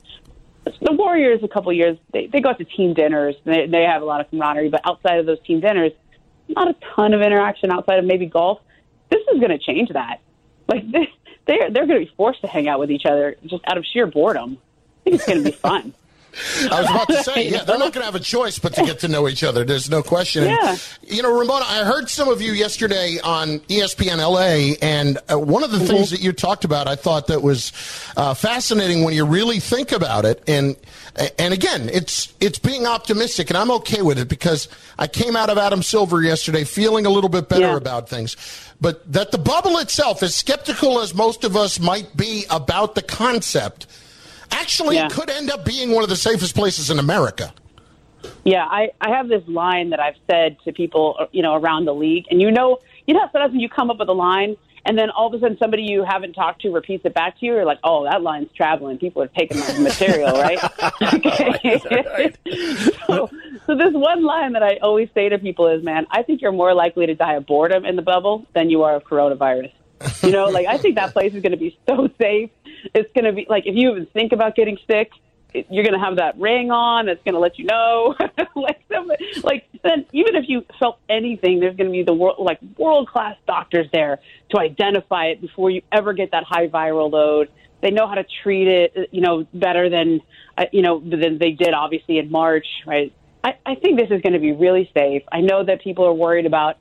The 0.64 0.94
Warriors, 0.94 1.42
a 1.44 1.48
couple 1.48 1.70
of 1.70 1.78
years, 1.78 1.98
they 2.12 2.26
they 2.26 2.42
go 2.42 2.50
out 2.50 2.58
to 2.58 2.66
team 2.66 2.96
dinners. 2.96 3.36
They 3.44 3.68
they 3.68 3.84
have 3.84 4.02
a 4.02 4.06
lot 4.06 4.22
of 4.22 4.30
camaraderie, 4.32 4.70
but 4.70 4.82
outside 4.86 5.20
of 5.20 5.28
those 5.28 5.40
team 5.46 5.60
dinners, 5.60 5.92
not 6.50 6.68
a 6.68 6.76
ton 6.96 7.14
of 7.14 7.22
interaction 7.22 7.72
outside 7.72 8.00
of 8.00 8.06
maybe 8.06 8.26
golf. 8.26 8.60
This 9.10 9.22
is 9.32 9.40
going 9.40 9.52
to 9.52 9.60
change 9.60 9.90
that. 9.90 10.22
Like 10.68 10.90
they 10.92 11.08
they're 11.46 11.70
they're 11.70 11.86
going 11.86 12.00
to 12.00 12.06
be 12.06 12.14
forced 12.18 12.42
to 12.42 12.48
hang 12.48 12.68
out 12.68 12.80
with 12.80 12.90
each 12.90 13.06
other 13.06 13.36
just 13.46 13.64
out 13.68 13.78
of 13.78 13.86
sheer 13.86 14.08
boredom. 14.08 14.58
I 14.58 15.04
think 15.04 15.16
it's 15.18 15.26
going 15.26 15.44
to 15.44 15.52
be 15.52 15.52
fun. 15.56 15.94
I 16.72 16.82
was 16.82 16.90
about 16.90 17.08
to 17.08 17.24
say, 17.24 17.50
yeah, 17.50 17.64
they're 17.64 17.78
not 17.78 17.94
going 17.94 18.02
to 18.02 18.06
have 18.06 18.16
a 18.16 18.20
choice 18.20 18.60
but 18.60 18.74
to 18.76 18.84
get 18.84 19.00
to 19.00 19.08
know 19.08 19.28
each 19.28 19.44
other. 19.44 19.64
There's 19.64 19.90
no 19.90 20.04
question. 20.04 20.44
And, 20.44 20.52
Yeah. 20.52 20.76
you 21.08 21.22
know, 21.22 21.38
Ramona, 21.38 21.66
I 21.68 21.84
heard 21.84 22.10
some 22.10 22.28
of 22.28 22.42
you 22.42 22.52
yesterday 22.52 23.20
on 23.24 23.60
ESPN 23.62 24.18
LA, 24.18 24.76
and 24.82 25.18
uh, 25.32 25.40
one 25.40 25.64
of 25.64 25.72
the 25.72 25.80
things 25.80 26.10
that 26.12 26.22
you 26.22 26.32
talked 26.34 26.66
about, 26.66 26.88
I 26.88 26.96
thought 26.96 27.28
that 27.28 27.42
was 27.42 27.72
uh, 28.18 28.34
fascinating 28.34 29.04
when 29.04 29.14
you 29.14 29.26
really 29.26 29.60
think 29.60 29.92
about 29.92 30.26
it. 30.26 30.44
And 30.48 30.76
and 31.40 31.54
again, 31.54 31.90
it's 31.94 32.34
it's 32.42 32.60
being 32.60 32.86
optimistic, 32.86 33.50
and 33.50 33.56
I'm 33.58 33.72
okay 33.72 34.02
with 34.02 34.20
it 34.20 34.28
because 34.28 34.68
I 35.00 35.08
came 35.08 35.36
out 35.38 35.50
of 35.50 35.58
Adam 35.58 35.82
Silver 35.82 36.22
yesterday 36.22 36.66
feeling 36.66 37.06
a 37.06 37.10
little 37.10 37.30
bit 37.30 37.48
better 37.48 37.68
Yeah. 37.68 37.78
about 37.78 38.10
things. 38.10 38.36
But 38.82 39.10
that 39.14 39.32
the 39.32 39.38
bubble 39.38 39.78
itself, 39.78 40.22
as 40.22 40.36
skeptical 40.36 41.00
as 41.00 41.14
most 41.16 41.46
of 41.46 41.56
us 41.56 41.80
might 41.80 42.18
be 42.18 42.44
about 42.50 42.96
the 42.96 43.02
concept, 43.02 43.88
actually 44.52 44.96
Yeah. 44.96 45.08
could 45.10 45.30
end 45.30 45.52
up 45.52 45.66
being 45.66 45.92
one 45.92 46.04
of 46.04 46.10
the 46.10 46.16
safest 46.16 46.56
places 46.56 46.90
in 46.90 47.00
America. 47.00 47.54
Yeah, 48.44 48.66
I, 48.66 48.92
I 49.02 49.10
have 49.12 49.28
this 49.28 49.44
line 49.48 49.90
that 49.92 50.00
I've 50.00 50.16
said 50.30 50.58
to 50.66 50.72
people, 50.72 51.16
uh, 51.20 51.26
you 51.32 51.42
know, 51.42 51.56
around 51.56 51.86
the 51.86 51.94
league, 51.94 52.26
and 52.30 52.42
you 52.42 52.52
know, 52.52 52.80
you 53.08 53.14
know, 53.14 53.22
sometimes 53.32 53.52
when 53.52 53.60
you 53.60 53.70
come 53.70 53.90
up 53.92 54.00
with 54.00 54.10
a 54.10 54.14
line 54.14 54.56
and 54.88 54.98
then 54.98 55.10
all 55.10 55.28
of 55.28 55.34
a 55.34 55.40
sudden 55.40 55.58
somebody 55.58 55.84
you 55.84 56.04
haven't 56.04 56.34
talked 56.34 56.62
to 56.62 56.70
repeats 56.70 57.04
it 57.06 57.14
back 57.14 57.40
to 57.40 57.46
you, 57.46 57.54
you're 57.54 57.66
like, 57.66 57.80
oh, 57.84 58.04
that 58.04 58.22
line's 58.22 58.52
traveling. 58.56 58.98
People 59.00 59.22
are 59.24 59.28
taking 59.28 59.60
my 59.60 59.78
material, 59.80 60.32
right? 60.40 60.60
okay. 61.02 62.32
so, 63.08 63.30
so 63.66 63.76
this 63.76 63.94
one 63.94 64.24
line 64.24 64.54
that 64.54 64.62
I 64.64 64.78
always 64.84 65.10
say 65.16 65.28
to 65.30 65.40
people 65.40 65.68
is, 65.68 65.84
man, 65.84 66.06
I 66.12 66.22
think 66.22 66.42
you're 66.42 66.52
more 66.52 66.74
likely 66.76 67.08
to 67.08 67.16
die 67.16 67.34
of 67.34 67.46
boredom 67.48 67.84
in 67.86 67.96
the 67.96 68.04
bubble 68.04 68.46
than 68.54 68.70
you 68.70 68.84
are 68.84 68.96
of 68.96 69.04
coronavirus. 69.04 69.72
You 70.22 70.32
know, 70.32 70.46
like 70.46 70.68
I 70.68 70.78
think 70.78 70.96
that 70.96 71.14
place 71.14 71.34
is 71.34 71.42
going 71.42 71.52
to 71.52 71.58
be 71.58 71.78
so 71.88 72.10
safe. 72.20 72.50
It's 72.94 73.12
going 73.14 73.26
to 73.26 73.32
be 73.32 73.46
like 73.50 73.66
if 73.66 73.76
you 73.76 73.92
even 73.92 74.06
think 74.08 74.32
about 74.34 74.56
getting 74.56 74.78
sick, 74.88 75.12
you're 75.70 75.84
going 75.84 75.98
to 75.98 76.04
have 76.04 76.18
that 76.18 76.38
ring 76.38 76.72
on 76.72 77.06
that's 77.06 77.24
going 77.24 77.34
to 77.34 77.40
let 77.40 77.58
you 77.58 77.66
know. 77.66 78.16
like, 78.56 78.82
somebody, 78.92 79.26
like 79.44 79.68
then 79.84 80.06
even 80.12 80.36
if 80.36 80.46
you 80.48 80.66
felt 80.80 81.00
anything, 81.10 81.60
there's 81.60 81.76
going 81.76 81.88
to 81.88 81.92
be 81.92 82.04
the 82.04 82.14
world 82.14 82.38
like 82.40 82.60
world 82.78 83.08
class 83.08 83.36
doctors 83.48 83.88
there 83.94 84.20
to 84.50 84.60
identify 84.60 85.28
it 85.28 85.42
before 85.42 85.70
you 85.70 85.82
ever 85.92 86.14
get 86.14 86.32
that 86.32 86.44
high 86.44 86.68
viral 86.68 87.12
load. 87.12 87.50
They 87.82 87.92
know 87.92 88.08
how 88.08 88.16
to 88.16 88.26
treat 88.44 88.68
it, 88.68 89.10
you 89.12 89.22
know, 89.22 89.46
better 89.54 89.90
than 89.90 90.22
uh, 90.58 90.66
you 90.72 90.82
know 90.82 91.00
than 91.00 91.38
they 91.38 91.52
did 91.52 91.74
obviously 91.74 92.18
in 92.18 92.32
March, 92.32 92.68
right? 92.86 93.14
I, 93.44 93.58
I 93.66 93.76
think 93.76 94.00
this 94.00 94.10
is 94.10 94.22
going 94.22 94.34
to 94.34 94.40
be 94.40 94.54
really 94.54 94.90
safe. 94.94 95.24
I 95.32 95.42
know 95.42 95.64
that 95.64 95.82
people 95.82 96.06
are 96.06 96.14
worried 96.14 96.48
about 96.48 96.78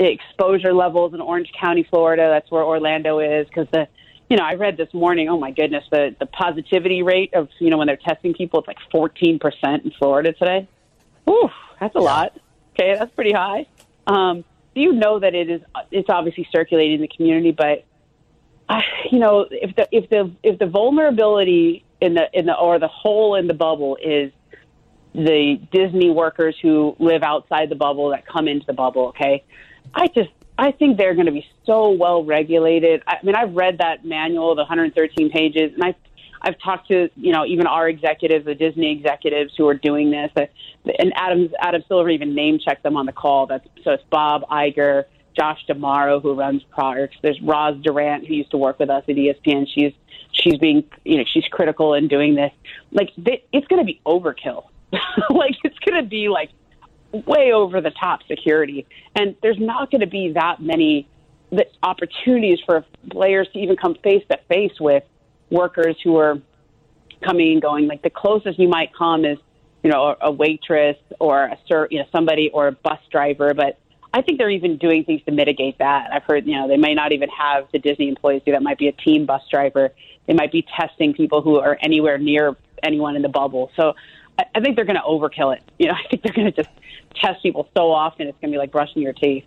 the 0.00 0.10
exposure 0.10 0.72
levels 0.72 1.12
in 1.12 1.20
Orange 1.20 1.52
County, 1.52 1.82
Florida. 1.82 2.30
That's 2.30 2.50
where 2.50 2.64
Orlando 2.64 3.18
is 3.18 3.46
because 3.46 3.68
the, 3.70 3.86
you 4.30 4.38
know, 4.38 4.44
I 4.44 4.54
read 4.54 4.78
this 4.78 4.92
morning. 4.94 5.28
Oh 5.28 5.38
my 5.38 5.50
goodness, 5.50 5.84
the 5.90 6.16
the 6.18 6.24
positivity 6.24 7.02
rate 7.02 7.34
of 7.34 7.50
you 7.58 7.68
know 7.68 7.76
when 7.76 7.86
they're 7.86 7.98
testing 7.98 8.32
people, 8.32 8.60
it's 8.60 8.66
like 8.66 8.78
fourteen 8.90 9.38
percent 9.38 9.84
in 9.84 9.90
Florida 9.92 10.32
today. 10.32 10.66
Ooh, 11.28 11.50
that's 11.78 11.94
a 11.94 12.00
lot. 12.00 12.32
Okay, 12.74 12.96
that's 12.98 13.14
pretty 13.14 13.32
high. 13.32 13.66
Um, 14.06 14.42
you 14.74 14.92
know 14.92 15.18
that 15.18 15.34
it 15.34 15.50
is. 15.50 15.60
It's 15.90 16.08
obviously 16.08 16.48
circulating 16.50 16.94
in 16.94 17.00
the 17.02 17.08
community, 17.08 17.50
but 17.50 17.84
I, 18.70 18.82
you 19.12 19.18
know, 19.18 19.46
if 19.50 19.76
the 19.76 19.86
if 19.92 20.08
the 20.08 20.32
if 20.42 20.58
the 20.58 20.66
vulnerability 20.66 21.84
in 22.00 22.14
the 22.14 22.26
in 22.32 22.46
the 22.46 22.54
or 22.54 22.78
the 22.78 22.88
hole 22.88 23.34
in 23.34 23.48
the 23.48 23.54
bubble 23.54 23.98
is 24.02 24.32
the 25.14 25.60
Disney 25.70 26.08
workers 26.08 26.56
who 26.62 26.96
live 26.98 27.22
outside 27.22 27.68
the 27.68 27.74
bubble 27.74 28.10
that 28.10 28.26
come 28.26 28.48
into 28.48 28.64
the 28.64 28.72
bubble, 28.72 29.08
okay? 29.08 29.44
I 29.94 30.06
just 30.08 30.30
I 30.58 30.72
think 30.72 30.98
they're 30.98 31.14
going 31.14 31.26
to 31.26 31.32
be 31.32 31.46
so 31.64 31.90
well 31.90 32.24
regulated. 32.24 33.02
I 33.06 33.16
mean, 33.22 33.34
I've 33.34 33.54
read 33.54 33.78
that 33.78 34.04
manual, 34.04 34.54
the 34.54 34.62
113 34.62 35.30
pages, 35.30 35.72
and 35.74 35.82
I 35.82 35.94
I've 36.42 36.58
talked 36.58 36.88
to 36.88 37.08
you 37.16 37.32
know 37.32 37.44
even 37.44 37.66
our 37.66 37.88
executives, 37.88 38.44
the 38.44 38.54
Disney 38.54 38.92
executives 38.92 39.54
who 39.56 39.68
are 39.68 39.74
doing 39.74 40.10
this, 40.10 40.30
and 40.98 41.12
Adam 41.16 41.50
Adam 41.60 41.82
Silver 41.88 42.08
even 42.10 42.34
name 42.34 42.58
checked 42.58 42.82
them 42.82 42.96
on 42.96 43.06
the 43.06 43.12
call. 43.12 43.46
That's 43.46 43.66
so 43.84 43.92
it's 43.92 44.04
Bob 44.10 44.42
Iger, 44.50 45.04
Josh 45.36 45.64
D'Amaro 45.66 46.20
who 46.22 46.34
runs 46.34 46.62
products. 46.64 47.16
There's 47.22 47.40
Roz 47.42 47.76
Durant 47.82 48.26
who 48.26 48.34
used 48.34 48.50
to 48.52 48.56
work 48.56 48.78
with 48.78 48.90
us 48.90 49.04
at 49.08 49.14
ESPN. 49.14 49.66
She's 49.72 49.92
she's 50.32 50.56
being 50.58 50.84
you 51.04 51.18
know 51.18 51.24
she's 51.26 51.44
critical 51.44 51.94
in 51.94 52.08
doing 52.08 52.34
this. 52.34 52.52
Like 52.90 53.10
they, 53.18 53.44
it's 53.52 53.66
going 53.66 53.80
to 53.80 53.86
be 53.86 54.00
overkill. 54.06 54.64
like 55.30 55.56
it's 55.62 55.78
going 55.80 56.02
to 56.02 56.08
be 56.08 56.28
like 56.28 56.50
way 57.12 57.52
over 57.52 57.80
the 57.80 57.90
top 57.90 58.20
security, 58.28 58.86
and 59.16 59.36
there's 59.42 59.58
not 59.58 59.90
going 59.90 60.00
to 60.00 60.06
be 60.06 60.32
that 60.32 60.60
many 60.60 61.08
the 61.50 61.66
opportunities 61.82 62.58
for 62.64 62.84
players 63.10 63.48
to 63.52 63.58
even 63.58 63.76
come 63.76 63.96
face 64.02 64.22
to 64.30 64.38
face 64.48 64.72
with 64.78 65.02
workers 65.50 65.96
who 66.04 66.16
are 66.16 66.40
coming 67.24 67.52
and 67.52 67.62
going. 67.62 67.88
Like 67.88 68.02
the 68.02 68.10
closest 68.10 68.58
you 68.58 68.68
might 68.68 68.94
come 68.94 69.24
is, 69.24 69.38
you 69.82 69.90
know, 69.90 70.16
a, 70.20 70.30
waitress 70.30 70.96
or 71.18 71.44
a 71.46 71.58
ser- 71.66 71.88
you 71.90 71.98
know 71.98 72.04
somebody 72.12 72.50
or 72.52 72.68
a 72.68 72.72
bus 72.72 73.00
driver. 73.10 73.52
But 73.54 73.78
I 74.14 74.22
think 74.22 74.38
they're 74.38 74.50
even 74.50 74.76
doing 74.76 75.04
things 75.04 75.22
to 75.24 75.32
mitigate 75.32 75.78
that. 75.78 76.10
I've 76.12 76.24
heard, 76.24 76.46
you 76.46 76.54
know, 76.54 76.68
they 76.68 76.76
may 76.76 76.94
not 76.94 77.12
even 77.12 77.28
have 77.30 77.68
the 77.72 77.78
Disney 77.78 78.08
employees 78.08 78.42
do 78.44 78.52
that. 78.52 78.62
Might 78.62 78.78
be 78.78 78.88
a 78.88 78.92
team 78.92 79.26
bus 79.26 79.42
driver. 79.50 79.90
They 80.26 80.34
might 80.34 80.52
be 80.52 80.64
testing 80.76 81.14
people 81.14 81.42
who 81.42 81.58
are 81.58 81.78
anywhere 81.82 82.18
near 82.18 82.56
anyone 82.82 83.16
in 83.16 83.22
the 83.22 83.28
bubble. 83.28 83.70
So 83.76 83.94
I, 84.54 84.60
think 84.60 84.76
they're 84.76 84.84
going 84.84 84.96
to 84.96 85.02
overkill 85.02 85.54
it. 85.56 85.62
You 85.78 85.88
know, 85.88 85.94
I 86.04 86.08
think 86.08 86.22
they're 86.22 86.32
going 86.32 86.52
to 86.52 86.62
just 86.62 86.68
test 87.14 87.42
people 87.42 87.68
so 87.76 87.90
often 87.90 88.26
it's 88.28 88.38
going 88.40 88.50
to 88.52 88.54
be 88.54 88.58
like 88.58 88.72
brushing 88.72 89.02
your 89.02 89.12
teeth. 89.12 89.44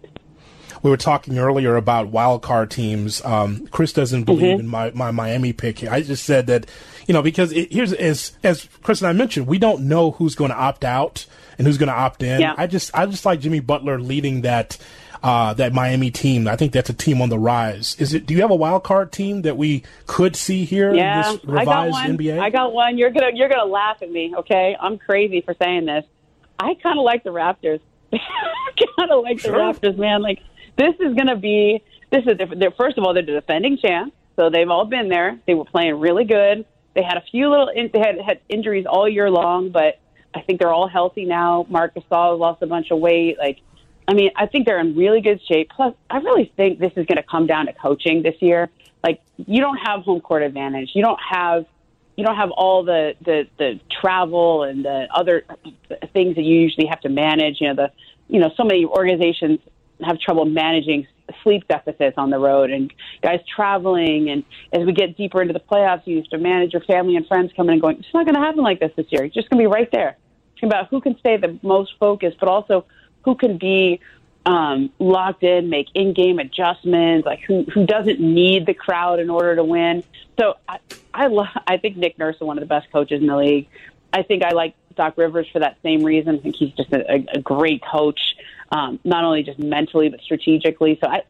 We 0.82 0.89
were 0.89 0.98
talking 0.98 1.38
earlier 1.38 1.76
about 1.76 2.08
wild 2.08 2.41
card 2.41 2.72
teams. 2.72 3.24
Um, 3.24 3.68
Chris 3.68 3.94
doesn't 3.94 4.24
believe 4.24 4.58
Mhm. 4.58 4.60
in 4.62 4.68
my, 4.68 4.91
my 4.91 5.12
Miami 5.12 5.54
pick. 5.54 5.84
I 5.84 6.02
just 6.02 6.26
said 6.26 6.48
that, 6.48 6.66
you 7.08 7.14
know, 7.14 7.22
because 7.22 7.52
it, 7.52 7.72
here's 7.72 7.94
as 7.94 8.36
as 8.44 8.68
Chris 8.82 9.00
and 9.02 9.08
I 9.08 9.14
mentioned, 9.14 9.48
we 9.48 9.60
don't 9.60 9.88
know 9.88 10.12
who's 10.12 10.36
going 10.36 10.50
to 10.50 10.58
opt 10.58 10.84
out 10.84 11.26
and 11.58 11.68
who's 11.68 11.78
going 11.78 11.88
to 11.89 11.94
opt 11.96 12.24
in. 12.24 12.41
Yeah. 12.41 12.56
I 12.58 12.68
just 12.68 12.89
I 12.94 13.06
just 13.06 13.26
like 13.26 13.39
Jimmy 13.39 13.60
Butler 13.60 14.00
leading 14.00 14.41
that 14.41 14.78
uh, 15.24 15.53
that 15.53 15.74
Miami 15.74 16.11
team. 16.11 16.47
I 16.47 16.55
think 16.55 16.74
that's 16.74 16.89
a 16.89 16.93
team 16.93 17.21
on 17.21 17.30
the 17.30 17.39
rise. 17.39 17.95
Is 17.99 18.13
it? 18.13 18.26
Do 18.26 18.34
you 18.34 18.41
have 18.41 18.51
a 18.51 18.55
wild 18.55 18.84
card 18.84 19.11
team 19.11 19.43
that 19.43 19.55
we 19.57 19.84
could 20.05 20.36
see 20.36 20.65
here 20.65 20.93
Yeah, 20.93 21.30
in 21.32 21.36
this 21.38 21.43
I 21.43 21.65
got 21.65 21.86
revised 21.86 21.93
one. 21.93 22.17
NBA? 22.17 22.39
I 22.39 22.49
got 22.49 22.74
one. 22.74 22.97
You're 22.97 23.11
gonna 23.11 23.32
you're 23.34 23.49
gonna 23.49 23.65
laugh 23.71 23.97
at 24.01 24.11
me, 24.11 24.34
okay? 24.39 24.76
I'm 24.80 24.97
crazy 24.97 25.41
for 25.41 25.55
saying 25.61 25.86
this. 25.86 26.03
I 26.59 26.74
kind 26.84 26.99
of 26.99 27.05
like 27.05 27.24
the 27.24 27.30
Raptors. 27.32 27.80
kind 28.11 29.11
of 29.11 29.24
like 29.24 29.39
Sure. 29.39 29.51
the 29.53 29.57
Raptors, 29.57 29.97
man. 29.97 30.21
Like 30.21 30.39
this 30.78 30.93
is 30.99 31.15
gonna 31.15 31.38
be 31.38 31.82
this 32.11 32.24
is 32.28 32.38
they're, 32.57 32.71
first 32.71 32.97
of 32.97 33.03
all 33.03 33.13
they're 33.13 33.26
the 33.26 33.32
defending 33.32 33.78
champs, 33.78 34.15
so 34.36 34.49
they've 34.49 34.69
all 34.69 34.86
been 34.86 35.09
there. 35.09 35.39
They 35.47 35.53
were 35.53 35.65
playing 35.65 35.99
really 35.99 36.26
good. 36.26 36.65
They 36.95 37.01
had 37.01 37.17
a 37.17 37.24
few 37.32 37.49
little 37.49 37.69
in, 37.69 37.89
they 37.91 37.99
had 37.99 38.19
had 38.24 38.39
injuries 38.49 38.86
all 38.88 39.09
year 39.09 39.32
long, 39.32 39.71
but 39.71 39.99
I 40.36 40.41
think 40.41 40.59
they're 40.59 40.71
all 40.74 40.88
healthy 40.88 41.26
now. 41.26 41.65
Marc 41.69 41.95
Gasol 41.95 42.38
lost 42.38 42.61
a 42.61 42.67
bunch 42.67 42.91
of 42.91 42.99
weight. 42.99 43.38
Like, 43.39 43.59
I 44.08 44.14
mean, 44.14 44.32
I 44.36 44.47
think 44.47 44.66
they're 44.66 44.80
in 44.80 44.95
really 44.95 45.22
good 45.22 45.41
shape. 45.47 45.70
Plus, 45.76 45.93
I 46.10 46.18
really 46.18 46.51
think 46.58 46.80
this 46.80 46.91
is 46.95 47.06
going 47.06 47.18
to 47.18 47.24
come 47.24 47.47
down 47.47 47.68
to 47.68 47.74
coaching 47.74 48.22
this 48.22 48.36
year. 48.39 48.70
Like, 49.04 49.22
you 49.38 49.62
don't 49.62 49.78
have 49.78 50.01
home 50.01 50.22
court 50.22 50.43
advantage. 50.43 50.91
You 50.93 51.04
don't 51.04 51.20
have 51.30 51.66
you 52.16 52.24
don't 52.24 52.36
have 52.36 52.51
all 52.51 52.84
the 52.84 53.16
the 53.22 53.47
the 53.58 53.80
travel 54.01 54.64
and 54.64 54.86
the 54.86 55.08
other 55.14 55.45
things 56.14 56.36
that 56.36 56.43
you 56.43 56.60
usually 56.60 56.88
have 56.88 57.01
to 57.01 57.10
manage. 57.10 57.60
You 57.60 57.70
know, 57.70 57.76
the 57.76 57.91
you 58.28 58.39
know, 58.39 58.51
so 58.56 58.64
many 58.64 58.86
organizations 58.86 59.60
have 60.01 60.20
trouble 60.20 60.45
managing 60.45 61.08
sleep 61.43 61.68
deficits 61.68 62.16
on 62.18 62.30
the 62.30 62.38
road 62.38 62.70
and 62.70 62.93
guys 63.22 63.39
traveling 63.56 64.30
and 64.30 64.43
as 64.74 64.86
we 64.86 64.91
get 64.91 65.16
deeper 65.16 65.41
into 65.41 65.54
the 65.54 65.60
playoffs 65.60 66.01
you 66.06 66.18
have 66.18 66.26
to 66.26 66.38
manage 66.38 66.74
your 66.74 66.82
family 66.82 67.16
and 67.16 67.26
friends 67.28 67.51
coming 67.56 67.74
and 67.74 67.82
going 67.82 67.97
it's 67.97 68.14
not 68.14 68.26
going 68.26 68.36
to 68.36 68.41
happen 68.41 68.62
like 68.62 68.80
this 68.80 68.91
this 68.97 69.06
year 69.10 69.24
it's 69.24 69.34
just 69.34 69.49
going 69.49 69.64
to 69.64 69.70
be 69.70 69.74
right 69.74 69.89
there 69.91 70.18
it's 70.54 70.64
about 70.64 70.89
who 70.89 70.99
can 70.99 71.18
stay 71.20 71.38
the 71.38 71.58
most 71.64 71.93
focused 71.99 72.38
but 72.39 72.49
also 72.49 72.86
who 73.24 73.36
can 73.36 73.57
be 73.57 73.99
um, 74.45 74.91
locked 74.99 75.43
in 75.43 75.69
make 75.69 75.88
in-game 75.93 76.39
adjustments 76.39 77.26
like 77.26 77.39
who 77.41 77.63
who 77.63 77.86
doesn't 77.86 78.19
need 78.19 78.65
the 78.65 78.74
crowd 78.74 79.19
in 79.19 79.30
order 79.30 79.55
to 79.55 79.63
win 79.63 80.03
so 80.38 80.55
i 80.67 80.80
i, 81.13 81.28
lo- 81.28 81.45
I 81.65 81.78
think 81.78 81.95
nick 81.95 82.17
nurse 82.17 82.36
is 82.36 82.41
one 82.41 82.57
of 82.57 82.61
the 82.61 82.67
best 82.67 82.91
coaches 82.91 83.21
in 83.21 83.28
the 83.28 83.38
league 83.38 83.69
i 84.11 84.21
think 84.21 84.43
i 84.43 84.51
like 84.51 84.76
doc 84.95 85.17
rivers 85.17 85.47
for 85.51 85.59
that 85.59 85.78
same 85.82 86.03
reason 86.03 86.36
i 86.36 86.39
think 86.39 86.57
he's 86.57 86.74
just 86.74 86.91
a, 86.91 87.26
a, 87.34 87.39
great 87.39 87.82
coach 87.82 88.19
um, 88.74 88.99
not 89.03 89.24
only 89.24 89.43
just 89.43 89.59
mentally 89.59 90.09
but 90.09 90.19
strategically. 90.21 90.97
So 91.01 91.07
I, 91.07 91.24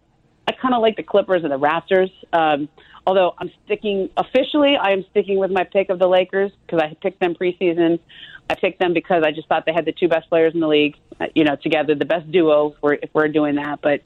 I 0.47 0.53
kind 0.53 0.73
of 0.73 0.81
like 0.81 0.95
the 0.95 1.03
Clippers 1.03 1.43
and 1.43 1.51
the 1.51 1.59
Raptors. 1.59 2.11
Um, 2.31 2.69
although 3.05 3.33
I'm 3.37 3.51
sticking 3.65 4.09
officially, 4.17 4.75
I 4.75 4.91
am 4.91 5.05
sticking 5.11 5.37
with 5.37 5.51
my 5.51 5.63
pick 5.63 5.89
of 5.89 5.99
the 5.99 6.07
Lakers 6.07 6.51
because 6.65 6.81
I 6.81 6.95
picked 7.01 7.19
them 7.19 7.35
preseason. 7.35 7.99
I 8.49 8.55
picked 8.55 8.79
them 8.79 8.93
because 8.93 9.23
I 9.23 9.31
just 9.31 9.47
thought 9.47 9.65
they 9.65 9.73
had 9.73 9.85
the 9.85 9.93
two 9.93 10.07
best 10.07 10.29
players 10.29 10.53
in 10.53 10.59
the 10.59 10.67
league, 10.67 10.95
uh, 11.19 11.27
you 11.33 11.43
know, 11.43 11.55
together, 11.55 11.95
the 11.95 12.05
best 12.05 12.29
duo 12.31 12.71
if 12.71 12.81
we're, 12.81 12.93
if 12.95 13.09
we're 13.13 13.27
doing 13.29 13.55
that. 13.55 13.81
But 13.81 14.01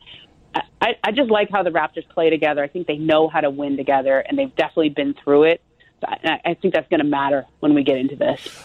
I, 0.81 0.95
I 1.03 1.11
just 1.11 1.29
like 1.29 1.49
how 1.49 1.63
the 1.63 1.71
Raptors 1.71 2.07
play 2.09 2.29
together. 2.29 2.63
I 2.63 2.67
think 2.67 2.87
they 2.87 2.97
know 2.97 3.27
how 3.27 3.41
to 3.41 3.49
win 3.49 3.77
together, 3.77 4.19
and 4.19 4.37
they've 4.37 4.55
definitely 4.55 4.89
been 4.89 5.13
through 5.23 5.43
it. 5.43 5.61
So 6.01 6.07
I, 6.07 6.39
I 6.45 6.53
think 6.55 6.73
that's 6.73 6.89
going 6.89 6.99
to 6.99 7.05
matter 7.05 7.45
when 7.59 7.73
we 7.73 7.83
get 7.83 7.97
into 7.97 8.15
this. 8.15 8.63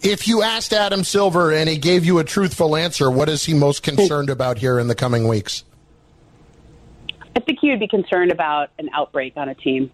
If 0.00 0.28
you 0.28 0.42
asked 0.42 0.72
Adam 0.72 1.02
Silver 1.02 1.52
and 1.52 1.68
he 1.68 1.76
gave 1.76 2.04
you 2.04 2.18
a 2.18 2.24
truthful 2.24 2.76
answer, 2.76 3.10
what 3.10 3.28
is 3.28 3.44
he 3.44 3.54
most 3.54 3.82
concerned 3.82 4.30
about 4.30 4.58
here 4.58 4.78
in 4.78 4.86
the 4.86 4.94
coming 4.94 5.26
weeks? 5.26 5.64
I 7.38 7.40
think 7.40 7.62
would 7.62 7.78
be 7.78 7.86
concerned 7.86 8.32
about 8.32 8.70
an 8.80 8.90
outbreak 8.92 9.34
on 9.36 9.48
a 9.48 9.54
team. 9.54 9.92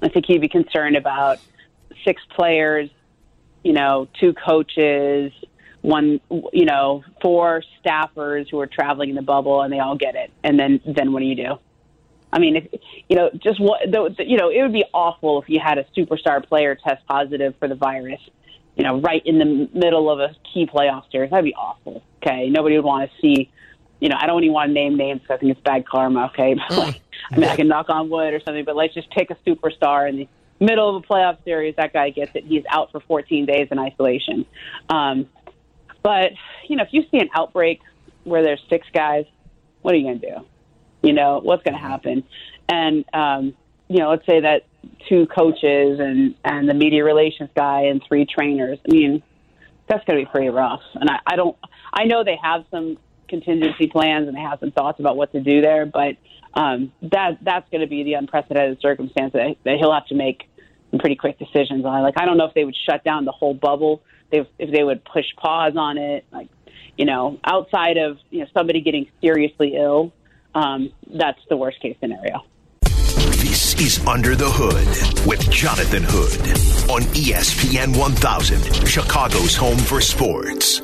I 0.00 0.08
think 0.08 0.24
he'd 0.26 0.40
be 0.40 0.48
concerned 0.48 0.96
about 0.96 1.38
six 2.02 2.22
players, 2.34 2.88
you 3.62 3.74
know, 3.74 4.08
two 4.18 4.32
coaches, 4.32 5.30
one, 5.82 6.18
you 6.30 6.64
know, 6.64 7.04
four 7.20 7.62
staffers 7.84 8.48
who 8.50 8.58
are 8.58 8.66
traveling 8.66 9.10
in 9.10 9.16
the 9.16 9.22
bubble, 9.22 9.60
and 9.60 9.70
they 9.70 9.80
all 9.80 9.96
get 9.96 10.14
it. 10.14 10.30
And 10.42 10.58
then, 10.58 10.80
then 10.86 11.12
what 11.12 11.20
do 11.20 11.26
you 11.26 11.34
do? 11.34 11.58
I 12.32 12.38
mean, 12.38 12.56
if, 12.56 12.80
you 13.06 13.16
know, 13.16 13.28
just 13.34 13.60
what, 13.60 13.82
the, 13.84 14.14
the, 14.16 14.26
you 14.26 14.38
know, 14.38 14.48
it 14.48 14.62
would 14.62 14.72
be 14.72 14.84
awful 14.94 15.42
if 15.42 15.50
you 15.50 15.60
had 15.62 15.76
a 15.76 15.84
superstar 15.94 16.42
player 16.42 16.74
test 16.74 17.06
positive 17.06 17.54
for 17.58 17.68
the 17.68 17.74
virus, 17.74 18.20
you 18.76 18.84
know, 18.84 18.98
right 18.98 19.20
in 19.26 19.38
the 19.38 19.68
middle 19.74 20.10
of 20.10 20.20
a 20.20 20.34
key 20.54 20.64
playoff 20.64 21.02
series. 21.12 21.30
That'd 21.30 21.44
be 21.44 21.54
awful. 21.54 22.02
Okay. 22.22 22.48
Nobody 22.48 22.76
would 22.76 22.84
want 22.86 23.10
to 23.10 23.16
see, 23.20 23.50
you 24.00 24.08
know, 24.08 24.16
I 24.18 24.26
don't 24.26 24.44
even 24.44 24.54
want 24.54 24.68
to 24.70 24.74
name 24.74 24.96
names 24.96 25.20
because 25.20 25.36
I 25.36 25.38
think 25.38 25.52
it's 25.52 25.60
bad 25.60 25.86
karma. 25.86 26.26
Okay. 26.26 26.56
But 26.68 26.78
like, 26.78 27.00
I 27.32 27.36
mean, 27.36 27.48
I 27.48 27.56
can 27.56 27.68
knock 27.68 27.90
on 27.90 28.08
wood 28.08 28.32
or 28.32 28.40
something, 28.40 28.64
but 28.64 28.76
let's 28.76 28.94
just 28.94 29.10
pick 29.10 29.30
a 29.30 29.34
superstar 29.46 30.08
in 30.08 30.16
the 30.16 30.28
middle 30.60 30.96
of 30.96 31.02
a 31.02 31.06
playoff 31.06 31.42
series. 31.44 31.74
That 31.76 31.92
guy 31.92 32.10
gets 32.10 32.30
it. 32.34 32.44
He's 32.44 32.62
out 32.70 32.92
for 32.92 33.00
14 33.00 33.44
days 33.44 33.68
in 33.70 33.78
isolation. 33.78 34.46
Um, 34.88 35.28
but, 36.02 36.30
you 36.68 36.76
know, 36.76 36.84
if 36.84 36.90
you 36.92 37.02
see 37.10 37.18
an 37.18 37.28
outbreak 37.34 37.80
where 38.24 38.42
there's 38.42 38.62
six 38.70 38.86
guys, 38.92 39.24
what 39.82 39.94
are 39.94 39.96
you 39.96 40.04
going 40.04 40.20
to 40.20 40.30
do? 40.30 40.36
You 41.02 41.12
know, 41.12 41.40
what's 41.42 41.62
going 41.64 41.74
to 41.74 41.80
happen? 41.80 42.24
And, 42.68 43.04
um, 43.12 43.54
you 43.88 43.98
know, 43.98 44.10
let's 44.10 44.26
say 44.26 44.40
that 44.40 44.66
two 45.08 45.26
coaches 45.26 45.98
and, 46.00 46.34
and 46.44 46.68
the 46.68 46.74
media 46.74 47.04
relations 47.04 47.50
guy 47.54 47.82
and 47.82 48.02
three 48.06 48.26
trainers. 48.26 48.78
I 48.88 48.92
mean, 48.92 49.22
that's 49.88 50.04
going 50.04 50.18
to 50.18 50.24
be 50.24 50.30
pretty 50.30 50.50
rough. 50.50 50.82
And 50.94 51.10
I, 51.10 51.18
I 51.26 51.36
don't, 51.36 51.56
I 51.92 52.04
know 52.04 52.22
they 52.24 52.38
have 52.42 52.64
some 52.70 52.98
contingency 53.28 53.86
plans 53.86 54.28
and 54.28 54.36
have 54.36 54.60
some 54.60 54.70
thoughts 54.70 55.00
about 55.00 55.16
what 55.16 55.32
to 55.32 55.40
do 55.40 55.60
there, 55.60 55.86
but 55.86 56.16
um, 56.54 56.92
that 57.02 57.38
that's 57.42 57.68
going 57.70 57.82
to 57.82 57.86
be 57.86 58.02
the 58.02 58.14
unprecedented 58.14 58.80
circumstance 58.80 59.32
that, 59.32 59.56
that 59.64 59.76
he'll 59.78 59.92
have 59.92 60.06
to 60.06 60.14
make 60.14 60.48
some 60.90 60.98
pretty 60.98 61.16
quick 61.16 61.38
decisions 61.38 61.84
on. 61.84 62.02
Like, 62.02 62.18
I 62.18 62.24
don't 62.24 62.36
know 62.36 62.46
if 62.46 62.54
they 62.54 62.64
would 62.64 62.76
shut 62.88 63.04
down 63.04 63.24
the 63.24 63.32
whole 63.32 63.54
bubble, 63.54 64.02
if, 64.30 64.46
if 64.58 64.70
they 64.70 64.82
would 64.82 65.04
push 65.04 65.26
pause 65.36 65.74
on 65.76 65.98
it, 65.98 66.24
like, 66.32 66.48
you 66.96 67.04
know, 67.04 67.38
outside 67.44 67.96
of 67.96 68.18
you 68.30 68.40
know 68.40 68.46
somebody 68.52 68.80
getting 68.80 69.08
seriously 69.20 69.76
ill, 69.76 70.12
um, 70.54 70.92
that's 71.06 71.38
the 71.48 71.56
worst 71.56 71.80
case 71.80 71.96
scenario. 72.00 72.44
This 72.82 73.74
is 73.80 74.04
Under 74.06 74.34
the 74.34 74.50
Hood 74.50 75.26
with 75.26 75.48
Jonathan 75.50 76.02
Hood 76.04 76.40
on 76.90 77.02
ESPN 77.14 77.96
1000, 77.96 78.86
Chicago's 78.86 79.54
home 79.54 79.78
for 79.78 80.00
sports. 80.00 80.82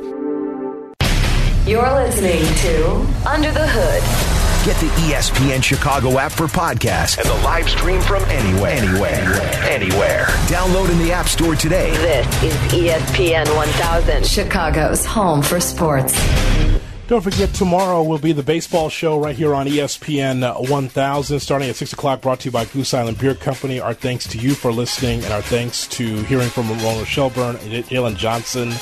You're 1.67 1.91
listening 1.95 2.45
to 2.57 2.91
Under 3.27 3.51
the 3.51 3.67
Hood. 3.67 4.67
Get 4.67 4.79
the 4.81 4.89
ESPN 5.01 5.62
Chicago 5.62 6.19
app 6.19 6.31
for 6.31 6.45
podcasts 6.45 7.17
and 7.17 7.27
the 7.27 7.43
live 7.43 7.71
stream 7.71 8.03
from 8.03 8.23
anywhere, 8.25 8.73
anywhere, 8.73 9.41
anywhere. 9.65 10.25
Download 10.47 10.91
in 10.91 10.99
the 10.99 11.11
App 11.11 11.27
Store 11.27 11.55
today. 11.57 11.91
This 11.93 12.43
is 12.43 12.55
ESPN 12.71 13.57
1000, 13.57 14.27
Chicago's 14.27 15.07
home 15.07 15.41
for 15.41 15.59
sports. 15.59 16.12
Don't 17.07 17.21
forget, 17.21 17.53
tomorrow 17.53 18.03
will 18.03 18.19
be 18.19 18.33
the 18.33 18.43
baseball 18.43 18.89
show 18.89 19.21
right 19.21 19.37
here 19.37 19.55
on 19.55 19.67
ESPN 19.67 20.71
1000, 20.71 21.39
starting 21.39 21.69
at 21.69 21.77
6 21.77 21.93
o'clock, 21.93 22.23
brought 22.23 22.41
to 22.41 22.47
you 22.47 22.51
by 22.51 22.65
Goose 22.65 22.95
Island 22.95 23.19
Beer 23.19 23.35
Company. 23.35 23.79
Our 23.79 23.93
thanks 23.93 24.27
to 24.29 24.39
you 24.39 24.55
for 24.55 24.73
listening, 24.73 25.23
and 25.23 25.31
our 25.31 25.43
thanks 25.43 25.87
to 25.89 26.23
hearing 26.23 26.49
from 26.49 26.71
Ramona 26.71 27.05
Shelburne, 27.05 27.57
and 27.57 27.85
Jalen 27.85 28.17
Johnson, 28.17 28.73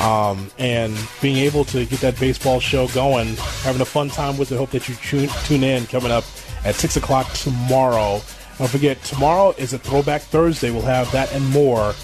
um, 0.00 0.50
and 0.58 0.96
being 1.20 1.36
able 1.36 1.66
to 1.66 1.84
get 1.84 2.00
that 2.00 2.18
baseball 2.18 2.60
show 2.60 2.88
going, 2.88 3.36
having 3.60 3.82
a 3.82 3.84
fun 3.84 4.08
time 4.08 4.38
with 4.38 4.50
it. 4.52 4.56
Hope 4.56 4.70
that 4.70 4.88
you 4.88 4.94
tune, 4.94 5.28
tune 5.44 5.62
in 5.62 5.84
coming 5.84 6.10
up 6.10 6.24
at 6.64 6.76
6 6.76 6.96
o'clock 6.96 7.30
tomorrow. 7.34 8.22
Don't 8.56 8.70
forget, 8.70 9.02
tomorrow 9.02 9.54
is 9.58 9.74
a 9.74 9.78
Throwback 9.78 10.22
Thursday. 10.22 10.70
We'll 10.70 10.80
have 10.80 11.12
that 11.12 11.30
and 11.34 11.46
more 11.50 11.94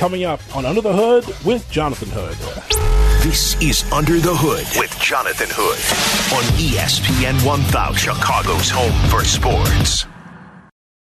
coming 0.00 0.24
up 0.24 0.40
on 0.56 0.64
Under 0.64 0.80
the 0.80 0.94
Hood 0.94 1.26
with 1.44 1.70
Jonathan 1.70 2.08
Hood. 2.10 2.34
This 3.22 3.60
is 3.60 3.84
Under 3.92 4.18
the 4.18 4.34
Hood 4.34 4.66
with 4.80 4.98
Jonathan 4.98 5.48
Hood 5.50 5.76
on 6.34 6.42
ESPN 6.56 7.44
1000, 7.44 7.98
Chicago's 7.98 8.70
home 8.70 9.10
for 9.10 9.22
sports. 9.26 10.09